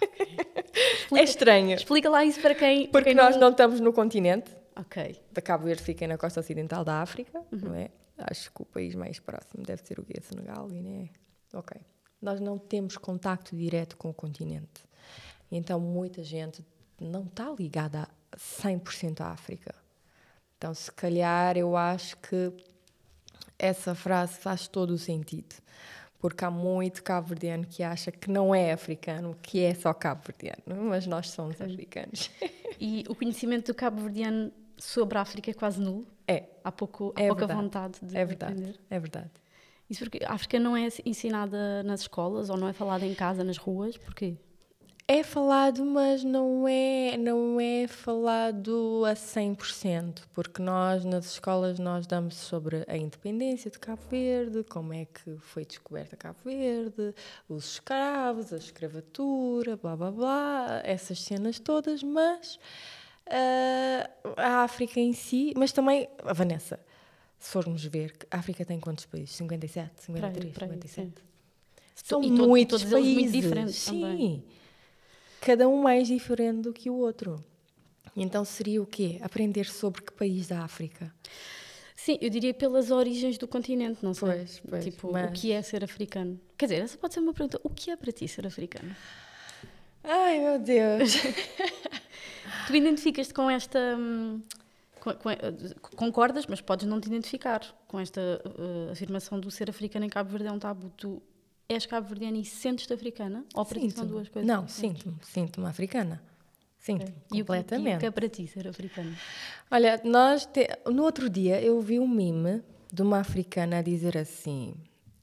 é 1.16 1.22
estranho. 1.22 1.74
Explica 1.74 2.10
lá 2.10 2.24
isso 2.24 2.40
para 2.40 2.54
quem. 2.54 2.82
para 2.82 2.92
Porque 2.92 3.14
quem 3.14 3.14
nós 3.14 3.36
não 3.36 3.50
estamos 3.50 3.80
no 3.80 3.92
continente. 3.92 4.50
Ok. 4.74 5.18
Da 5.32 5.40
Cabo 5.40 5.64
Verde 5.64 5.82
fica 5.82 6.06
na 6.06 6.18
costa 6.18 6.40
ocidental 6.40 6.84
da 6.84 7.00
África, 7.00 7.42
não 7.50 7.74
é? 7.74 7.88
Acho 8.18 8.50
que 8.52 8.62
o 8.62 8.64
país 8.64 8.94
mais 8.94 9.18
próximo 9.18 9.62
deve 9.62 9.82
ser 9.82 10.00
o 10.00 10.04
quê? 10.04 10.20
Senegal, 10.22 10.66
Guiné? 10.68 11.10
Ok. 11.52 11.80
Nós 12.20 12.40
não 12.40 12.58
temos 12.58 12.96
contacto 12.96 13.54
direto 13.54 13.96
com 13.96 14.08
o 14.08 14.14
continente. 14.14 14.84
Então, 15.50 15.78
muita 15.78 16.24
gente 16.24 16.64
não 17.00 17.24
está 17.24 17.50
ligada 17.50 18.08
a 18.32 18.36
100% 18.36 19.20
à 19.20 19.28
África. 19.28 19.74
Então, 20.56 20.72
se 20.72 20.90
calhar, 20.90 21.56
eu 21.56 21.76
acho 21.76 22.16
que 22.18 22.52
essa 23.58 23.94
frase 23.94 24.38
faz 24.38 24.66
todo 24.66 24.90
o 24.90 24.98
sentido. 24.98 25.54
Porque 26.18 26.44
há 26.44 26.50
muito 26.50 27.02
cabo-verdiano 27.02 27.66
que 27.66 27.82
acha 27.82 28.10
que 28.10 28.30
não 28.30 28.54
é 28.54 28.72
africano, 28.72 29.36
que 29.42 29.62
é 29.62 29.74
só 29.74 29.92
cabo-verdiano. 29.92 30.62
Mas 30.88 31.06
nós 31.06 31.30
somos 31.30 31.60
africanos. 31.60 32.30
E 32.80 33.04
o 33.08 33.14
conhecimento 33.14 33.66
do 33.66 33.74
cabo-verdiano 33.74 34.50
sobre 34.78 35.18
a 35.18 35.20
África 35.20 35.50
é 35.50 35.54
quase 35.54 35.80
nulo. 35.80 36.06
É, 36.28 36.44
Há, 36.64 36.72
pouco, 36.72 37.12
há 37.16 37.22
É 37.22 37.28
pouca 37.28 37.46
verdade. 37.46 37.62
vontade 37.62 37.98
de 38.02 38.16
é 38.16 38.24
verdade. 38.24 38.52
aprender. 38.52 38.80
É 38.90 38.98
verdade. 38.98 39.30
Isso 39.88 40.00
porque 40.04 40.24
a 40.24 40.32
África 40.32 40.58
não 40.58 40.76
é 40.76 40.88
ensinada 41.04 41.82
nas 41.84 42.00
escolas 42.00 42.50
ou 42.50 42.56
não 42.56 42.66
é 42.68 42.72
falada 42.72 43.06
em 43.06 43.14
casa, 43.14 43.44
nas 43.44 43.56
ruas. 43.56 43.96
Porquê? 43.96 44.34
É 45.08 45.22
falado, 45.22 45.84
mas 45.84 46.24
não 46.24 46.66
é, 46.66 47.16
não 47.16 47.60
é 47.60 47.86
falado 47.86 49.04
a 49.06 49.14
100%, 49.14 50.24
porque 50.34 50.60
nós 50.60 51.04
nas 51.04 51.26
escolas 51.26 51.78
nós 51.78 52.08
damos 52.08 52.34
sobre 52.34 52.84
a 52.88 52.96
independência 52.96 53.70
de 53.70 53.78
Cabo 53.78 54.02
Verde, 54.10 54.64
como 54.64 54.92
é 54.92 55.04
que 55.04 55.36
foi 55.38 55.64
descoberta 55.64 56.16
Cabo 56.16 56.40
Verde, 56.44 57.14
os 57.48 57.74
escravos, 57.74 58.52
a 58.52 58.56
escravatura, 58.56 59.76
blá 59.76 59.94
blá 59.94 60.10
blá, 60.10 60.80
essas 60.82 61.20
cenas 61.22 61.60
todas, 61.60 62.02
mas 62.02 62.58
ah, 63.30 64.10
a 64.36 64.62
África 64.64 65.00
em 65.00 65.12
si, 65.12 65.52
mas 65.56 65.72
também 65.72 66.08
a 66.24 66.32
Vanessa, 66.32 66.78
se 67.38 67.50
formos 67.50 67.84
ver, 67.84 68.14
a 68.30 68.38
África 68.38 68.64
tem 68.64 68.78
quantos 68.80 69.06
países? 69.06 69.34
57, 69.36 70.04
53, 70.04 70.52
Para 70.54 70.66
aí, 70.66 70.70
57. 70.72 71.06
sim. 71.06 71.12
São 71.94 72.22
E 72.22 72.28
to- 72.28 72.46
muitos 72.46 72.82
todos 72.82 72.92
países. 72.92 73.14
muito 73.14 73.32
diferentes 73.32 73.74
Sim. 73.76 74.00
também. 74.00 74.44
Cada 75.40 75.68
um 75.68 75.80
mais 75.82 76.06
diferente 76.08 76.60
do 76.62 76.72
que 76.72 76.88
o 76.90 76.94
outro. 76.94 77.42
Então 78.14 78.44
seria 78.44 78.80
o 78.82 78.86
quê? 78.86 79.18
Aprender 79.22 79.66
sobre 79.66 80.02
que 80.02 80.12
país 80.12 80.46
da 80.48 80.60
África? 80.62 81.12
Sim, 81.94 82.18
eu 82.20 82.30
diria 82.30 82.54
pelas 82.54 82.90
origens 82.90 83.36
do 83.38 83.48
continente, 83.48 83.98
não 84.02 84.14
sei. 84.14 84.28
Pois, 84.28 84.62
pois, 84.68 84.84
tipo, 84.84 85.08
o 85.08 85.12
mas- 85.12 85.38
que 85.38 85.52
é 85.52 85.60
ser 85.62 85.82
africano? 85.84 86.38
Quer 86.56 86.66
dizer, 86.66 86.82
essa 86.82 86.96
pode 86.98 87.14
ser 87.14 87.20
uma 87.20 87.32
pergunta. 87.34 87.60
O 87.64 87.70
que 87.70 87.90
é 87.90 87.96
para 87.96 88.12
ti 88.12 88.26
ser 88.28 88.46
africano? 88.46 88.94
Ai, 90.04 90.38
meu 90.38 90.58
Deus! 90.58 91.14
Tu 92.66 92.76
identificas-te 92.76 93.32
com 93.34 93.48
esta. 93.50 93.78
hum, 93.98 94.40
com- 95.00 95.12
com- 95.14 95.96
concordas, 95.96 96.46
mas 96.46 96.60
podes 96.60 96.86
não 96.86 97.00
te 97.00 97.06
identificar 97.06 97.60
com 97.86 98.00
esta 98.00 98.20
eh, 98.20 98.90
afirmação 98.92 99.38
do 99.38 99.50
ser 99.50 99.70
africano 99.70 100.04
em 100.04 100.08
Cabo 100.08 100.30
Verde 100.30 100.48
é 100.48 100.52
um 100.52 100.58
tabu. 100.58 100.90
Tu 100.96 101.22
és 101.68 101.86
cabo-verdiana 101.86 102.36
e 102.38 102.44
sentes-te 102.44 102.92
africana? 102.92 103.44
Ou 103.54 103.64
para 103.64 103.78
ti 103.80 103.90
são 103.90 104.06
duas 104.06 104.28
coisas? 104.28 104.46
Não, 104.48 104.66
sinto-me. 104.66 105.16
Sinto-me 105.22 105.66
africana. 105.66 106.20
Sinto-me, 106.78 107.10
E 107.10 107.12
o 107.12 107.14
que- 107.14 107.36
E 107.38 107.42
o 107.42 107.44
completamente. 107.46 108.00
que 108.00 108.06
é 108.06 108.10
para 108.10 108.28
ti 108.28 108.46
ser 108.48 108.66
africano? 108.68 109.14
Olha, 109.70 110.00
nós 110.04 110.44
te- 110.46 110.68
no 110.92 111.02
outro 111.04 111.28
dia 111.30 111.60
eu 111.62 111.80
vi 111.80 111.98
um 112.00 112.06
meme 112.08 112.62
de 112.92 113.02
uma 113.02 113.18
africana 113.20 113.78
a 113.78 113.82
dizer 113.82 114.16
assim: 114.16 114.74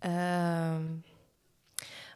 ahm, 0.02 1.00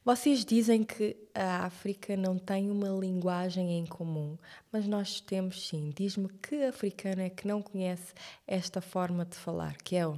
Vocês 0.08 0.46
dizem 0.46 0.86
que 0.86 1.17
a 1.36 1.65
África 1.65 2.15
não 2.15 2.39
tem 2.39 2.72
uma 2.72 2.88
linguagem 2.88 3.78
em 3.78 3.86
comum, 3.86 4.38
mas 4.72 4.88
nós 4.88 5.20
temos 5.20 5.67
sim. 5.67 5.91
Diz-me 5.93 6.30
que 6.30 6.63
africano 6.63 7.24
é 7.24 7.30
que 7.30 7.46
não 7.46 7.62
conhece 7.62 8.13
esta 8.48 8.80
forma 8.80 9.26
de 9.26 9.36
falar, 9.36 9.76
que 9.84 9.98
é 9.98 10.08
o. 10.08 10.17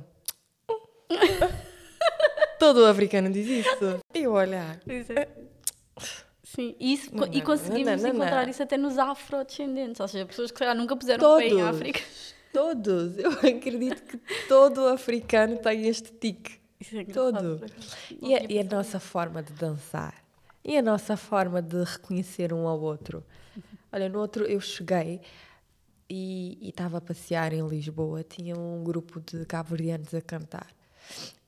Todo 2.60 2.86
africano 2.86 3.32
diz 3.32 3.48
isso. 3.48 4.00
E 4.14 4.20
eu 4.20 4.34
olhar. 4.34 4.80
Sim, 6.44 6.76
e, 6.80 6.94
isso, 6.94 7.10
Não, 7.16 7.26
e 7.34 7.42
conseguimos 7.42 8.04
não, 8.04 8.10
não, 8.10 8.16
encontrar 8.18 8.44
não. 8.44 8.50
isso 8.52 8.62
até 8.62 8.78
nos 8.78 8.96
afrodescendentes, 9.00 10.00
ou 10.00 10.08
seja, 10.08 10.24
pessoas 10.24 10.52
que 10.52 10.58
se 10.58 10.60
calhar 10.60 10.76
nunca 10.76 10.96
puseram 10.96 11.38
pé 11.40 11.48
em 11.48 11.50
Todos. 11.50 11.66
África. 11.66 12.02
Todos. 12.54 13.18
Eu 13.18 13.32
acredito 13.32 14.04
que 14.04 14.20
todo 14.48 14.88
africano 14.88 15.58
tem 15.58 15.88
este 15.88 16.12
tique. 16.12 16.59
É 16.82 17.04
Todo. 17.04 17.60
E 18.22 18.34
a, 18.34 18.40
tinha 18.40 18.52
e 18.52 18.60
a 18.60 18.64
nossa 18.64 19.02
forma 19.02 19.44
de 19.44 19.52
dançar? 19.52 20.24
E 20.64 20.78
a 20.78 20.82
nossa 20.82 21.18
forma 21.18 21.62
de 21.62 21.84
reconhecer 21.84 22.54
um 22.54 22.68
ao 22.68 22.80
outro? 22.80 23.22
Olha, 23.92 24.08
no 24.08 24.20
outro 24.20 24.46
eu 24.46 24.62
cheguei 24.62 25.20
e 26.10 26.58
estava 26.62 27.00
a 27.00 27.02
passear 27.02 27.52
em 27.52 27.68
Lisboa. 27.68 28.24
Tinha 28.24 28.58
um 28.58 28.82
grupo 28.82 29.20
de 29.20 29.46
cabo-verdianos 29.46 30.14
a 30.14 30.22
cantar. 30.22 30.68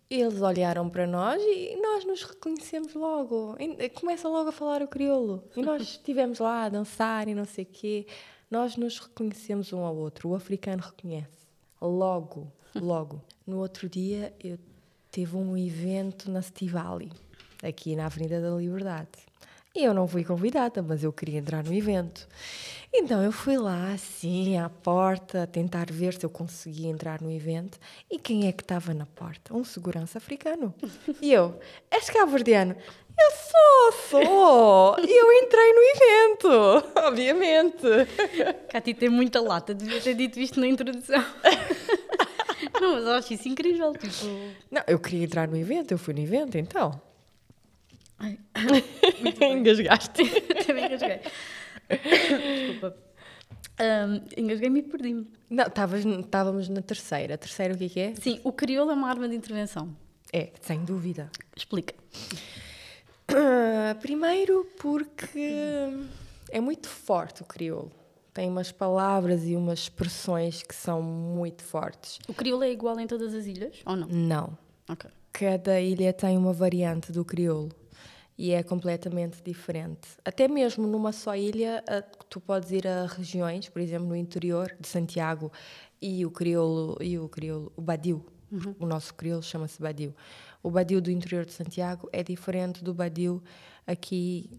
Eles 0.10 0.42
olharam 0.42 0.90
para 0.90 1.08
nós 1.08 1.42
e 1.42 1.80
nós 1.82 2.04
nos 2.04 2.24
reconhecemos 2.24 2.94
logo. 2.94 3.56
Começa 3.96 4.28
logo 4.28 4.50
a 4.50 4.52
falar 4.52 4.82
o 4.82 4.88
crioulo. 4.88 5.46
E 5.56 5.62
nós 5.62 5.82
estivemos 5.96 6.40
lá 6.40 6.66
a 6.66 6.70
dançar 6.70 7.30
e 7.30 7.34
não 7.34 7.46
sei 7.46 7.64
o 7.64 7.68
quê. 7.68 8.06
Nós 8.50 8.76
nos 8.76 9.00
reconhecemos 9.00 9.72
um 9.72 9.80
ao 9.80 9.96
outro. 9.96 10.28
O 10.28 10.36
africano 10.36 10.84
reconhece. 10.84 11.48
Logo, 11.82 12.52
logo. 12.76 13.24
No 13.48 13.60
outro 13.60 13.88
dia, 13.88 14.36
eu 14.44 14.60
tive 15.12 15.36
um 15.36 15.58
evento 15.58 16.32
na 16.32 16.42
Stivali, 16.42 17.12
aqui 17.62 17.96
na 17.96 18.06
Avenida 18.06 18.40
da 18.40 18.56
Liberdade. 18.56 19.10
E 19.74 19.84
eu 19.84 19.94
não 19.94 20.08
fui 20.08 20.24
convidada, 20.24 20.82
mas 20.82 21.04
eu 21.04 21.14
queria 21.14 21.40
entrar 21.40 21.64
no 21.64 21.74
evento. 21.74 22.28
Então 22.94 23.24
eu 23.24 23.32
fui 23.32 23.58
lá, 23.58 23.94
assim, 23.94 24.58
à 24.58 24.70
porta, 24.70 25.44
a 25.44 25.48
tentar 25.48 25.90
ver 25.90 26.14
se 26.14 26.26
eu 26.26 26.30
conseguia 26.30 26.90
entrar 26.90 27.22
no 27.22 27.32
evento. 27.32 27.80
E 28.10 28.20
quem 28.20 28.48
é 28.48 28.52
que 28.52 28.64
estava 28.64 28.94
na 28.94 29.06
porta? 29.06 29.56
Um 29.56 29.64
segurança 29.64 30.18
africano. 30.18 30.74
E 31.22 31.32
eu, 31.32 31.58
és 31.90 32.10
cabo-verdiano? 32.10 32.76
Eu 33.18 33.32
sou, 33.32 34.10
sou! 34.10 34.96
E 35.00 35.20
eu 35.20 35.32
entrei 35.44 35.74
no 35.74 35.82
evento, 35.82 36.92
obviamente. 37.08 37.88
Cati 38.70 38.94
tem 38.94 39.10
muita 39.10 39.40
lata, 39.40 39.74
devia 39.74 40.02
ter 40.02 40.14
dito 40.14 40.40
isto 40.40 40.60
na 40.60 40.68
introdução. 40.68 41.24
Não, 42.82 42.94
mas 42.94 43.04
eu 43.04 43.12
acho 43.12 43.34
isso 43.36 43.48
incrível, 43.48 43.94
tipo... 43.94 44.26
Não, 44.72 44.82
eu 44.88 44.98
queria 44.98 45.24
entrar 45.24 45.48
no 45.48 45.56
evento, 45.56 45.92
eu 45.92 46.00
fui 46.00 46.16
no 46.16 46.20
evento, 46.20 46.58
então. 46.58 47.00
Ai. 48.18 48.40
Engasgaste. 49.52 50.24
Também 50.66 50.86
engasguei. 50.86 51.20
Desculpa. 51.90 52.98
Um, 53.80 54.42
Engasguei-me 54.42 54.80
e 54.80 54.84
perdi-me. 54.84 55.28
Não, 55.48 55.66
estávamos 55.66 56.70
na 56.70 56.82
terceira. 56.82 57.36
A 57.36 57.38
terceira 57.38 57.76
o 57.76 57.78
que 57.78 57.86
é 57.86 57.90
que 57.90 58.00
é? 58.00 58.16
Sim, 58.16 58.42
o 58.44 58.52
crioulo 58.52 58.92
é 58.92 58.94
uma 58.96 59.10
arma 59.10 59.30
de 59.30 59.36
intervenção. 59.36 59.96
É, 60.34 60.52
sem 60.62 60.84
dúvida. 60.84 61.30
Explica. 61.56 61.94
Uh, 63.30 64.00
primeiro 64.02 64.68
porque 64.80 65.54
é 66.50 66.60
muito 66.60 66.90
forte 66.90 67.44
o 67.44 67.46
crioulo. 67.46 67.92
Tem 68.34 68.50
umas 68.50 68.72
palavras 68.72 69.46
e 69.46 69.56
umas 69.56 69.80
expressões 69.80 70.64
que 70.64 70.74
são 70.74 71.02
muito 71.02 71.64
fortes. 71.64 72.20
O 72.28 72.34
crioulo 72.34 72.64
é 72.64 72.72
igual 72.72 73.00
em 73.00 73.08
todas 73.08 73.34
as 73.34 73.46
ilhas 73.46 73.82
ou 73.86 73.96
não? 73.96 74.08
Não. 74.08 74.58
Ok. 74.90 75.10
Cada 75.34 75.80
ilha 75.80 76.14
tem 76.14 76.38
uma 76.38 76.54
variante 76.54 77.12
do 77.12 77.26
crioulo 77.26 77.72
e 78.38 78.52
é 78.52 78.64
completamente 78.64 79.42
diferente. 79.44 80.10
Até 80.26 80.48
mesmo 80.48 80.88
numa 80.88 81.12
só 81.12 81.36
ilha, 81.36 81.84
tu 82.30 82.40
podes 82.40 82.72
ir 82.72 82.88
a 82.88 83.06
regiões, 83.06 83.70
por 83.70 83.82
exemplo, 83.82 84.08
no 84.08 84.16
interior 84.16 84.76
de 84.80 84.88
Santiago 84.88 85.52
e 86.02 86.26
o 86.26 86.32
crioulo 86.32 86.98
e 87.00 87.20
o 87.20 87.30
crioulo, 87.30 87.72
o 87.76 87.82
badio. 87.82 88.26
Uhum. 88.52 88.76
O 88.80 88.86
nosso 88.86 89.14
crioulo 89.14 89.44
chama-se 89.44 89.82
badio. 89.82 90.16
O 90.64 90.70
badio 90.70 91.02
do 91.02 91.12
interior 91.12 91.46
de 91.46 91.54
Santiago 91.54 92.10
é 92.12 92.24
diferente 92.24 92.84
do 92.84 92.94
badio 92.94 93.42
aqui 93.86 94.50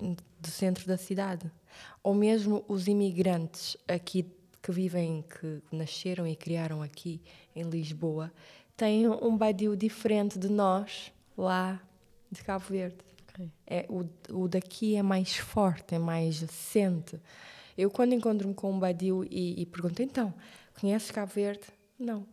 do 0.41 0.49
centro 0.49 0.87
da 0.87 0.97
cidade. 0.97 1.51
Ou 2.03 2.15
mesmo 2.15 2.65
os 2.69 2.87
imigrantes 2.89 3.77
aqui 3.87 4.27
que 4.63 4.71
vivem, 4.71 5.23
que 5.23 5.63
nasceram 5.73 6.27
e 6.27 6.37
criaram 6.37 6.83
aqui 6.83 7.21
em 7.55 7.65
Lisboa, 7.65 8.33
têm 8.77 9.09
um 9.09 9.37
badio 9.37 9.77
diferente 9.77 10.39
de 10.39 10.49
nós 10.49 11.13
lá 11.37 11.81
de 12.31 12.43
Cabo 12.43 12.65
Verde. 12.65 12.97
Okay. 13.31 13.51
É, 13.67 13.87
o, 13.89 14.05
o 14.31 14.49
daqui 14.49 14.95
é 14.97 15.03
mais 15.03 15.37
forte, 15.37 15.95
é 15.95 15.99
mais 15.99 16.41
recente. 16.41 17.21
Eu, 17.77 17.91
quando 17.91 18.13
encontro-me 18.13 18.55
com 18.55 18.71
um 18.71 18.79
badio 18.79 19.25
e, 19.25 19.61
e 19.61 19.67
pergunto, 19.67 20.03
então, 20.03 20.33
conheces 20.81 21.11
Cabo 21.11 21.33
Verde? 21.33 21.65
Não. 21.99 22.27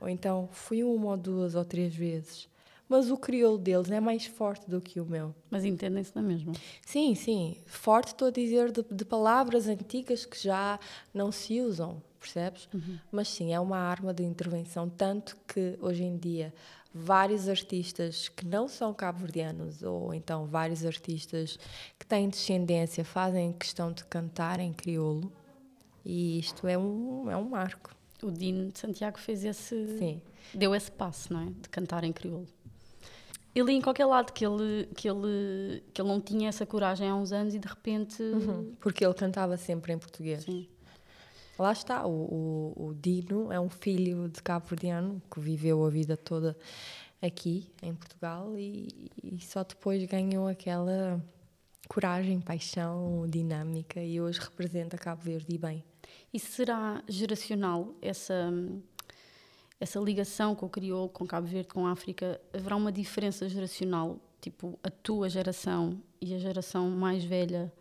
Ou 0.00 0.08
então, 0.08 0.48
fui 0.52 0.82
uma 0.82 1.10
ou 1.10 1.16
duas 1.16 1.54
ou 1.54 1.64
três 1.64 1.94
vezes. 1.94 2.48
Mas 2.88 3.10
o 3.10 3.16
crioulo 3.16 3.58
deles 3.58 3.90
é 3.90 3.98
mais 3.98 4.26
forte 4.26 4.68
do 4.68 4.80
que 4.80 5.00
o 5.00 5.06
meu. 5.06 5.34
Mas 5.50 5.64
entendem-se 5.64 6.14
na 6.14 6.22
mesma? 6.22 6.52
Sim, 6.84 7.14
sim. 7.14 7.56
Forte 7.66 8.08
estou 8.08 8.28
a 8.28 8.30
dizer 8.30 8.70
de, 8.70 8.84
de, 8.90 9.04
palavras 9.04 9.66
antigas 9.66 10.26
que 10.26 10.40
já 10.40 10.78
não 11.12 11.32
se 11.32 11.60
usam, 11.60 12.02
percebes? 12.20 12.68
Uhum. 12.74 12.98
Mas 13.10 13.28
sim, 13.28 13.54
é 13.54 13.58
uma 13.58 13.78
arma 13.78 14.12
de 14.12 14.22
intervenção. 14.22 14.88
Tanto 14.88 15.36
que 15.48 15.78
hoje 15.80 16.04
em 16.04 16.16
dia 16.16 16.52
vários 16.94 17.48
artistas 17.48 18.28
que 18.28 18.46
não 18.46 18.68
são 18.68 18.94
cabo-verdianos 18.94 19.82
ou 19.82 20.14
então 20.14 20.46
vários 20.46 20.84
artistas 20.84 21.58
que 21.98 22.06
têm 22.06 22.28
descendência 22.28 23.04
fazem 23.04 23.52
questão 23.52 23.92
de 23.92 24.04
cantar 24.04 24.60
em 24.60 24.72
crioulo 24.72 25.32
e 26.04 26.38
isto 26.38 26.68
é 26.68 26.78
um, 26.78 27.28
é 27.30 27.36
um 27.36 27.48
marco. 27.48 27.90
O 28.22 28.30
Dino 28.30 28.70
de 28.70 28.78
Santiago 28.78 29.18
fez 29.18 29.44
esse... 29.44 29.98
Sim. 29.98 30.22
Deu 30.52 30.74
esse 30.74 30.90
passo, 30.90 31.32
não 31.32 31.40
é? 31.40 31.46
De 31.46 31.68
cantar 31.68 32.04
em 32.04 32.12
crioulo. 32.12 32.46
Eu 33.54 33.64
li 33.66 33.74
em 33.74 33.80
qualquer 33.80 34.06
lado 34.06 34.32
que 34.32 34.44
ele, 34.44 34.88
que, 34.96 35.08
ele, 35.08 35.82
que 35.92 36.00
ele 36.00 36.08
não 36.08 36.20
tinha 36.20 36.48
essa 36.48 36.66
coragem 36.66 37.08
há 37.08 37.14
uns 37.14 37.32
anos 37.32 37.54
e 37.54 37.58
de 37.58 37.68
repente... 37.68 38.22
Uhum, 38.22 38.74
porque 38.80 39.04
ele 39.04 39.14
cantava 39.14 39.56
sempre 39.56 39.92
em 39.92 39.98
português. 39.98 40.42
Sim. 40.44 40.68
Lá 41.56 41.70
está, 41.70 42.04
o, 42.04 42.10
o, 42.10 42.88
o 42.88 42.94
Dino 42.94 43.52
é 43.52 43.60
um 43.60 43.68
filho 43.68 44.28
de 44.28 44.42
cabo-verdiano 44.42 45.22
que 45.30 45.38
viveu 45.38 45.84
a 45.84 45.90
vida 45.90 46.16
toda 46.16 46.56
aqui 47.22 47.70
em 47.80 47.94
Portugal 47.94 48.58
e, 48.58 49.10
e, 49.22 49.40
só 49.40 49.62
depois 49.62 50.04
ganhou 50.04 50.48
aquela 50.48 51.24
coragem, 51.88 52.40
paixão, 52.40 53.26
dinâmica 53.28 54.02
e 54.02 54.20
hoje 54.20 54.40
representa 54.40 54.98
Cabo 54.98 55.22
Verde 55.22 55.54
e 55.54 55.58
bem. 55.58 55.84
E 56.32 56.40
será 56.40 57.02
geracional 57.08 57.94
essa 58.02 58.52
essa 59.80 59.98
ligação 60.00 60.54
com 60.54 60.66
o 60.66 60.70
crioulo, 60.70 61.08
com 61.08 61.26
Cabo 61.26 61.46
Verde, 61.46 61.68
com 61.68 61.86
a 61.86 61.92
África? 61.92 62.40
Haverá 62.52 62.76
uma 62.76 62.92
diferença 62.92 63.48
geracional, 63.48 64.18
tipo 64.40 64.78
a 64.82 64.90
tua 64.90 65.28
geração 65.28 66.00
e 66.20 66.34
a 66.34 66.38
geração 66.38 66.90
mais 66.90 67.24
velha? 67.24 67.72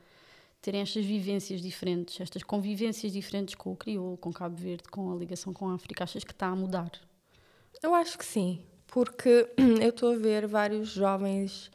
terem 0.63 0.79
estas 0.79 1.03
vivências 1.03 1.61
diferentes, 1.61 2.21
estas 2.21 2.41
convivências 2.41 3.11
diferentes 3.11 3.53
com 3.53 3.73
o 3.73 3.75
crioulo, 3.75 4.15
com 4.15 4.31
Cabo 4.31 4.55
Verde, 4.55 4.83
com 4.89 5.11
a 5.11 5.15
ligação 5.15 5.51
com 5.51 5.67
a 5.67 5.75
África, 5.75 6.05
achas 6.05 6.23
que 6.23 6.31
está 6.31 6.47
a 6.47 6.55
mudar? 6.55 6.89
Eu 7.83 7.93
acho 7.93 8.17
que 8.17 8.23
sim, 8.23 8.63
porque 8.87 9.49
eu 9.59 9.89
estou 9.89 10.13
a 10.13 10.17
ver 10.17 10.47
vários 10.47 10.87
jovens, 10.87 11.69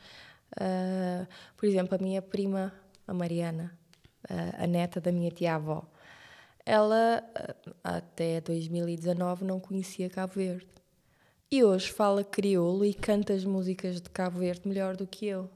uh, 0.55 1.29
por 1.55 1.67
exemplo, 1.67 1.97
a 1.97 2.03
minha 2.03 2.23
prima, 2.23 2.73
a 3.07 3.13
Mariana, 3.13 3.79
uh, 4.25 4.65
a 4.65 4.67
neta 4.67 5.03
da 5.03 5.13
minha 5.13 5.31
tia-avó, 5.31 5.85
ela 6.69 7.25
uh, 7.25 7.75
até 7.83 8.41
2019 8.41 9.45
não 9.45 9.59
conhecia 9.59 10.11
Cabo 10.11 10.35
Verde. 10.35 10.67
E 11.51 11.65
hoje 11.65 11.91
fala 11.91 12.23
crioulo 12.23 12.85
e 12.85 12.93
canta 12.93 13.33
as 13.33 13.45
músicas 13.45 14.03
de 14.03 14.11
Cabo 14.11 14.39
Verde 14.39 14.69
melhor 14.69 14.95
do 14.95 15.07
que 15.07 15.27
eu 15.27 15.51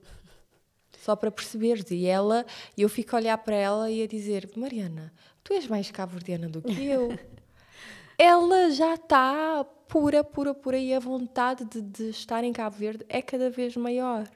só 1.02 1.16
para 1.16 1.30
perceberes. 1.30 1.90
E 1.90 2.06
ela, 2.06 2.46
eu 2.78 2.88
fico 2.88 3.14
a 3.14 3.18
olhar 3.18 3.38
para 3.38 3.56
ela 3.56 3.90
e 3.90 4.02
a 4.02 4.06
dizer: 4.06 4.48
Mariana, 4.56 5.12
tu 5.42 5.52
és 5.52 5.66
mais 5.66 5.90
cabo-verdiana 5.90 6.48
do 6.48 6.62
que 6.62 6.84
eu. 6.84 7.18
ela 8.16 8.70
já 8.70 8.94
está 8.94 9.64
pura, 9.88 10.24
pura, 10.24 10.54
pura 10.54 10.78
e 10.78 10.94
a 10.94 11.00
vontade 11.00 11.64
de, 11.64 11.82
de 11.82 12.10
estar 12.10 12.44
em 12.44 12.52
Cabo 12.52 12.76
Verde 12.76 13.04
é 13.08 13.20
cada 13.20 13.50
vez 13.50 13.76
maior 13.76 14.26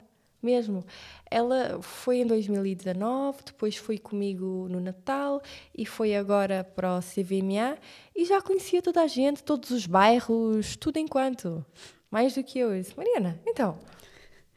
mesmo. 0.41 0.83
Ela 1.29 1.81
foi 1.81 2.19
em 2.19 2.27
2019, 2.27 3.39
depois 3.45 3.75
foi 3.75 3.97
comigo 3.97 4.67
no 4.69 4.79
Natal 4.79 5.41
e 5.75 5.85
foi 5.85 6.15
agora 6.15 6.63
para 6.63 6.97
o 6.97 7.01
CVMA 7.01 7.77
e 8.15 8.25
já 8.25 8.41
conhecia 8.41 8.81
toda 8.81 9.01
a 9.01 9.07
gente, 9.07 9.43
todos 9.43 9.71
os 9.71 9.85
bairros, 9.85 10.75
tudo 10.75 10.97
enquanto. 10.97 11.65
Mais 12.09 12.35
do 12.35 12.43
que 12.43 12.59
eu. 12.59 12.73
Eu 12.73 12.81
disse, 12.81 12.95
Mariana, 12.95 13.39
então, 13.45 13.77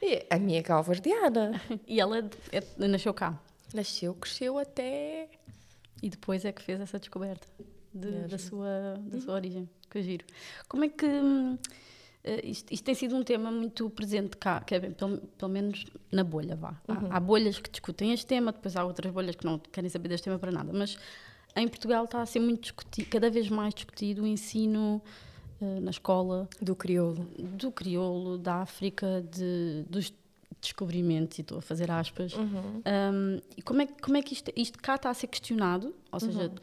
e 0.03 0.26
a 0.31 0.39
minha 0.39 0.62
calvardiana. 0.62 1.61
e 1.87 2.01
ela 2.01 2.18
é, 2.53 2.89
nasceu 2.89 3.12
cá? 3.12 3.39
Nasceu, 3.74 4.14
cresceu 4.14 4.59
até. 4.59 5.28
E 6.03 6.09
depois 6.09 6.45
é 6.45 6.53
que 6.53 6.62
fez 6.62 6.81
essa 6.81 6.99
descoberta 6.99 7.47
de, 7.93 8.26
da, 8.28 8.39
sua, 8.39 8.95
da 8.99 9.20
sua 9.20 9.35
origem. 9.35 9.68
Que 9.91 10.03
giro. 10.03 10.24
Como 10.68 10.85
é 10.85 10.89
que. 10.89 11.07
Uh, 12.22 12.46
isto, 12.46 12.72
isto, 12.72 12.84
tem 12.84 12.94
sido 12.94 13.16
um 13.16 13.22
tema 13.22 13.50
muito 13.50 13.88
presente 13.90 14.36
cá, 14.36 14.60
que 14.60 14.74
é, 14.74 14.80
pelo, 14.80 15.18
pelo 15.18 15.50
menos 15.50 15.86
na 16.12 16.22
bolha, 16.22 16.54
vá. 16.54 16.80
Uhum. 16.86 17.08
Há, 17.10 17.16
há, 17.16 17.20
bolhas 17.20 17.58
que 17.58 17.70
discutem 17.70 18.12
este 18.12 18.26
tema, 18.26 18.52
depois 18.52 18.76
há 18.76 18.84
outras 18.84 19.12
bolhas 19.12 19.34
que 19.36 19.44
não 19.44 19.58
querem 19.58 19.88
saber 19.88 20.08
deste 20.08 20.24
tema 20.24 20.38
para 20.38 20.52
nada. 20.52 20.70
Mas 20.72 20.98
em 21.56 21.66
Portugal 21.66 22.04
está 22.04 22.20
a 22.20 22.26
ser 22.26 22.40
muito 22.40 22.62
discutido, 22.62 23.08
cada 23.08 23.30
vez 23.30 23.48
mais 23.48 23.74
discutido 23.74 24.22
o 24.22 24.26
ensino 24.26 25.02
eh, 25.60 25.80
na 25.80 25.90
escola. 25.90 26.48
Do 26.60 26.74
crioulo. 26.74 27.26
Do 27.38 27.70
crioulo, 27.70 28.38
da 28.38 28.56
África, 28.56 29.24
de, 29.30 29.84
dos 29.88 30.12
descobrimentos, 30.60 31.38
e 31.38 31.40
estou 31.42 31.58
a 31.58 31.62
fazer 31.62 31.90
aspas. 31.90 32.34
Uhum. 32.34 32.82
Um, 32.86 33.40
e 33.56 33.62
como 33.62 33.82
é, 33.82 33.86
como 33.86 34.16
é 34.16 34.22
que 34.22 34.32
isto, 34.32 34.52
isto 34.56 34.78
cá 34.78 34.96
está 34.96 35.10
a 35.10 35.14
ser 35.14 35.26
questionado? 35.26 35.94
Ou 36.12 36.20
seja, 36.20 36.48
uhum. 36.48 36.54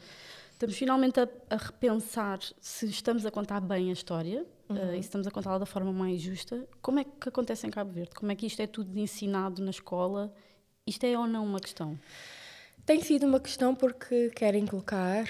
estamos 0.52 0.76
finalmente 0.76 1.20
a, 1.20 1.28
a, 1.50 1.56
repensar 1.56 2.38
se 2.60 2.86
estamos 2.86 3.24
a 3.26 3.30
contar 3.30 3.60
bem 3.60 3.90
a 3.90 3.92
história 3.92 4.46
uhum. 4.68 4.76
uh, 4.76 4.94
e 4.94 4.98
estamos 4.98 5.26
a 5.26 5.30
contá-la 5.30 5.58
da 5.58 5.66
forma 5.66 5.92
mais 5.92 6.20
justa. 6.20 6.66
Como 6.80 6.98
é 6.98 7.04
que 7.04 7.28
acontece 7.28 7.66
em 7.66 7.70
Cabo 7.70 7.92
Verde? 7.92 8.14
Como 8.14 8.30
é 8.30 8.34
que 8.34 8.46
isto 8.46 8.60
é 8.60 8.66
tudo 8.66 8.98
ensinado 8.98 9.62
na 9.62 9.70
escola? 9.70 10.32
Isto 10.86 11.04
é 11.04 11.18
ou 11.18 11.26
não 11.26 11.44
uma 11.44 11.60
questão? 11.60 11.98
Tem 12.86 13.00
sido 13.02 13.26
uma 13.26 13.40
questão 13.40 13.74
porque 13.74 14.30
querem 14.30 14.66
colocar 14.66 15.26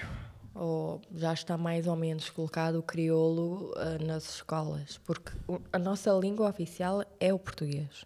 ou 0.55 1.01
já 1.15 1.33
está 1.33 1.57
mais 1.57 1.87
ou 1.87 1.95
menos 1.95 2.31
colocado 2.31 2.77
o 2.77 2.83
crioulo 2.83 3.73
uh, 3.73 4.05
nas 4.05 4.37
escolas, 4.37 4.99
porque 4.99 5.33
a 5.73 5.79
nossa 5.79 6.11
língua 6.13 6.49
oficial 6.49 7.05
é 7.21 7.33
o 7.33 7.39
português. 7.39 8.05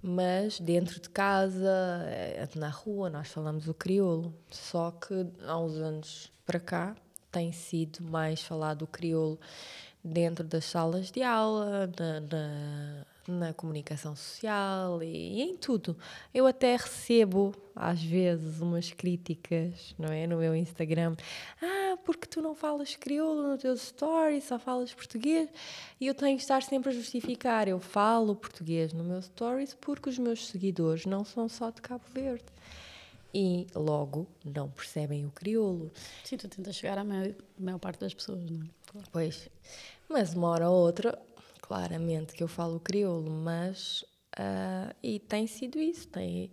Mas 0.00 0.60
dentro 0.60 1.00
de 1.00 1.08
casa, 1.08 2.04
eh, 2.06 2.46
na 2.56 2.68
rua, 2.68 3.08
nós 3.08 3.28
falamos 3.28 3.66
o 3.68 3.72
crioulo. 3.72 4.34
Só 4.50 4.90
que 4.90 5.26
há 5.46 5.58
uns 5.58 5.76
anos 5.76 6.30
para 6.44 6.60
cá 6.60 6.94
tem 7.32 7.52
sido 7.52 8.04
mais 8.04 8.42
falado 8.42 8.82
o 8.82 8.86
crioulo 8.86 9.40
dentro 10.04 10.44
das 10.44 10.66
salas 10.66 11.10
de 11.10 11.22
aula, 11.22 11.90
na, 11.98 12.20
na 12.20 13.04
na 13.28 13.52
comunicação 13.54 14.14
social 14.14 15.02
e, 15.02 15.38
e, 15.38 15.42
em 15.42 15.56
tudo. 15.56 15.96
Eu 16.32 16.46
até 16.46 16.76
recebo, 16.76 17.54
às 17.74 18.02
vezes, 18.02 18.60
umas 18.60 18.90
críticas, 18.92 19.94
não 19.98 20.12
é? 20.12 20.26
No 20.26 20.38
meu 20.38 20.54
Instagram. 20.54 21.16
Ah, 21.62 21.96
porque 22.04 22.26
tu 22.26 22.42
não 22.42 22.54
falas 22.54 22.96
crioulo 22.96 23.48
no 23.48 23.58
teu 23.58 23.74
story, 23.74 24.40
só 24.40 24.58
falas 24.58 24.92
português. 24.92 25.48
E 26.00 26.06
eu 26.06 26.14
tenho 26.14 26.36
que 26.36 26.42
estar 26.42 26.62
sempre 26.62 26.90
a 26.90 26.92
justificar. 26.92 27.68
Eu 27.68 27.80
falo 27.80 28.34
português 28.34 28.92
no 28.92 29.04
meu 29.04 29.20
stories 29.20 29.74
porque 29.74 30.08
os 30.08 30.18
meus 30.18 30.46
seguidores 30.46 31.06
não 31.06 31.24
são 31.24 31.48
só 31.48 31.70
de 31.70 31.80
Cabo 31.80 32.04
Verde. 32.12 32.44
E 33.36 33.66
logo 33.74 34.28
não 34.44 34.70
percebem 34.70 35.26
o 35.26 35.30
crioulo. 35.30 35.90
Sim, 36.22 36.36
tu 36.36 36.46
tentas 36.46 36.76
chegar 36.76 36.98
à 36.98 37.02
maior, 37.02 37.34
maior 37.58 37.78
parte 37.78 37.98
das 37.98 38.14
pessoas, 38.14 38.48
não 38.48 38.62
é? 38.62 38.66
Claro. 38.86 39.08
Pois. 39.10 39.50
Mas 40.14 40.32
uma 40.32 40.46
hora 40.46 40.70
ou 40.70 40.76
outra 40.76 41.18
claramente 41.60 42.34
que 42.34 42.44
eu 42.44 42.46
falo 42.46 42.78
crioulo, 42.78 43.28
mas 43.28 44.02
uh, 44.38 44.94
e 45.02 45.18
tem 45.18 45.44
sido 45.48 45.76
isso, 45.76 46.06
tem 46.06 46.52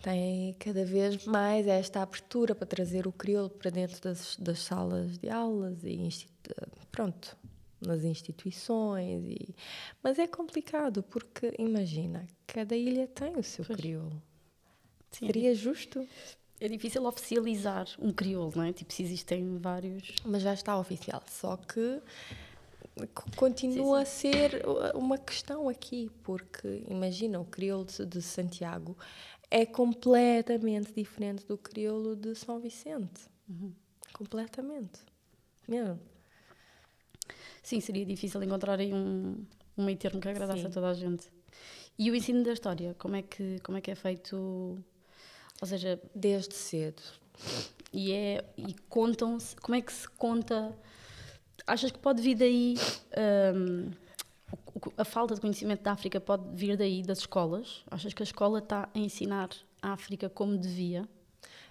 tem 0.00 0.54
cada 0.56 0.84
vez 0.84 1.26
mais 1.26 1.66
esta 1.66 2.00
abertura 2.00 2.54
para 2.54 2.68
trazer 2.68 3.08
o 3.08 3.12
crioulo 3.12 3.50
para 3.50 3.72
dentro 3.72 4.00
das, 4.00 4.36
das 4.36 4.60
salas 4.60 5.18
de 5.18 5.28
aulas 5.28 5.82
e 5.82 6.08
pronto 6.92 7.36
nas 7.84 8.04
instituições 8.04 9.24
e 9.26 9.52
mas 10.00 10.20
é 10.20 10.28
complicado 10.28 11.02
porque 11.02 11.52
imagina 11.58 12.24
cada 12.46 12.76
ilha 12.76 13.08
tem 13.08 13.36
o 13.36 13.42
seu 13.42 13.64
pois. 13.64 13.80
crioulo 13.80 14.22
Sim, 15.10 15.26
seria 15.26 15.52
justo 15.56 16.06
é 16.60 16.68
difícil 16.68 17.04
oficializar 17.06 17.86
um 17.98 18.12
crioulo, 18.12 18.52
não 18.54 18.62
é? 18.62 18.70
Tipo, 18.70 18.92
se 18.92 19.02
existem 19.02 19.56
vários. 19.56 20.14
Mas 20.26 20.42
já 20.42 20.52
está 20.52 20.78
oficial, 20.78 21.22
só 21.26 21.56
que 21.56 22.02
continua 23.36 24.04
sim, 24.04 24.32
sim. 24.32 24.38
a 24.38 24.50
ser 24.50 24.62
uma 24.94 25.18
questão 25.18 25.68
aqui, 25.68 26.10
porque 26.22 26.84
imagina 26.88 27.40
o 27.40 27.44
crioulo 27.44 27.84
de 27.84 28.22
Santiago 28.22 28.96
é 29.50 29.66
completamente 29.66 30.92
diferente 30.92 31.44
do 31.46 31.58
crioulo 31.58 32.14
de 32.14 32.34
São 32.34 32.60
Vicente. 32.60 33.28
Uhum. 33.48 33.72
Completamente. 34.12 35.00
Mesmo. 35.66 35.98
Sim, 37.62 37.80
seria 37.80 38.06
difícil 38.06 38.42
encontrar 38.42 38.78
aí 38.78 38.94
um, 38.94 39.44
um 39.76 39.84
meio 39.84 39.98
termo 39.98 40.20
que 40.20 40.28
agradasse 40.28 40.62
sim. 40.62 40.66
a 40.68 40.70
toda 40.70 40.88
a 40.88 40.94
gente. 40.94 41.30
E 41.98 42.10
o 42.10 42.14
ensino 42.14 42.42
da 42.42 42.52
história, 42.52 42.94
como 42.98 43.16
é 43.16 43.22
que, 43.22 43.58
como 43.60 43.76
é, 43.76 43.80
que 43.80 43.90
é 43.90 43.94
feito? 43.94 44.82
Ou 45.60 45.68
seja, 45.68 46.00
desde 46.14 46.54
cedo. 46.54 47.02
E 47.92 48.12
é 48.12 48.44
e 48.56 48.74
contam-se, 48.88 49.56
como 49.56 49.74
é 49.74 49.82
que 49.82 49.92
se 49.92 50.08
conta 50.08 50.74
achas 51.66 51.90
que 51.90 51.98
pode 51.98 52.22
vir 52.22 52.34
daí 52.34 52.74
um, 53.54 53.90
a 54.96 55.04
falta 55.04 55.34
de 55.34 55.40
conhecimento 55.40 55.82
da 55.82 55.92
África 55.92 56.20
pode 56.20 56.44
vir 56.54 56.76
daí 56.76 57.02
das 57.02 57.18
escolas? 57.18 57.84
Achas 57.90 58.12
que 58.12 58.22
a 58.22 58.24
escola 58.24 58.58
está 58.58 58.88
a 58.94 58.98
ensinar 58.98 59.48
a 59.82 59.92
África 59.92 60.28
como 60.28 60.56
devia? 60.56 61.08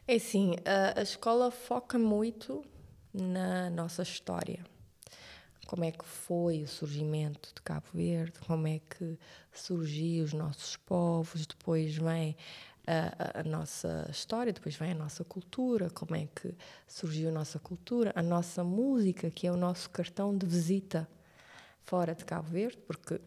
É 0.07 0.17
sim, 0.17 0.55
a, 0.65 0.99
a 0.99 1.03
escola 1.03 1.51
foca 1.51 1.97
muito 1.97 2.63
na 3.13 3.69
nossa 3.69 4.01
história. 4.01 4.65
Como 5.67 5.83
é 5.83 5.91
que 5.91 6.03
foi 6.03 6.63
o 6.63 6.67
surgimento 6.67 7.49
de 7.53 7.61
Cabo 7.61 7.85
Verde, 7.93 8.39
como 8.47 8.67
é 8.67 8.79
que 8.79 9.19
surgiu 9.53 10.23
os 10.23 10.33
nossos 10.33 10.75
povos, 10.77 11.45
depois 11.45 11.95
vem 11.95 12.35
a, 12.85 13.39
a, 13.41 13.43
nossa 13.43 14.07
história, 14.09 14.51
depois 14.51 14.75
vem 14.75 14.91
a 14.91 14.95
nossa 14.95 15.23
cultura, 15.23 15.89
como 15.89 16.15
é 16.15 16.27
que 16.27 16.53
surgiu 16.87 17.29
a 17.29 17.31
nossa 17.31 17.59
cultura, 17.59 18.11
a 18.15 18.23
nossa 18.23 18.63
música, 18.63 19.29
que 19.29 19.45
é 19.45 19.51
o 19.51 19.57
nosso 19.57 19.89
cartão 19.89 20.35
de 20.35 20.45
visita 20.45 21.07
fora 21.83 22.15
de 22.15 22.25
Cabo 22.25 22.49
Verde, 22.49 22.77
porque 22.87 23.21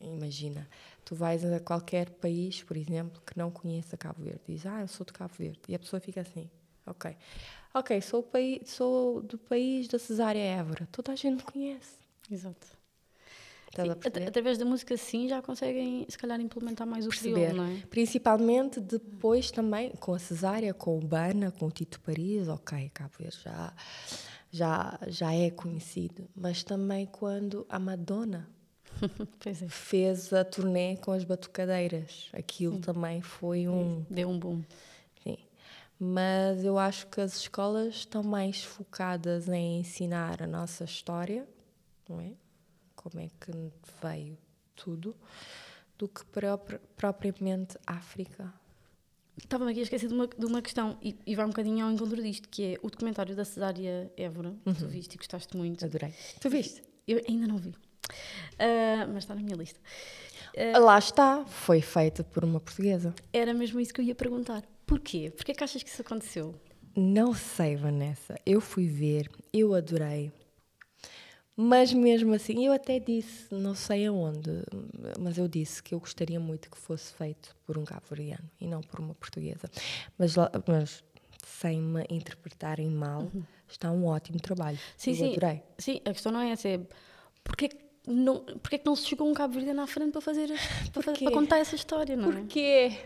imagina, 0.00 0.68
tu 1.04 1.14
vais 1.14 1.44
a 1.44 1.60
qualquer 1.60 2.10
país, 2.10 2.62
por 2.62 2.76
exemplo, 2.76 3.22
que 3.24 3.38
não 3.38 3.50
conheça 3.50 3.96
Cabo 3.96 4.22
Verde, 4.22 4.40
diz, 4.46 4.66
ah, 4.66 4.80
eu 4.80 4.88
sou 4.88 5.04
de 5.04 5.12
Cabo 5.12 5.34
Verde, 5.38 5.60
e 5.68 5.74
a 5.74 5.78
pessoa 5.78 6.00
fica 6.00 6.20
assim, 6.20 6.50
ok, 6.86 7.16
ok, 7.74 8.00
sou, 8.00 8.28
sou 8.64 9.22
do 9.22 9.38
país 9.38 9.88
da 9.88 9.98
Cesária 9.98 10.40
Évora, 10.40 10.88
toda 10.90 11.12
a 11.12 11.16
gente 11.16 11.44
conhece. 11.44 11.98
Exato. 12.30 12.79
Sim, 13.74 13.88
através 14.26 14.58
da 14.58 14.64
música, 14.64 14.96
sim, 14.96 15.28
já 15.28 15.40
conseguem, 15.40 16.04
se 16.08 16.18
calhar, 16.18 16.40
implementar 16.40 16.86
mais 16.86 17.06
o 17.06 17.08
Perceber. 17.08 17.50
crioulo, 17.50 17.56
não 17.56 17.72
é? 17.72 17.76
Principalmente 17.88 18.80
depois 18.80 19.52
também, 19.52 19.90
com 19.92 20.12
a 20.12 20.18
Cesária, 20.18 20.74
com 20.74 20.98
o 20.98 21.00
Bana, 21.00 21.52
com 21.52 21.66
o 21.66 21.70
Tito 21.70 22.00
Paris, 22.00 22.48
ok, 22.48 22.90
Cabo 22.92 23.14
Verde 23.16 23.38
já, 23.44 23.72
já, 24.50 24.98
já 25.06 25.32
é 25.32 25.50
conhecido. 25.50 26.28
Mas 26.34 26.64
também 26.64 27.06
quando 27.06 27.64
a 27.68 27.78
Madonna 27.78 28.48
é. 29.46 29.54
fez 29.68 30.32
a 30.32 30.44
turnê 30.44 30.96
com 30.96 31.12
as 31.12 31.22
batucadeiras. 31.22 32.28
Aquilo 32.32 32.74
sim. 32.74 32.80
também 32.80 33.22
foi 33.22 33.68
um... 33.68 34.04
Deu 34.10 34.28
um 34.30 34.38
boom. 34.38 34.62
Sim. 35.22 35.38
Mas 35.96 36.64
eu 36.64 36.76
acho 36.76 37.06
que 37.06 37.20
as 37.20 37.36
escolas 37.36 37.94
estão 37.94 38.24
mais 38.24 38.64
focadas 38.64 39.48
em 39.48 39.78
ensinar 39.78 40.42
a 40.42 40.46
nossa 40.48 40.82
história, 40.82 41.46
não 42.08 42.20
é? 42.20 42.32
Como 43.00 43.18
é 43.18 43.28
que 43.40 43.50
veio 44.02 44.36
tudo, 44.76 45.16
do 45.96 46.06
que 46.06 46.22
propriamente 46.96 47.78
África. 47.86 48.52
Estava-me 49.38 49.70
aqui 49.70 49.80
a 49.80 49.84
esquecer 49.84 50.06
de 50.06 50.14
uma, 50.14 50.26
de 50.26 50.44
uma 50.44 50.60
questão, 50.60 50.98
e, 51.00 51.16
e, 51.26 51.34
vai 51.34 51.46
um 51.46 51.48
bocadinho 51.48 51.86
ao 51.86 51.90
encontro 51.90 52.22
disto, 52.22 52.46
que 52.46 52.74
é 52.74 52.78
o 52.82 52.90
documentário 52.90 53.34
da 53.34 53.44
Cesária 53.44 54.12
Évora, 54.18 54.54
uhum. 54.66 54.74
tu 54.74 54.86
viste 54.86 55.14
e 55.14 55.16
gostaste 55.16 55.56
muito. 55.56 55.82
Adorei. 55.82 56.12
Tu 56.40 56.50
viste? 56.50 56.82
Eu 57.08 57.22
ainda 57.26 57.46
não 57.46 57.56
vi, 57.56 57.70
uh, 57.70 59.08
mas 59.08 59.24
está 59.24 59.34
na 59.34 59.40
minha 59.40 59.56
lista. 59.56 59.80
Uh, 60.54 60.84
Lá 60.84 60.98
está, 60.98 61.42
foi 61.46 61.80
feita 61.80 62.22
por 62.22 62.44
uma 62.44 62.60
portuguesa. 62.60 63.14
Era 63.32 63.54
mesmo 63.54 63.80
isso 63.80 63.94
que 63.94 64.02
eu 64.02 64.04
ia 64.04 64.14
perguntar. 64.14 64.62
Porquê? 64.86 65.32
Porquê 65.34 65.54
que 65.54 65.64
achas 65.64 65.82
que 65.82 65.88
isso 65.88 66.02
aconteceu? 66.02 66.54
Não 66.94 67.32
sei, 67.32 67.76
Vanessa. 67.76 68.38
Eu 68.44 68.60
fui 68.60 68.86
ver, 68.86 69.30
eu 69.52 69.74
adorei. 69.74 70.30
Mas 71.62 71.92
mesmo 71.92 72.32
assim, 72.32 72.64
eu 72.64 72.72
até 72.72 72.98
disse, 72.98 73.54
não 73.54 73.74
sei 73.74 74.06
aonde, 74.06 74.62
mas 75.18 75.36
eu 75.36 75.46
disse 75.46 75.82
que 75.82 75.94
eu 75.94 76.00
gostaria 76.00 76.40
muito 76.40 76.70
que 76.70 76.78
fosse 76.78 77.12
feito 77.12 77.54
por 77.66 77.76
um 77.76 77.84
cabo-verdiano 77.84 78.48
e 78.58 78.66
não 78.66 78.80
por 78.80 78.98
uma 78.98 79.14
portuguesa. 79.14 79.70
Mas, 80.18 80.36
mas 80.66 81.04
sem 81.44 81.78
me 81.78 82.06
interpretarem 82.08 82.88
mal, 82.88 83.24
uhum. 83.34 83.42
está 83.68 83.90
um 83.90 84.06
ótimo 84.06 84.40
trabalho. 84.40 84.78
Sim, 84.96 85.10
eu 85.10 85.16
sim. 85.16 85.32
adorei. 85.32 85.62
Sim, 85.76 86.00
a 86.06 86.12
questão 86.14 86.32
não 86.32 86.40
é 86.40 86.52
essa, 86.52 86.66
é 86.66 86.80
porque 87.44 87.68
não, 88.06 88.40
porque 88.40 88.76
é 88.76 88.78
que 88.78 88.86
não 88.86 88.96
se 88.96 89.06
chegou 89.06 89.28
um 89.28 89.34
Cabo 89.34 89.52
Verdeano 89.52 89.82
à 89.82 89.86
frente 89.86 90.12
para 90.12 90.22
fazer 90.22 90.48
para, 90.92 91.02
fazer, 91.02 91.24
para 91.24 91.32
contar 91.32 91.58
essa 91.58 91.74
história, 91.74 92.16
não 92.16 92.30
é? 92.30 92.36
Porquê? 92.36 92.98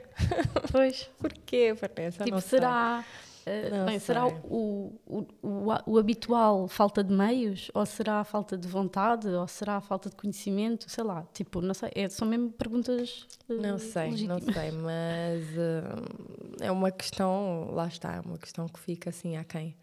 Pois. 0.70 1.10
Porquê, 1.18 1.72
Vanessa? 1.72 2.22
Tipo, 2.22 2.40
será, 2.40 3.04
sei. 3.04 3.23
Uh, 3.46 3.84
bem, 3.84 3.98
será 3.98 4.26
o, 4.26 4.98
o, 5.06 5.26
o, 5.42 5.66
o, 5.86 5.98
habitual 5.98 6.66
falta 6.66 7.04
de 7.04 7.12
meios? 7.12 7.70
Ou 7.74 7.84
será 7.84 8.20
a 8.20 8.24
falta 8.24 8.56
de 8.56 8.66
vontade? 8.66 9.28
Ou 9.28 9.46
será 9.46 9.76
a 9.76 9.80
falta 9.82 10.08
de 10.08 10.16
conhecimento? 10.16 10.90
Sei 10.90 11.04
lá, 11.04 11.26
tipo, 11.32 11.60
não 11.60 11.74
sei, 11.74 11.90
é, 11.94 12.08
são 12.08 12.26
mesmo 12.26 12.50
perguntas 12.50 13.26
uh, 13.48 13.54
Não 13.54 13.78
sei, 13.78 14.10
legítimas. 14.10 14.46
não 14.46 14.52
sei, 14.52 14.70
mas 14.70 15.42
uh, 15.50 16.64
é 16.64 16.70
uma 16.70 16.90
questão, 16.90 17.70
lá 17.72 17.86
está, 17.86 18.14
é 18.14 18.20
uma 18.20 18.38
questão 18.38 18.66
que 18.66 18.80
fica 18.80 19.10
assim 19.10 19.36
a 19.36 19.44
quem? 19.44 19.76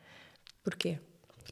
Porquê? 0.63 0.97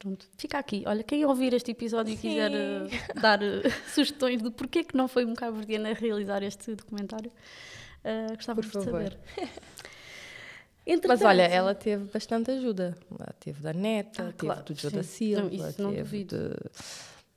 Pronto, 0.00 0.26
fica 0.36 0.58
aqui. 0.58 0.82
Olha, 0.86 1.04
quem 1.04 1.24
ouvir 1.24 1.52
este 1.52 1.70
episódio 1.70 2.14
e 2.14 2.16
quiser 2.16 2.50
uh, 2.50 3.20
dar 3.20 3.38
sugestões 3.94 4.42
de 4.42 4.50
porquê 4.50 4.82
que 4.82 4.96
não 4.96 5.06
foi 5.06 5.24
um 5.24 5.34
cabo-verdiano 5.34 5.86
a 5.86 5.92
realizar 5.92 6.42
este 6.42 6.74
documentário, 6.74 7.30
gostava 8.34 8.62
de 8.62 8.72
saber. 8.72 9.16
Mas 11.06 11.22
olha, 11.22 11.42
ela 11.42 11.74
teve 11.74 12.04
bastante 12.04 12.50
ajuda. 12.50 12.96
Ela 13.10 13.34
teve 13.38 13.62
da 13.62 13.72
neta, 13.72 14.22
ah, 14.22 14.26
teve 14.26 14.38
claro, 14.38 14.62
do 14.64 14.74
Joe 14.74 14.90
da 14.90 15.02
Silva, 15.02 15.42
não, 15.42 15.50
isso 15.50 15.82
não 15.82 15.94
teve 15.94 16.24
de, 16.24 16.36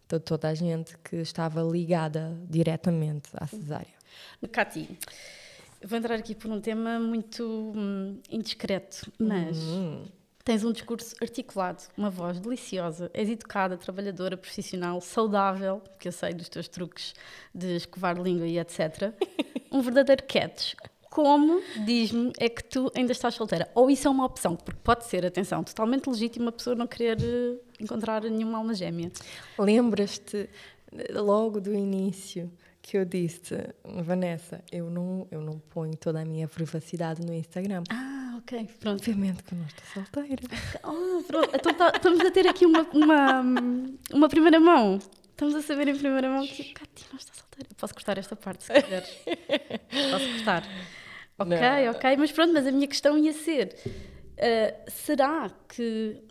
de, 0.09 0.19
toda 0.19 0.49
a 0.49 0.53
gente 0.53 0.97
que 0.99 1.17
estava 1.17 1.61
ligada 1.61 2.35
diretamente 2.49 3.29
à 3.33 3.45
cesárea. 3.45 3.93
Cati, 4.51 4.97
vou 5.83 5.97
entrar 5.97 6.15
aqui 6.15 6.33
por 6.33 6.49
um 6.51 6.59
tema 6.59 6.99
muito 6.99 7.73
hum, 7.75 8.19
indiscreto, 8.29 9.11
mas 9.19 9.57
hum. 9.57 10.03
tens 10.43 10.63
um 10.63 10.71
discurso 10.71 11.15
articulado, 11.21 11.83
uma 11.97 12.09
voz 12.09 12.39
deliciosa, 12.39 13.09
és 13.13 13.29
educada, 13.29 13.77
trabalhadora, 13.77 14.35
profissional, 14.35 14.99
saudável, 15.01 15.81
que 15.99 16.07
eu 16.07 16.11
sei 16.11 16.33
dos 16.33 16.49
teus 16.49 16.67
truques 16.67 17.13
de 17.53 17.75
escovar 17.75 18.19
língua 18.19 18.47
e 18.47 18.57
etc. 18.57 19.13
Um 19.73 19.81
verdadeiro 19.81 20.21
catch 20.27 20.75
como, 21.13 21.61
diz-me, 21.85 22.33
é 22.39 22.49
que 22.49 22.63
tu 22.63 22.91
ainda 22.95 23.11
estás 23.11 23.35
solteira? 23.35 23.69
Ou 23.75 23.87
isso 23.87 24.07
é 24.07 24.09
uma 24.09 24.25
opção? 24.25 24.55
Porque 24.55 24.79
pode 24.83 25.05
ser, 25.05 25.23
atenção, 25.23 25.63
totalmente 25.63 26.09
legítima 26.09 26.49
a 26.49 26.51
pessoa 26.51 26.75
não 26.75 26.87
querer 26.87 27.19
eh, 27.21 27.59
encontrar 27.79 28.23
nenhuma 28.23 28.57
alma 28.57 28.73
gêmea. 28.73 29.11
Lembras-te 29.59 30.49
eh, 30.91 31.13
logo 31.19 31.61
do 31.61 31.71
início 31.71 32.51
que 32.81 32.97
eu 32.97 33.05
disse, 33.05 33.55
Vanessa, 34.03 34.63
eu 34.71 34.89
não, 34.89 35.27
eu 35.29 35.39
não 35.41 35.59
ponho 35.59 35.95
toda 35.95 36.19
a 36.19 36.25
minha 36.25 36.47
privacidade 36.47 37.23
no 37.23 37.31
Instagram. 37.31 37.83
Ah, 37.91 38.39
ok, 38.39 38.67
pronto. 38.79 38.99
Obviamente 38.99 39.43
que 39.43 39.53
eu 39.53 39.59
não 39.59 39.65
estou 39.67 39.85
solteira. 39.93 40.41
Oh, 40.83 41.23
pronto. 41.27 41.55
Então 41.55 41.73
tá- 41.75 41.91
estamos 41.95 42.19
a 42.21 42.31
ter 42.31 42.47
aqui 42.47 42.65
uma, 42.65 42.81
uma, 42.91 43.43
uma 44.11 44.27
primeira 44.29 44.59
mão. 44.59 44.97
Estamos 45.29 45.53
a 45.53 45.61
saber 45.61 45.87
em 45.89 45.95
primeira 45.95 46.27
mão 46.27 46.45
que 46.47 46.73
Cati 46.73 47.05
não 47.11 47.19
está 47.19 47.33
solteira. 47.35 47.69
Posso 47.77 47.93
cortar 47.93 48.17
esta 48.17 48.35
parte 48.35 48.63
se 48.63 48.73
quiseres. 48.81 49.09
Posso 50.11 50.25
cortar. 50.37 50.63
Ok, 51.43 51.57
Não. 51.85 51.91
ok, 51.91 52.17
mas 52.17 52.31
pronto, 52.31 52.53
mas 52.53 52.65
a 52.67 52.71
minha 52.71 52.87
questão 52.87 53.17
ia 53.17 53.33
ser: 53.33 53.75
ah, 54.37 54.73
será 54.87 55.51
que, 55.67 56.21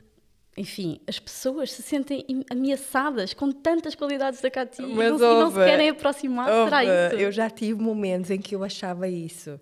enfim, 0.56 1.00
as 1.06 1.18
pessoas 1.18 1.72
se 1.72 1.82
sentem 1.82 2.24
ameaçadas 2.50 3.32
com 3.34 3.50
tantas 3.52 3.94
qualidades 3.94 4.40
da 4.40 4.50
Cati 4.50 4.82
e 4.82 4.86
não, 4.86 4.94
se- 4.96 5.00
e 5.02 5.08
não 5.10 5.18
se 5.18 5.24
ouve, 5.58 5.64
querem 5.64 5.88
aproximar? 5.88 6.48
será 6.64 6.84
isso? 6.84 7.16
Eu 7.16 7.32
já 7.32 7.48
tive 7.50 7.80
momentos 7.80 8.30
em 8.30 8.40
que 8.40 8.54
eu 8.54 8.62
achava 8.64 9.08
isso. 9.08 9.58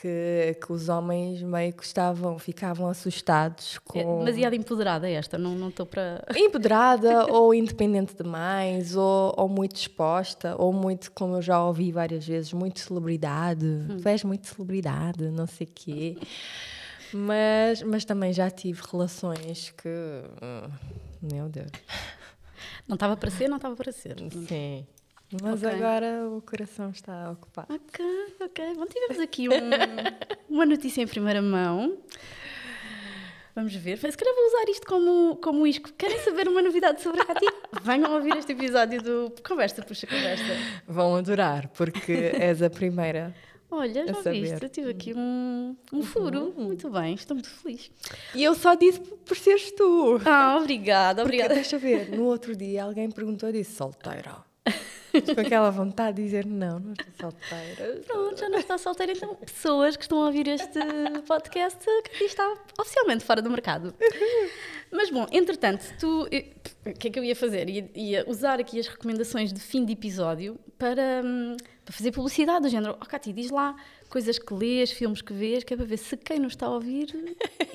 Que, 0.00 0.56
que 0.64 0.72
os 0.72 0.88
homens 0.88 1.42
meio 1.42 1.72
que 1.72 1.82
estavam, 1.84 2.38
ficavam 2.38 2.88
assustados 2.88 3.80
É 3.94 4.04
com... 4.04 4.18
demasiado 4.20 4.54
empoderada 4.54 5.10
esta, 5.10 5.36
não 5.36 5.56
não 5.56 5.70
estou 5.70 5.84
para. 5.86 6.24
Empoderada 6.36 7.26
ou 7.32 7.52
independente 7.52 8.14
demais, 8.16 8.94
ou, 8.94 9.34
ou 9.36 9.48
muito 9.48 9.74
exposta, 9.74 10.54
ou 10.56 10.72
muito, 10.72 11.10
como 11.10 11.34
eu 11.34 11.42
já 11.42 11.60
ouvi 11.64 11.90
várias 11.90 12.24
vezes, 12.24 12.52
muito 12.52 12.78
celebridade. 12.78 13.66
Tu 14.00 14.08
és 14.08 14.22
muito 14.22 14.46
celebridade, 14.46 15.24
não 15.32 15.48
sei 15.48 15.66
o 15.66 15.70
quê. 15.74 16.16
Mas, 17.12 17.82
mas 17.82 18.04
também 18.04 18.32
já 18.32 18.48
tive 18.50 18.80
relações 18.92 19.70
que. 19.76 19.88
hum, 19.88 20.70
Meu 21.22 21.48
Deus. 21.48 21.70
Não 22.86 22.94
estava 22.94 23.16
para 23.16 23.30
ser, 23.30 23.48
não 23.48 23.56
estava 23.56 23.74
para 23.74 23.90
ser. 23.92 24.16
Sim. 24.46 24.86
Mas 25.42 25.62
Ok. 25.62 25.76
agora 25.76 26.26
o 26.28 26.40
coração 26.42 26.90
está 26.90 27.30
ocupado. 27.30 27.72
Ok, 27.74 28.04
ok. 28.40 28.74
Bom, 28.74 28.86
tivemos 28.86 29.18
aqui 29.22 29.48
um- 29.48 29.52
uma 30.48 30.64
notícia 30.64 31.02
em 31.02 31.06
primeira 31.06 31.42
mão. 31.42 31.98
Vamos 33.54 33.74
ver. 33.74 33.98
Se 33.98 34.16
calhar 34.16 34.34
vou 34.34 34.46
usar 34.46 34.70
isto 34.70 34.86
como, 34.86 35.36
como 35.42 35.66
isco. 35.66 35.90
Querem 35.98 36.18
saber 36.20 36.46
uma 36.48 36.62
novidade 36.62 37.02
sobre 37.02 37.20
a 37.20 37.24
Cati? 37.24 37.44
Venham 37.82 38.14
ouvir 38.14 38.36
este 38.36 38.52
episódio 38.52 39.02
do 39.02 39.34
Conversa 39.46 39.82
Puxa 39.82 40.06
Conversa. 40.06 40.44
Vão 40.86 41.16
adorar, 41.16 41.68
porque 41.68 42.12
és 42.34 42.62
a 42.62 42.70
primeira. 42.70 43.34
Olha, 43.70 44.06
já 44.06 44.14
saber. 44.22 44.40
viste? 44.40 44.62
Eu 44.62 44.68
tive 44.70 44.90
aqui 44.90 45.12
um, 45.14 45.76
um 45.92 46.02
furo. 46.02 46.54
Muito 46.56 46.88
bem, 46.88 47.12
estou 47.14 47.34
muito 47.34 47.50
feliz. 47.50 47.90
E 48.34 48.42
eu 48.42 48.54
só 48.54 48.74
disse 48.74 48.98
por 49.00 49.36
seres 49.36 49.72
tu. 49.72 50.18
Ah, 50.24 50.56
obrigada, 50.58 51.22
Porque, 51.22 51.36
obrigada. 51.36 51.54
deixa 51.54 51.76
ver, 51.76 52.08
no 52.16 52.24
outro 52.24 52.56
dia 52.56 52.84
alguém 52.84 53.10
perguntou 53.10 53.52
disse 53.52 53.74
solteira. 53.74 54.47
Com 55.34 55.40
aquela 55.40 55.70
vontade 55.70 56.18
de 56.18 56.22
dizer 56.24 56.44
não, 56.46 56.78
não 56.78 56.92
estou 56.92 57.30
solteira. 57.30 58.00
Pronto, 58.06 58.38
já 58.38 58.48
não 58.48 58.58
está 58.58 58.76
solteira, 58.76 59.12
então 59.12 59.34
pessoas 59.36 59.96
que 59.96 60.02
estão 60.04 60.22
a 60.22 60.26
ouvir 60.26 60.46
este 60.48 60.78
podcast, 61.26 61.78
que 62.16 62.24
está 62.24 62.54
oficialmente 62.78 63.24
fora 63.24 63.40
do 63.40 63.50
mercado. 63.50 63.94
Mas 64.90 65.10
bom, 65.10 65.26
entretanto, 65.30 65.84
tu, 65.98 66.28
eh, 66.30 66.46
o 66.86 66.92
que 66.94 67.08
é 67.08 67.10
que 67.10 67.18
eu 67.18 67.24
ia 67.24 67.36
fazer? 67.36 67.68
Ia, 67.68 67.90
ia 67.94 68.24
usar 68.26 68.58
aqui 68.60 68.78
as 68.78 68.86
recomendações 68.86 69.52
de 69.52 69.60
fim 69.60 69.84
de 69.84 69.92
episódio 69.92 70.58
para, 70.78 71.22
hum, 71.24 71.56
para 71.84 71.92
fazer 71.94 72.12
publicidade 72.12 72.62
do 72.62 72.68
género. 72.68 72.96
Oh, 73.00 73.04
Cati, 73.04 73.32
diz 73.32 73.50
lá 73.50 73.76
coisas 74.08 74.38
que 74.38 74.54
lês, 74.54 74.90
filmes 74.90 75.20
que 75.20 75.32
vês, 75.32 75.64
que 75.64 75.74
é 75.74 75.76
para 75.76 75.84
ver 75.84 75.98
se 75.98 76.16
quem 76.16 76.38
nos 76.38 76.52
está 76.52 76.66
a 76.66 76.70
ouvir 76.70 77.14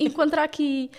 encontra 0.00 0.42
aqui 0.42 0.90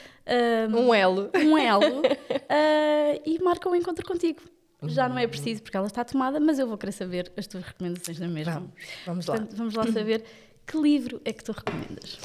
hum, 0.70 0.88
Um 0.88 0.94
elo. 0.94 1.30
um 1.36 1.58
elo 1.58 2.02
ah, 2.50 3.20
e 3.26 3.40
marca 3.40 3.70
um 3.70 3.76
encontro 3.76 4.06
contigo. 4.06 4.42
Já 4.90 5.10
não 5.10 5.18
é 5.18 5.28
preciso 5.28 5.62
porque 5.62 5.78
ela 5.78 5.88
está 5.88 6.04
tomada, 6.04 6.40
mas 6.40 6.60
eu 6.60 6.68
vou 6.68 6.78
querer 6.78 6.92
saber 6.92 7.32
as 7.38 7.48
tuas 7.48 7.64
recomendações 7.64 8.20
na 8.20 8.28
mesma. 8.28 8.54
Vamos, 8.54 8.72
vamos 9.06 9.26
lá. 9.26 9.36
Portanto, 9.36 9.58
vamos 9.58 9.74
lá 9.74 9.92
saber 9.92 10.24
que 10.66 10.78
livro 10.78 11.22
é 11.26 11.34
que 11.34 11.44
tu 11.44 11.52
recomendas. 11.52 12.20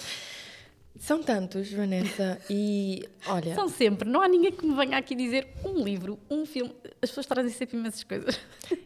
São 1.01 1.23
tantos, 1.23 1.73
Vanessa, 1.73 2.39
e 2.51 3.09
olha, 3.27 3.55
São 3.55 3.71
sempre, 3.71 4.07
não 4.07 4.21
há 4.21 4.29
ninguém 4.29 4.53
que 4.53 4.67
me 4.67 4.77
venha 4.77 4.99
aqui 4.99 5.15
dizer 5.15 5.49
um 5.65 5.83
livro, 5.83 6.19
um 6.29 6.45
filme. 6.45 6.75
As 7.01 7.09
pessoas 7.09 7.25
trazem 7.25 7.51
sempre 7.51 7.79
imensas 7.79 8.05
coisas. 8.05 8.39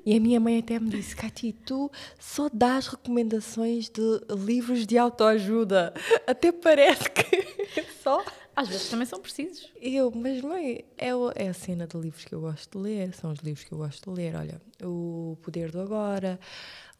e 0.06 0.16
a 0.16 0.20
minha 0.20 0.38
mãe 0.38 0.60
até 0.60 0.78
me 0.78 0.90
disse, 0.90 1.16
Cati, 1.16 1.52
tu 1.52 1.90
só 2.16 2.48
dás 2.52 2.86
recomendações 2.86 3.88
de 3.88 4.20
livros 4.30 4.86
de 4.86 4.96
autoajuda. 4.96 5.92
Até 6.24 6.52
parece 6.52 7.10
que 7.10 7.82
só. 8.00 8.24
Às 8.56 8.68
vezes 8.68 8.88
também 8.88 9.06
são 9.06 9.20
precisos. 9.20 9.72
Eu, 9.80 10.10
mas 10.12 10.40
mãe, 10.40 10.84
é, 10.96 11.14
o- 11.14 11.32
é 11.34 11.48
a 11.48 11.54
cena 11.54 11.86
de 11.86 11.96
livros 11.98 12.24
que 12.24 12.32
eu 12.34 12.40
gosto 12.40 12.78
de 12.78 12.84
ler, 12.84 13.14
são 13.14 13.32
os 13.32 13.40
livros 13.40 13.64
que 13.64 13.72
eu 13.72 13.78
gosto 13.78 14.10
de 14.12 14.16
ler. 14.16 14.36
Olha, 14.36 14.60
O 14.82 15.36
Poder 15.42 15.70
do 15.72 15.80
Agora, 15.80 16.38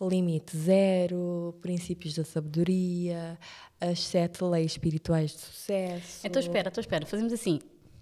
Limite 0.00 0.56
Zero, 0.56 1.56
Princípios 1.60 2.14
da 2.14 2.24
Sabedoria, 2.24 3.38
As 3.80 4.00
Sete 4.00 4.42
Leis 4.42 4.72
Espirituais 4.72 5.32
de 5.32 5.38
Sucesso. 5.40 6.26
Então 6.26 6.40
espera, 6.40 6.68
então 6.68 6.80
espera, 6.80 7.06
fazemos 7.06 7.32
assim. 7.32 7.60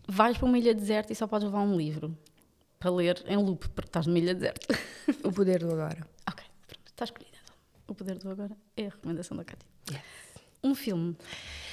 Vais 0.08 0.36
para 0.36 0.46
uma 0.46 0.58
ilha 0.58 0.74
deserta 0.74 1.12
e 1.12 1.16
só 1.16 1.26
podes 1.26 1.44
levar 1.46 1.60
um 1.60 1.76
livro 1.76 2.16
para 2.78 2.90
ler 2.90 3.22
em 3.28 3.36
loop, 3.36 3.68
porque 3.68 3.88
estás 3.88 4.06
numa 4.06 4.18
ilha 4.18 4.34
deserta. 4.34 4.78
O 5.24 5.30
Poder 5.32 5.60
do 5.60 5.70
Agora. 5.72 6.06
ok, 6.28 6.44
pronto, 6.66 6.86
está 6.90 7.04
escolhida. 7.04 7.32
O 7.86 7.94
poder 7.94 8.16
do 8.18 8.30
agora 8.30 8.56
é 8.76 8.86
a 8.86 8.88
recomendação 8.88 9.36
da 9.36 9.44
Cátia. 9.44 9.68
Yes. 9.90 10.00
Um 10.62 10.74
filme. 10.74 11.16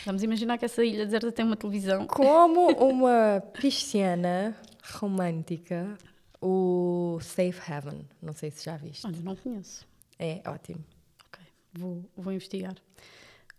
Vamos 0.06 0.24
imaginar 0.24 0.58
que 0.58 0.66
essa 0.66 0.84
ilha 0.84 1.06
deserta 1.06 1.32
tem 1.32 1.46
uma 1.46 1.56
televisão. 1.56 2.08
Como 2.08 2.70
uma 2.82 3.44
pisciana 3.54 4.56
romântica, 4.94 5.98
o 6.42 7.20
Safe 7.22 7.72
Heaven. 7.72 8.08
Não 8.22 8.34
sei 8.34 8.50
se 8.52 8.66
já 8.66 8.78
viste. 8.78 9.06
Olha, 9.06 9.18
não 9.22 9.36
conheço. 9.36 9.88
É 10.18 10.42
ótimo. 10.46 10.84
Ok, 11.28 11.46
vou, 11.74 12.04
vou 12.16 12.34
investigar. 12.34 12.76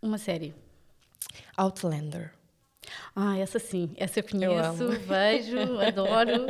Uma 0.01 0.17
série. 0.17 0.53
Outlander. 1.55 2.33
Ah, 3.13 3.37
essa 3.37 3.59
sim, 3.59 3.91
essa 3.97 4.19
eu 4.19 4.23
Eu 4.23 4.29
conheço, 4.51 4.83
amo. 4.85 4.91
vejo, 5.05 5.79
adoro. 5.79 6.45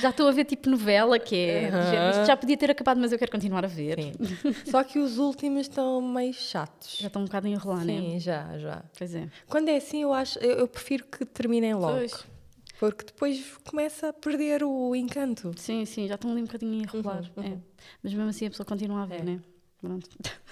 Já 0.00 0.10
estou 0.10 0.28
a 0.28 0.32
ver 0.32 0.44
tipo 0.44 0.70
novela, 0.70 1.18
que 1.18 1.34
é. 1.34 1.68
Aham. 1.68 2.24
já- 2.24 2.36
podia 2.36 2.56
ter 2.56 2.70
acabado, 2.70 3.00
mas 3.00 3.10
eu 3.10 3.18
quero 3.18 3.32
continuar 3.32 3.64
a 3.64 3.68
ver. 3.68 3.98
Sim. 4.00 4.12
Só 4.70 4.84
que 4.84 4.98
os 4.98 5.18
últimos 5.18 5.62
estão 5.62 6.00
meio 6.00 6.32
chatos. 6.32 6.98
Já 7.00 7.08
estou 7.08 7.20
um 7.20 7.24
bocado 7.24 7.48
a 7.48 7.50
enrolar, 7.50 7.84
né? 7.84 7.98
Sim, 7.98 8.20
já, 8.20 8.56
já. 8.58 8.84
Pois 8.96 9.14
é. 9.14 9.28
Quando 9.48 9.68
é 9.68 9.76
assim, 9.76 10.02
eu 10.02 10.12
acho, 10.12 10.38
eu, 10.38 10.52
eu 10.58 10.68
prefiro 10.68 11.04
que 11.04 11.24
terminem 11.24 11.74
logo. 11.74 11.94
Pois. 11.98 12.24
Porque 12.78 13.06
depois 13.06 13.56
começa 13.68 14.10
a 14.10 14.12
perder 14.12 14.62
o 14.62 14.94
encanto. 14.94 15.52
Sim, 15.56 15.84
sim, 15.86 16.06
já 16.06 16.14
estou 16.14 16.30
ali 16.30 16.42
um 16.42 16.44
bocadinho 16.44 16.74
a 16.74 16.96
enrolar. 16.96 17.24
Uhum, 17.36 17.42
é. 17.42 17.58
Mas 18.02 18.12
mesmo 18.12 18.28
assim 18.28 18.46
a 18.46 18.50
pessoa 18.50 18.66
continua 18.66 19.02
a 19.02 19.06
ver, 19.06 19.20
É. 19.20 19.24
né? 19.24 19.40
Pronto. 19.80 20.08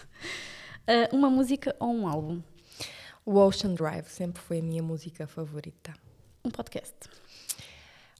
Ah, 0.87 1.09
uma 1.15 1.31
música 1.31 1.75
ou 1.81 1.89
um 1.95 2.07
álbum? 2.07 2.43
O 3.27 3.39
Ocean 3.39 3.72
Drive 3.72 4.07
sempre 4.11 4.43
foi 4.43 4.59
a 4.59 4.62
minha 4.62 4.83
música 4.83 5.27
favorita. 5.27 5.95
Um 6.45 6.51
podcast. 6.51 6.95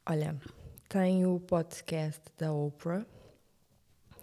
Olha, 0.07 0.35
tem 0.89 1.27
o 1.27 1.39
podcast 1.39 2.23
da 2.39 2.51
Oprah, 2.55 3.05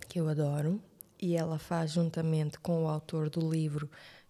que 0.09 0.19
eu 0.19 0.27
adoro, 0.27 0.81
e 1.21 1.37
ela 1.37 1.59
faz 1.59 1.91
juntamente 1.91 2.57
com 2.57 2.85
o 2.85 2.87
autor 2.87 3.29
do 3.29 3.47
livro 3.47 3.87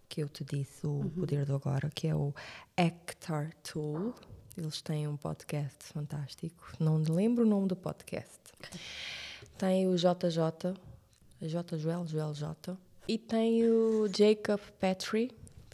que 0.10 0.22
eu 0.22 0.28
te 0.28 0.44
disse, 0.44 0.86
O 0.86 1.10
Poder 1.16 1.46
do 1.46 1.56
Agora, 1.56 1.90
que 1.90 2.10
é 2.10 2.16
o 2.16 2.36
Hector 2.76 3.52
Toole. 3.64 4.14
Eles 4.58 4.82
têm 4.82 5.08
um 5.08 5.16
podcast 5.16 5.86
fantástico. 5.86 6.74
Não 6.78 7.00
me 7.00 7.10
lembro 7.10 7.46
o 7.46 7.48
nome 7.48 7.70
do 7.70 7.78
podcast. 7.78 8.40
Tem 9.58 9.88
o 9.88 9.96
JJ, 9.96 10.76
J. 11.42 11.78
Joel, 11.78 12.06
Joel 12.06 12.34
J. 12.34 12.78
E 13.08 13.18
tem 13.18 13.64
o 13.70 14.08
Jacob 14.08 14.60
Petrie, 14.78 15.32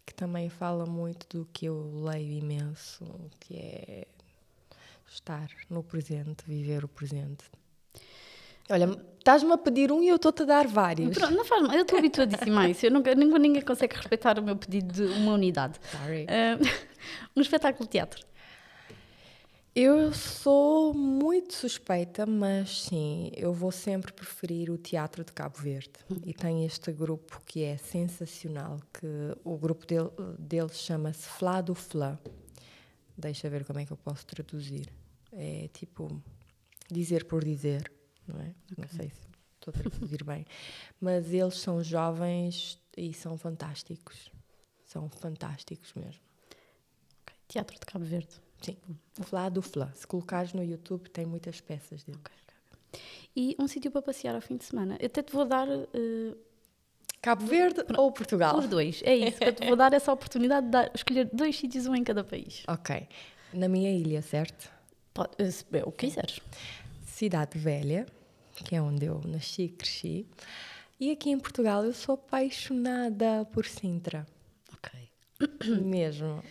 que 0.08 0.14
também 0.14 0.47
fala 0.47 0.86
muito 0.86 1.28
do 1.28 1.45
que 1.51 1.66
eu 1.66 1.91
leio 2.05 2.32
imenso, 2.32 3.03
que 3.41 3.58
é 3.58 4.08
estar 5.05 5.49
no 5.70 5.84
presente, 5.84 6.45
viver 6.47 6.86
o 6.86 6.88
presente. 6.88 7.43
Olha, 8.70 8.89
estás-me 9.18 9.51
a 9.51 9.58
pedir 9.58 9.91
um 9.91 10.01
e 10.01 10.08
eu 10.08 10.16
estou-te 10.16 10.43
a 10.43 10.45
dar 10.45 10.66
vários. 10.66 11.18
Pronto, 11.18 11.34
não 11.34 11.43
faz 11.43 11.62
mal, 11.62 11.76
eu 11.76 11.82
estou 11.82 11.99
habituadíssima 11.99 12.62
a 12.62 12.70
isso. 12.70 12.86
Eu 12.86 12.91
nunca, 12.91 13.14
ninguém, 13.14 13.39
ninguém 13.39 13.62
consegue 13.62 13.95
respeitar 13.97 14.39
o 14.39 14.41
meu 14.41 14.55
pedido 14.55 14.93
de 14.93 15.03
uma 15.20 15.34
unidade. 15.34 15.78
Sorry. 15.91 16.26
Ah, 16.30 16.58
um 17.36 17.41
espetáculo 17.41 17.84
de 17.84 17.91
teatro. 17.91 18.26
Eu 19.80 20.11
sou 20.11 20.91
muito 20.91 21.53
suspeita, 21.53 22.25
mas 22.25 22.86
sim, 22.86 23.30
eu 23.36 23.53
vou 23.53 23.71
sempre 23.71 24.11
preferir 24.11 24.71
o 24.71 24.78
Teatro 24.78 25.23
de 25.23 25.32
Cabo 25.32 25.55
Verde. 25.59 25.91
E 26.25 26.34
tem 26.34 26.65
este 26.65 26.91
grupo 26.91 27.39
que 27.45 27.61
é 27.61 27.78
sensacional, 27.78 28.80
que 28.91 29.05
o 29.43 29.55
grupo 29.55 29.86
dele, 29.86 30.09
deles 30.39 30.80
chama-se 30.80 31.28
Flá 31.28 31.61
do 31.61 31.75
Flá. 31.75 32.17
Deixa 33.15 33.47
ver 33.51 33.65
como 33.65 33.78
é 33.78 33.86
que 33.86 33.93
eu 33.93 33.97
posso 33.97 34.25
traduzir. 34.25 34.91
É 35.32 35.69
tipo 35.71 36.23
dizer 36.89 37.25
por 37.25 37.43
dizer, 37.43 37.91
não 38.28 38.41
é? 38.41 38.55
Não 38.75 38.88
sei 38.88 39.11
se 39.11 39.28
estou 39.57 39.71
a 39.75 39.78
traduzir 39.78 40.23
bem. 40.23 40.43
Mas 40.99 41.32
eles 41.32 41.59
são 41.59 41.84
jovens 41.84 42.80
e 42.97 43.13
são 43.13 43.38
fantásticos. 43.38 44.32
São 44.88 45.07
fantásticos 45.07 45.93
mesmo. 45.93 46.23
Ok, 47.21 47.36
Teatro 47.47 47.80
de 47.80 47.86
Cabo 47.86 48.05
Verde. 48.05 48.47
Sim. 48.62 48.78
O 49.20 49.24
Flá 49.24 49.49
do 49.49 49.62
Flá. 49.62 49.91
Se 49.93 50.05
colocares 50.08 50.53
no 50.53 50.64
YouTube, 50.64 51.10
tem 51.10 51.26
muitas 51.26 51.62
peças 51.62 52.03
dele. 52.03 52.18
Ok, 52.20 52.34
ok, 52.36 52.55
ok. 52.72 53.01
E 53.36 53.55
um 53.60 53.68
sítio 53.68 53.91
para 53.91 54.01
passear 54.01 54.36
ao 54.36 54.41
fim 54.41 54.58
de 54.58 54.64
semana. 54.66 54.97
Eu 54.99 55.05
até 55.08 55.22
te 55.22 55.32
vou 55.34 55.45
dar 55.45 55.68
eh, 55.70 56.36
Cabo 57.22 57.45
Verde 57.45 57.82
ou 57.97 58.12
Portugal? 58.12 58.58
os 58.58 58.68
dois. 58.68 59.01
É 59.03 59.16
isso. 59.16 59.43
Eu 59.43 59.53
te 59.53 59.66
vou 59.66 59.76
dar 59.76 59.93
essa 59.93 60.12
oportunidade 60.12 60.66
de 60.68 60.72
dar- 60.72 60.91
escolher 60.93 61.30
dois 61.34 61.55
sítios, 61.58 61.86
um 61.86 61.95
em 61.95 62.03
cada 62.03 62.24
país. 62.24 62.64
Ok. 62.68 63.08
Na 63.53 63.68
minha 63.68 63.91
ilha, 63.91 64.22
certo? 64.22 64.70
Pode, 65.14 65.32
eh, 65.38 65.51
se- 65.51 65.66
o 65.86 65.91
que 65.91 66.08
quiseres. 66.08 66.39
Cidade 67.05 67.58
Velha, 67.58 68.05
que 68.55 68.76
é 68.76 68.82
onde 68.82 69.05
eu 69.05 69.22
nasci 69.26 69.64
e 69.64 69.70
cresci. 69.70 70.28
E 70.99 71.12
aqui 71.12 71.30
em 71.30 71.39
Portugal 71.39 71.84
eu 71.86 71.93
sou 71.93 72.16
apaixonada 72.16 73.45
por 73.51 73.66
Sintra. 73.66 74.26
Ok. 74.74 74.91
Mesmo. 75.84 76.43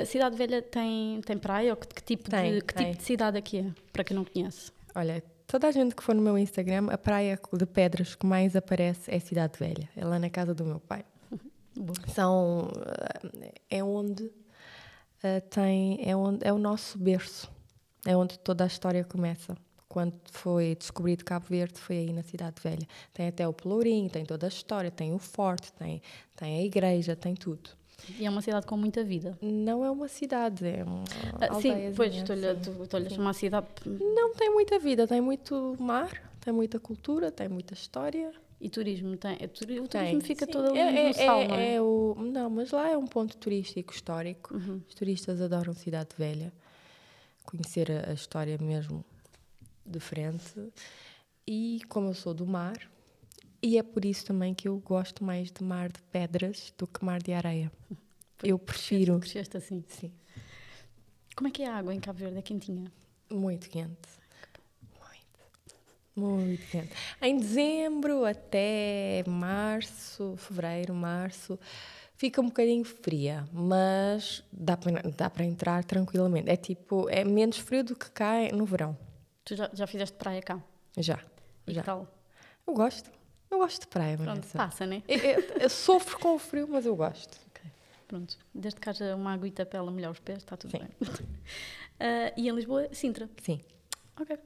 A 0.00 0.04
Cidade 0.06 0.36
Velha 0.36 0.62
tem, 0.62 1.20
tem 1.22 1.36
praia? 1.38 1.72
Ou 1.72 1.76
que, 1.76 1.88
que 1.88 2.02
tipo, 2.02 2.30
Tem, 2.30 2.54
de, 2.54 2.60
que 2.62 2.72
tem. 2.74 2.86
tipo 2.86 2.98
de 2.98 3.04
cidade 3.04 3.36
aqui 3.38 3.58
é? 3.58 3.72
Para 3.92 4.04
quem 4.04 4.16
não 4.16 4.24
conhece. 4.24 4.70
Olha, 4.94 5.22
toda 5.46 5.66
a 5.68 5.70
gente 5.72 5.94
que 5.94 6.02
for 6.02 6.14
no 6.14 6.22
meu 6.22 6.38
Instagram, 6.38 6.86
a 6.90 6.96
praia 6.96 7.38
de 7.52 7.66
pedras 7.66 8.14
que 8.14 8.24
mais 8.24 8.54
aparece 8.56 9.12
é 9.12 9.18
Cidade 9.18 9.58
Velha. 9.58 9.88
É 9.96 10.04
lá 10.04 10.18
na 10.18 10.30
casa 10.30 10.54
do 10.54 10.64
meu 10.64 10.80
pai. 10.80 11.04
Boa. 11.76 11.94
São. 12.14 12.70
eh, 13.42 13.52
É 13.70 13.84
onde 13.84 14.30
eh, 15.22 15.40
tem. 15.40 15.98
É, 16.08 16.16
onde, 16.16 16.46
é 16.46 16.52
o 16.52 16.58
nosso 16.58 16.96
berço. 16.96 17.50
É 18.06 18.16
onde 18.16 18.38
toda 18.38 18.64
a 18.64 18.66
história 18.68 19.04
começa. 19.04 19.56
Quando 19.88 20.14
foi 20.30 20.74
descobrido 20.76 21.24
Cabo 21.24 21.46
Verde, 21.48 21.78
foi 21.80 21.96
aí 21.98 22.12
na 22.12 22.22
Cidade 22.22 22.56
Velha. 22.62 22.86
Tem 23.12 23.28
até 23.28 23.46
o 23.48 23.52
Pelourinho, 23.52 24.08
tem 24.10 24.24
toda 24.24 24.46
a 24.46 24.48
história, 24.48 24.90
tem 24.90 25.12
o 25.12 25.18
forte, 25.18 25.72
tem, 25.72 26.00
tem 26.36 26.58
a 26.60 26.62
igreja, 26.62 27.16
tem 27.16 27.34
tudo. 27.34 27.70
E 28.18 28.24
é 28.26 28.30
uma 28.30 28.42
cidade 28.42 28.66
com 28.66 28.76
muita 28.76 29.02
vida. 29.02 29.36
Não 29.42 29.84
é 29.84 29.90
uma 29.90 30.06
cidade, 30.08 30.66
é 30.66 30.84
uma 30.84 31.04
Ah, 31.40 31.60
sim, 31.60 31.72
pois, 31.96 32.14
estou-lhe 32.14 32.46
a- 32.46 32.52
estou-lhe 32.52 33.06
a 33.06 33.10
chamar 33.10 33.32
cidade. 33.32 33.66
Não 33.84 34.34
tem 34.34 34.50
muita 34.52 34.78
vida, 34.78 35.06
tem 35.08 35.20
muito 35.20 35.76
mar, 35.80 36.30
tem 36.40 36.52
muita 36.52 36.78
cultura, 36.78 37.30
tem 37.32 37.48
muita 37.48 37.74
história. 37.74 38.32
E 38.60 38.70
turismo? 38.70 39.16
Tem, 39.16 39.32
é 39.40 39.44
o 39.44 39.48
Tem, 39.48 39.86
turismo 39.88 40.20
fica 40.22 40.46
sim. 40.46 40.52
todo 40.52 40.70
ali 40.70 40.78
é, 40.78 41.08
no 41.08 41.14
sal, 41.14 41.40
é, 41.40 41.48
não 41.48 41.54
é? 41.56 41.74
é 41.74 41.82
o, 41.82 42.14
não, 42.18 42.48
mas 42.50 42.70
lá 42.70 42.88
é 42.88 42.96
um 42.96 43.06
ponto 43.06 43.36
turístico 43.36 43.92
histórico. 43.92 44.54
Uhum. 44.54 44.80
Os 44.88 44.94
turistas 44.94 45.40
adoram 45.40 45.74
Cidade 45.74 46.10
Velha, 46.16 46.52
conhecer 47.44 47.90
a, 47.90 48.10
a 48.10 48.12
história 48.14 48.56
mesmo 48.58 49.04
de 49.84 50.00
frente. 50.00 50.54
E 51.46 51.80
como 51.88 52.08
eu 52.08 52.14
sou 52.14 52.32
do 52.32 52.46
mar, 52.46 52.76
e 53.66 53.78
é 53.78 53.82
por 53.82 54.04
isso 54.04 54.24
também 54.26 54.54
que 54.54 54.68
eu 54.68 54.78
gosto 54.78 55.24
mais 55.24 55.50
de 55.50 55.62
mar 55.64 55.90
de 55.90 56.00
pedras 56.04 56.72
do 56.78 56.86
que 56.86 57.04
mar 57.04 57.20
de 57.22 57.32
areia. 57.32 57.70
Eu 58.42 58.58
prefiro. 58.58 59.18
Cresceste 59.18 59.56
assim. 59.56 59.84
Sim, 59.88 60.12
Como 61.34 61.48
é 61.48 61.50
que 61.50 61.62
é 61.62 61.68
a 61.68 61.76
água 61.76 61.94
em 61.94 62.00
Cabo 62.00 62.18
Verde? 62.18 62.38
É 62.38 62.42
quentinha? 62.42 62.90
muito 63.30 63.68
quente. 63.68 64.08
Muito. 64.94 65.40
Muito 66.14 66.66
quente. 66.68 66.90
Em 67.20 67.36
dezembro 67.38 68.24
até 68.24 69.24
março, 69.26 70.34
fevereiro, 70.38 70.94
março, 70.94 71.58
fica 72.14 72.40
um 72.40 72.46
bocadinho 72.46 72.84
fria, 72.84 73.46
mas 73.52 74.42
dá 74.52 74.76
para, 74.76 75.02
dá 75.10 75.28
para 75.28 75.44
entrar 75.44 75.84
tranquilamente. 75.84 76.48
É 76.48 76.56
tipo, 76.56 77.08
é 77.10 77.24
menos 77.24 77.58
frio 77.58 77.82
do 77.84 77.96
que 77.96 78.10
cá 78.10 78.34
no 78.52 78.64
verão. 78.64 78.96
Tu 79.44 79.56
já, 79.56 79.68
já 79.72 79.86
fizeste 79.86 80.16
praia 80.16 80.40
cá? 80.40 80.62
Já, 80.96 81.18
E 81.66 81.74
já. 81.74 81.82
tal? 81.82 82.06
Eu 82.66 82.74
gosto. 82.74 83.10
Eu 83.50 83.58
gosto 83.58 83.80
de 83.82 83.86
praia, 83.86 84.16
Pronto, 84.16 84.28
Vanessa. 84.30 84.58
passa, 84.58 84.86
né? 84.86 85.02
Eu, 85.06 85.18
eu- 85.18 85.42
eu 85.62 85.70
sofro 85.70 86.18
com 86.18 86.34
o 86.34 86.38
frio, 86.38 86.66
mas 86.68 86.84
eu 86.86 86.96
gosto. 86.96 87.38
Pronto. 88.08 88.36
Desde 88.54 88.80
que 88.80 88.88
haja 88.88 89.14
uma 89.16 89.32
aguita 89.32 89.64
para 89.66 89.78
ela 89.78 89.90
molhar 89.90 90.10
os 90.10 90.20
pés, 90.20 90.38
está 90.38 90.56
tudo 90.56 90.70
Sim. 90.72 90.78
bem. 90.78 90.88
Ah, 91.98 92.30
e 92.36 92.46
em 92.46 92.52
Lisboa, 92.54 92.90
Sintra. 92.92 93.26
Sim. 93.42 93.58
Ok. 94.20 94.38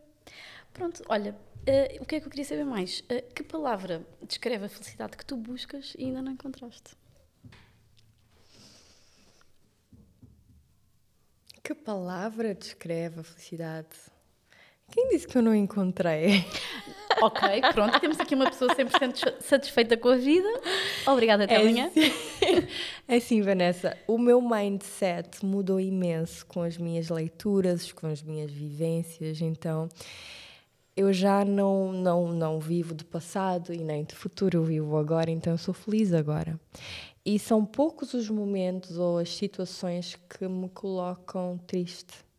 Pronto, 0.72 1.03
olha, 1.09 1.36
ah, 1.66 2.01
o 2.01 2.07
que 2.07 2.14
é 2.14 2.20
que 2.20 2.26
eu 2.26 2.30
queria 2.30 2.44
saber 2.44 2.62
mais? 2.64 3.03
Ah, 3.11 3.20
que 3.34 3.42
palavra 3.42 4.07
descreve 4.22 4.66
a 4.66 4.68
felicidade 4.68 5.16
que 5.16 5.26
tu 5.26 5.36
buscas 5.36 5.94
e 5.98 6.05
ainda 6.05 6.22
não 6.22 6.30
encontraste? 6.30 6.96
Que 11.62 11.74
palavra 11.74 12.55
descreve 12.55 13.20
a 13.20 13.24
felicidade? 13.24 13.88
Quem 14.91 15.09
disse 15.09 15.26
que 15.26 15.38
eu 15.38 15.43
não 15.43 15.55
encontrei? 15.55 16.45
Ok, 17.22 17.43
pronto, 17.74 18.01
temos 18.01 18.18
aqui 18.20 18.34
uma 18.34 18.47
pessoa 18.47 18.74
100% 18.74 19.41
satisfeita 19.41 19.97
com 19.97 20.09
a 20.09 20.16
vida. 20.16 20.49
Obrigada, 21.07 21.45
até 21.45 21.57
amanhã. 21.57 21.88
assim, 21.88 22.68
é 23.09 23.16
assim, 23.16 23.43
Vanessa, 23.43 23.97
o 24.07 24.16
meu 24.16 24.41
mindset 24.41 25.45
mudou 25.45 25.80
imenso 25.80 26.47
com 26.47 26.62
as 26.62 26.78
minhas 26.78 27.11
leituras, 27.11 27.93
com 27.93 28.07
as 28.07 28.22
minhas 28.22 28.51
vivências, 28.51 29.41
então 29.41 29.88
eu 30.97 31.12
já 31.12 31.45
não, 31.45 31.93
não, 31.93 32.28
não 32.28 32.61
vivo 32.61 32.95
do 32.95 33.05
passado 33.05 33.74
e 33.74 33.78
nem 33.78 34.05
de 34.05 34.14
futuro, 34.14 34.59
eu 34.59 34.64
vivo 34.64 34.97
agora, 34.97 35.30
então 35.30 35.53
eu 35.53 35.59
sou 35.59 35.74
feliz 35.74 36.14
agora. 36.14 36.59
E 37.24 37.38
são 37.38 37.66
poucos 37.66 38.14
os 38.14 38.30
momentos 38.30 38.97
ou 38.97 39.18
as 39.18 39.34
situações 39.34 40.16
que 40.28 40.49
me 40.49 40.68
colocam 40.70 41.59
triste. 41.66 42.29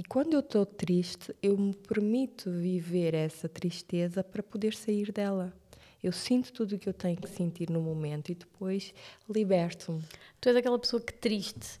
E 0.00 0.02
quando 0.02 0.32
eu 0.32 0.40
estou 0.40 0.64
triste, 0.64 1.34
eu 1.42 1.58
me 1.58 1.74
permito 1.74 2.50
viver 2.50 3.12
essa 3.12 3.50
tristeza 3.50 4.24
para 4.24 4.42
poder 4.42 4.72
sair 4.72 5.12
dela. 5.12 5.52
Eu 6.02 6.10
sinto 6.10 6.50
tudo 6.54 6.74
o 6.76 6.78
que 6.78 6.88
eu 6.88 6.94
tenho 6.94 7.18
que 7.18 7.28
sentir 7.28 7.68
no 7.68 7.82
momento 7.82 8.32
e 8.32 8.34
depois 8.34 8.94
liberto-me. 9.28 10.02
Tu 10.40 10.48
és 10.48 10.56
aquela 10.56 10.78
pessoa 10.78 11.02
que 11.02 11.12
triste 11.12 11.78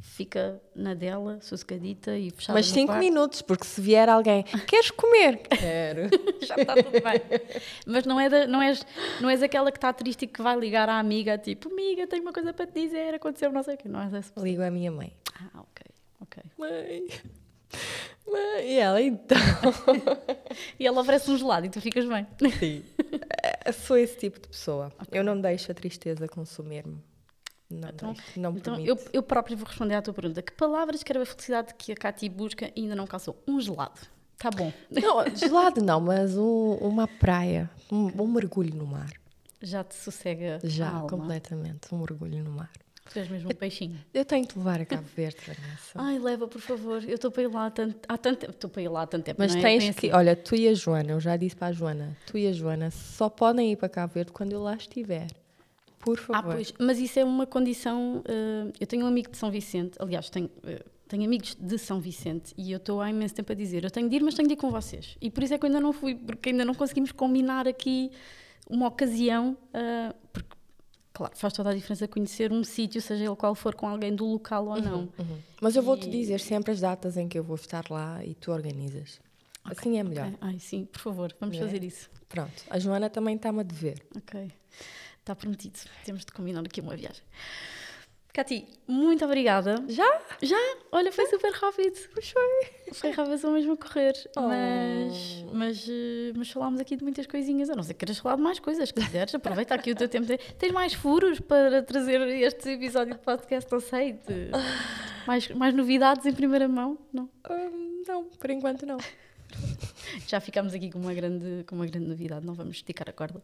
fica 0.00 0.62
na 0.76 0.94
dela, 0.94 1.40
sossegadita 1.42 2.16
e 2.16 2.30
fechada 2.30 2.56
Mas 2.56 2.68
no 2.68 2.74
cinco 2.74 2.86
quarto. 2.92 3.00
minutos, 3.02 3.42
porque 3.42 3.64
se 3.64 3.80
vier 3.80 4.08
alguém, 4.08 4.44
queres 4.68 4.92
comer? 4.92 5.38
Quero. 5.38 6.02
Já 6.46 6.54
está 6.54 6.74
tudo 6.76 6.92
bem. 6.92 7.20
Mas 7.84 8.04
não, 8.04 8.20
é 8.20 8.28
da- 8.28 8.46
não, 8.46 8.62
és, 8.62 8.86
não 9.20 9.28
és 9.28 9.42
aquela 9.42 9.72
que 9.72 9.78
está 9.78 9.92
triste 9.92 10.22
e 10.22 10.28
que 10.28 10.40
vai 10.40 10.56
ligar 10.56 10.88
à 10.88 11.00
amiga, 11.00 11.36
tipo, 11.36 11.68
amiga, 11.72 12.06
tenho 12.06 12.22
uma 12.22 12.32
coisa 12.32 12.52
para 12.54 12.64
te 12.68 12.80
dizer, 12.80 13.12
aconteceu 13.14 13.50
não 13.50 13.64
sei 13.64 13.74
o 13.74 13.76
quê. 13.76 13.88
Não 13.88 14.00
és 14.00 14.14
essa 14.14 14.28
pessoa. 14.32 14.46
Ligo 14.48 14.62
à 14.62 14.70
minha 14.70 14.92
mãe. 14.92 15.12
Ah, 15.34 15.62
ok, 15.62 15.84
ok. 16.20 16.42
Mãe. 16.56 17.08
E 18.62 18.78
ela, 18.78 19.00
então. 19.00 19.36
E 20.78 20.86
ela 20.86 21.00
oferece 21.00 21.30
um 21.30 21.36
gelado 21.36 21.66
e 21.66 21.68
tu 21.70 21.80
ficas 21.80 22.06
bem. 22.06 22.26
Sim. 22.58 22.82
Eh, 23.64 23.72
Sou 23.72 23.96
esse 23.96 24.16
tipo 24.16 24.40
de 24.40 24.48
pessoa. 24.48 24.90
Eu 25.12 25.22
não 25.22 25.38
deixo 25.40 25.70
a 25.70 25.74
tristeza 25.74 26.26
consumir-me. 26.28 26.98
Não, 27.68 27.88
Então- 27.90 28.12
deixo, 28.12 28.40
não 28.40 28.56
Então 28.56 28.80
eu, 28.80 28.98
eu 29.12 29.22
própria 29.22 29.56
vou 29.56 29.66
responder 29.66 29.94
à 29.94 30.02
tua 30.02 30.14
pergunta. 30.14 30.40
Que 30.42 30.52
palavras 30.52 30.96
descreve 30.96 31.22
a 31.24 31.26
felicidade 31.26 31.74
que 31.74 31.92
a 31.92 31.94
Cati 31.96 32.28
busca 32.28 32.70
e 32.74 32.82
ainda 32.82 32.94
não 32.96 33.06
calçou? 33.06 33.42
Um 33.46 33.60
gelado. 33.60 34.00
Tá 34.38 34.50
bom. 34.50 34.72
Não, 34.90 35.24
gelado 35.36 35.82
não, 35.82 36.00
mas 36.00 36.36
um- 36.36 36.74
uma 36.80 37.06
praia. 37.08 37.70
Um, 37.90 38.22
um 38.22 38.26
mergulho 38.26 38.74
no 38.74 38.86
mar. 38.86 39.10
Já 39.62 39.82
te 39.84 39.94
sossega 39.94 40.58
Já, 40.64 40.88
a 40.88 40.94
alma. 40.96 41.08
completamente. 41.08 41.92
Um 41.94 41.98
mergulho 41.98 42.42
no 42.44 42.50
mar. 42.50 42.70
Tu 43.12 43.18
és 43.20 43.28
mesmo 43.28 43.50
um 43.50 43.54
peixinho. 43.54 43.98
Eu 44.12 44.24
tenho 44.24 44.44
te 44.44 44.56
levar 44.58 44.80
a 44.80 44.84
Cabo 44.86 45.06
Verde, 45.16 45.38
Vanessa. 45.46 45.92
Ai, 45.94 46.18
leva, 46.18 46.46
por 46.48 46.60
favor. 46.60 47.02
Eu 47.04 47.14
estou 47.14 47.30
para 47.30 47.42
ir 47.44 47.48
lá 47.48 47.66
há 47.66 47.70
tanto, 47.70 47.96
há 48.08 48.18
tanto 48.18 48.38
tempo. 48.40 48.52
Estou 48.52 48.68
para 48.70 48.82
ir 48.82 48.88
lá 48.88 49.02
há 49.02 49.06
tanto 49.06 49.24
tempo. 49.24 49.36
Mas 49.40 49.54
é? 49.54 49.60
tens 49.60 49.84
que. 49.94 50.06
assim. 50.08 50.12
Olha, 50.16 50.34
tu 50.36 50.54
e 50.56 50.68
a 50.68 50.74
Joana, 50.74 51.12
eu 51.12 51.20
já 51.20 51.36
disse 51.36 51.56
para 51.56 51.68
a 51.68 51.72
Joana, 51.72 52.16
tu 52.26 52.36
e 52.36 52.46
a 52.46 52.52
Joana 52.52 52.90
só 52.90 53.28
podem 53.28 53.72
ir 53.72 53.76
para 53.76 53.88
Cabo 53.88 54.12
Verde 54.14 54.32
quando 54.32 54.52
eu 54.52 54.62
lá 54.62 54.74
estiver. 54.74 55.28
Por 56.00 56.18
Ah, 56.30 56.42
favor. 56.42 56.54
pois, 56.54 56.72
mas 56.78 56.98
isso 56.98 57.18
é 57.18 57.24
uma 57.24 57.46
condição. 57.46 58.22
eh, 58.26 58.72
eu 58.80 58.86
tenho 58.86 59.04
um 59.04 59.08
amigo 59.08 59.30
de 59.30 59.36
São 59.36 59.50
Vicente, 59.50 59.96
aliás, 59.98 60.30
tenho, 60.30 60.48
eh, 60.64 60.84
tenho 61.08 61.24
amigos 61.24 61.56
de 61.58 61.78
São 61.78 62.00
Vicente 62.00 62.54
e 62.56 62.70
eu 62.70 62.76
estou 62.76 63.00
há 63.00 63.10
imenso 63.10 63.34
tempo 63.34 63.50
a 63.50 63.54
dizer: 63.56 63.82
eu 63.82 63.90
tenho 63.90 64.08
de 64.08 64.16
ir, 64.16 64.22
mas 64.22 64.34
tenho 64.34 64.46
de 64.46 64.54
ir 64.54 64.56
com 64.56 64.70
vocês. 64.70 65.16
E 65.20 65.30
por 65.30 65.42
isso 65.42 65.54
é 65.54 65.58
que 65.58 65.64
eu 65.64 65.68
ainda 65.68 65.80
não 65.80 65.92
fui, 65.92 66.14
porque 66.14 66.50
ainda 66.50 66.64
não 66.64 66.74
conseguimos 66.74 67.10
combinar 67.10 67.66
aqui 67.66 68.12
uma 68.68 68.86
ocasião, 68.88 69.56
porque, 69.72 70.12
claro, 71.16 71.34
faz 71.36 71.52
toda 71.54 71.70
a 71.70 71.74
diferença 71.74 72.06
conhecer 72.06 72.52
um 72.52 72.62
sítio, 72.62 73.00
seja 73.00 73.24
ele 73.24 73.36
qual 73.36 73.54
for, 73.54 73.74
com 73.74 73.88
alguém 73.88 74.14
do 74.14 74.26
local 74.26 74.66
ou 74.66 74.80
não. 74.80 75.00
Uhum. 75.18 75.38
Mas 75.62 75.74
eu 75.74 75.82
vou-te 75.82 76.06
E- 76.06 76.10
dizer 76.10 76.38
sempre 76.40 76.72
as 76.72 76.80
datas 76.80 77.16
em 77.16 77.26
que 77.26 77.38
eu 77.38 77.42
vou 77.44 77.56
estar 77.56 77.84
lá 77.90 78.22
e 78.24 78.34
tu 78.34 78.52
organizas. 78.52 79.18
Assim 79.64 79.98
é 79.98 80.04
melhor. 80.04 80.26
Ok? 80.26 80.38
Ai, 80.42 80.58
sim, 80.58 80.84
por 80.84 81.00
favor, 81.00 81.34
vamos 81.40 81.56
É. 81.56 81.60
fazer 81.60 81.82
isso. 81.82 82.10
Pronto. 82.28 82.62
A 82.68 82.78
Joana 82.78 83.08
também 83.08 83.34
está-me 83.36 83.60
a 83.60 83.62
dever. 83.62 84.00
Ok. 84.16 84.52
Está 85.20 85.34
prometido. 85.34 85.78
Temos 86.04 86.24
de 86.24 86.32
combinar 86.32 86.60
aqui 86.60 86.80
uma 86.80 86.94
viagem. 86.96 87.22
Cati, 88.36 88.66
muito 88.86 89.24
obrigada. 89.24 89.82
Já? 89.88 90.20
Já? 90.42 90.58
Olha, 90.92 91.10
foi 91.10 91.24
super 91.24 91.50
rápido. 91.52 91.96
Pois 92.12 92.28
foi. 92.28 92.92
Foi 92.92 93.10
rápido 93.10 93.50
mesmo 93.50 93.72
a 93.72 93.76
correr. 93.78 94.12
Oh. 94.36 94.42
Mas, 94.42 95.44
mas, 95.54 95.88
eh, 95.88 96.32
mas 96.36 96.50
falámos 96.50 96.78
aqui 96.78 96.96
de 96.96 97.02
muitas 97.02 97.26
coisinhas. 97.26 97.70
A 97.70 97.74
não 97.74 97.82
ser 97.82 97.94
que 97.94 98.00
queiras 98.04 98.18
falar 98.18 98.36
de 98.36 98.42
mais 98.42 98.60
coisas. 98.60 98.90
Se 98.90 98.94
quiseres, 98.94 99.34
aproveita 99.34 99.74
aqui 99.74 99.90
o 99.90 99.94
teu 99.96 100.06
tempo. 100.06 100.26
Tens 100.58 100.70
mais 100.70 100.92
furos 100.92 101.40
para 101.40 101.82
trazer 101.82 102.20
este 102.28 102.68
episódio 102.72 103.14
de 103.14 103.20
podcast, 103.20 103.72
não 103.72 103.80
sei. 103.80 104.12
de- 104.12 104.50
mais, 105.26 105.48
mais 105.52 105.74
novidades 105.74 106.26
em 106.26 106.32
primeira 106.34 106.68
mão? 106.68 106.98
Não. 107.10 107.30
Hum, 107.50 108.02
não, 108.06 108.24
por 108.24 108.50
enquanto 108.50 108.84
não. 108.84 108.98
Já 110.28 110.40
ficámos 110.40 110.74
aqui 110.74 110.90
com 110.90 110.98
uma 110.98 111.14
grande, 111.14 111.64
com 111.64 111.74
uma 111.74 111.86
grande 111.86 112.06
novidade, 112.06 112.44
não 112.44 112.52
vamos 112.52 112.76
esticar 112.76 113.08
a 113.08 113.14
corda. 113.14 113.42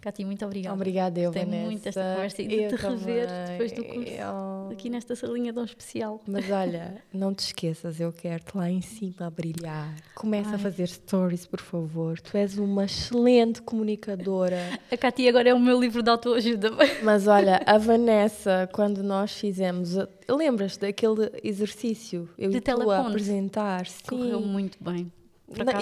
Cati, 0.00 0.24
muito 0.24 0.44
obrigada. 0.44 0.74
Obrigada, 0.74 1.18
eu, 1.18 1.32
Gostei 1.32 1.44
Vanessa. 1.44 1.64
muito 1.64 1.82
desta 1.82 2.00
conversa 2.14 2.42
e 2.42 2.46
de 2.46 2.54
Eu 2.62 2.68
te 2.68 2.76
rever 2.76 3.26
também. 3.26 3.46
depois 3.52 3.72
do 3.72 3.84
curso. 3.84 4.10
Eu- 4.12 4.56
Aqui 4.72 4.90
nesta 4.90 5.16
salinha 5.16 5.52
tão 5.52 5.64
especial. 5.64 6.20
Mas 6.26 6.50
olha, 6.50 7.02
não 7.12 7.32
te 7.34 7.40
esqueças, 7.40 7.98
eu 7.98 8.12
quero-te 8.12 8.56
lá 8.56 8.70
em 8.70 8.80
cima 8.82 9.26
a 9.26 9.30
brilhar. 9.30 9.94
Começa 10.14 10.50
a 10.50 10.52
Ai. 10.52 10.58
fazer 10.58 10.86
stories, 10.88 11.46
por 11.46 11.60
favor. 11.60 12.20
Tu 12.20 12.36
és 12.36 12.58
uma 12.58 12.84
excelente 12.84 13.62
comunicadora. 13.62 14.58
A 14.92 14.96
Cati 14.96 15.26
agora 15.28 15.48
é 15.48 15.54
o 15.54 15.58
meu 15.58 15.80
livro 15.80 16.02
de 16.02 16.10
autoajuda. 16.10 16.70
Mas 17.02 17.26
olha, 17.26 17.60
a 17.66 17.78
Vanessa, 17.78 18.68
quando 18.72 19.02
nós 19.02 19.32
fizemos. 19.32 19.96
a- 19.98 20.08
Lembras 20.28 20.76
daquele 20.76 21.30
exercício? 21.42 22.28
Eu 22.36 22.50
De 22.50 22.58
e 22.58 22.60
tu 22.60 22.90
a 22.90 23.06
apresentar. 23.06 23.86
Sim. 23.86 24.02
Correu 24.08 24.40
muito 24.40 24.76
bem. 24.82 25.10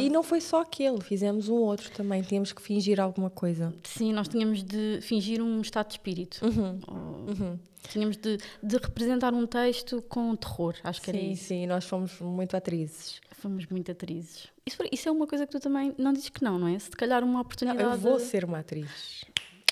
E 0.00 0.10
não 0.10 0.22
foi 0.22 0.40
só 0.40 0.60
aquele, 0.60 1.00
fizemos 1.02 1.48
um 1.48 1.54
outro 1.54 1.90
também. 1.90 2.20
Tínhamos 2.22 2.52
que 2.52 2.60
fingir 2.60 3.00
alguma 3.00 3.30
coisa. 3.30 3.74
Sim, 3.84 4.12
nós 4.12 4.28
tínhamos 4.28 4.62
de 4.62 4.98
fingir 5.00 5.40
um 5.42 5.60
estado 5.60 5.86
de 5.88 5.94
espírito. 5.94 6.40
Uhum. 6.44 6.78
Ou- 6.86 7.58
Tínhamos 7.90 8.16
de, 8.16 8.38
de 8.62 8.76
representar 8.78 9.34
um 9.34 9.46
texto 9.46 10.00
com 10.08 10.34
terror, 10.36 10.74
acho 10.82 11.02
que 11.02 11.10
era 11.10 11.18
Sim, 11.18 11.32
isso. 11.32 11.44
sim, 11.44 11.66
nós 11.66 11.84
fomos 11.84 12.18
muito 12.18 12.56
atrizes. 12.56 13.20
Fomos 13.32 13.66
muito 13.66 13.90
atrizes. 13.92 14.48
Isso, 14.64 14.78
isso 14.90 15.06
é 15.08 15.12
uma 15.12 15.26
coisa 15.26 15.44
que 15.46 15.52
tu 15.52 15.60
também 15.60 15.94
não 15.98 16.12
dizes 16.14 16.30
que 16.30 16.42
não, 16.42 16.58
não 16.58 16.66
é? 16.66 16.78
Se 16.78 16.90
calhar 16.90 17.22
uma 17.22 17.34
Não, 17.34 17.40
oportunidade. 17.42 17.82
eu 17.82 17.98
vou 17.98 18.18
ser 18.18 18.42
uma 18.44 18.60
atriz. 18.60 19.24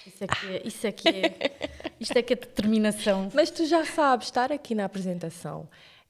Isso 0.06 0.24
é 0.24 0.26
que 0.26 0.46
é. 0.46 0.62
Isso 0.66 0.86
é, 0.86 0.92
que 0.92 1.08
é 1.08 1.70
isto 1.98 2.16
é 2.18 2.22
que 2.22 2.32
é 2.34 2.36
determinação. 2.36 3.30
Mas 3.32 3.50
tu 3.50 3.64
já 3.64 3.82
sabes, 3.86 4.26
estar 4.26 4.52
aqui 4.52 4.74
na 4.74 4.84
apresentação 4.84 5.66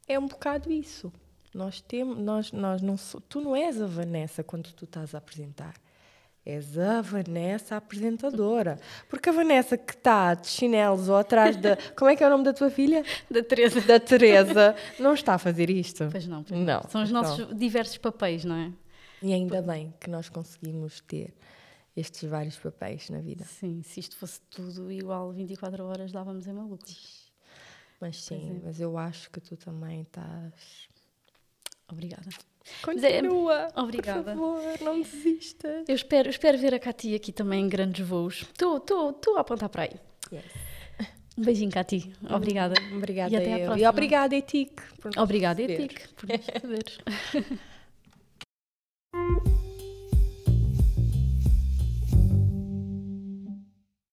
é 0.08 0.18
um 0.18 0.26
bocado 0.26 0.72
isso. 0.72 1.12
Nós 1.54 1.80
temos, 1.80 2.18
nós, 2.18 2.52
nós 2.52 2.80
não 2.80 2.96
tu 3.28 3.40
não 3.40 3.54
és 3.54 3.80
a 3.80 3.86
Vanessa 3.86 4.42
quando 4.42 4.72
tu 4.72 4.84
estás 4.84 5.14
a 5.14 5.18
apresentar. 5.18 5.74
És 6.44 6.76
a 6.76 7.00
Vanessa 7.00 7.76
apresentadora. 7.76 8.80
Porque 9.08 9.28
a 9.28 9.32
Vanessa 9.32 9.76
que 9.76 9.92
está 9.92 10.34
de 10.34 10.48
chinelos 10.48 11.08
ou 11.08 11.16
atrás 11.16 11.56
da. 11.56 11.76
Como 11.96 12.10
é 12.10 12.16
que 12.16 12.24
é 12.24 12.26
o 12.26 12.30
nome 12.30 12.42
da 12.42 12.52
tua 12.52 12.68
filha? 12.68 13.04
Da 13.30 13.42
Teresa. 13.44 13.80
Da 13.80 14.00
Teresa, 14.00 14.74
não 14.98 15.14
está 15.14 15.34
a 15.34 15.38
fazer 15.38 15.70
isto. 15.70 16.08
Pois 16.10 16.26
não, 16.26 16.42
pois 16.42 16.60
Não, 16.60 16.82
São 16.88 17.02
os 17.02 17.12
nossos 17.12 17.56
diversos 17.56 17.96
papéis, 17.98 18.44
não 18.44 18.56
é? 18.56 18.72
E 19.22 19.32
ainda 19.32 19.62
bem 19.62 19.94
que 20.00 20.10
nós 20.10 20.28
conseguimos 20.28 21.00
ter 21.02 21.32
estes 21.96 22.28
vários 22.28 22.56
papéis 22.56 23.08
na 23.08 23.20
vida. 23.20 23.44
Sim, 23.44 23.82
se 23.84 24.00
isto 24.00 24.16
fosse 24.16 24.40
tudo 24.50 24.90
igual 24.90 25.30
24 25.30 25.84
horas, 25.84 26.10
dávamos 26.10 26.46
em 26.48 26.52
malucos. 26.52 27.30
Mas 28.00 28.24
sim, 28.24 28.58
é. 28.58 28.66
mas 28.66 28.80
eu 28.80 28.98
acho 28.98 29.30
que 29.30 29.40
tu 29.40 29.56
também 29.56 30.00
estás. 30.00 30.88
Obrigada. 31.92 32.22
É- 32.28 32.84
Continua. 32.84 33.68
Obrigada. 33.76 34.34
Por 34.34 34.60
favor, 34.60 34.80
não 34.80 35.00
desistas. 35.02 35.84
Eu 35.88 35.94
espero, 35.94 36.30
espero 36.30 36.56
ver 36.58 36.74
a 36.74 36.78
Cati 36.78 37.14
aqui 37.14 37.30
também 37.32 37.64
em 37.64 37.68
grandes 37.68 38.06
voos. 38.06 38.42
Estou 38.52 39.36
a 39.36 39.40
apontar 39.40 39.68
para 39.68 39.82
aí. 39.84 39.90
Yes. 40.32 40.44
Um 41.36 41.42
beijinho, 41.44 41.70
Cati. 41.70 42.12
Obrigada. 42.30 42.74
Obrigada 42.94 43.32
E 43.32 43.36
até 43.36 43.54
eu. 43.54 43.58
E 43.58 43.64
próxima. 43.64 43.90
obrigada, 43.90 44.36
Etique. 44.36 44.82
Obrigada. 45.16 45.62
Etic, 45.62 46.08
por 46.14 46.28
nos 46.28 46.46
receberes. 46.46 46.98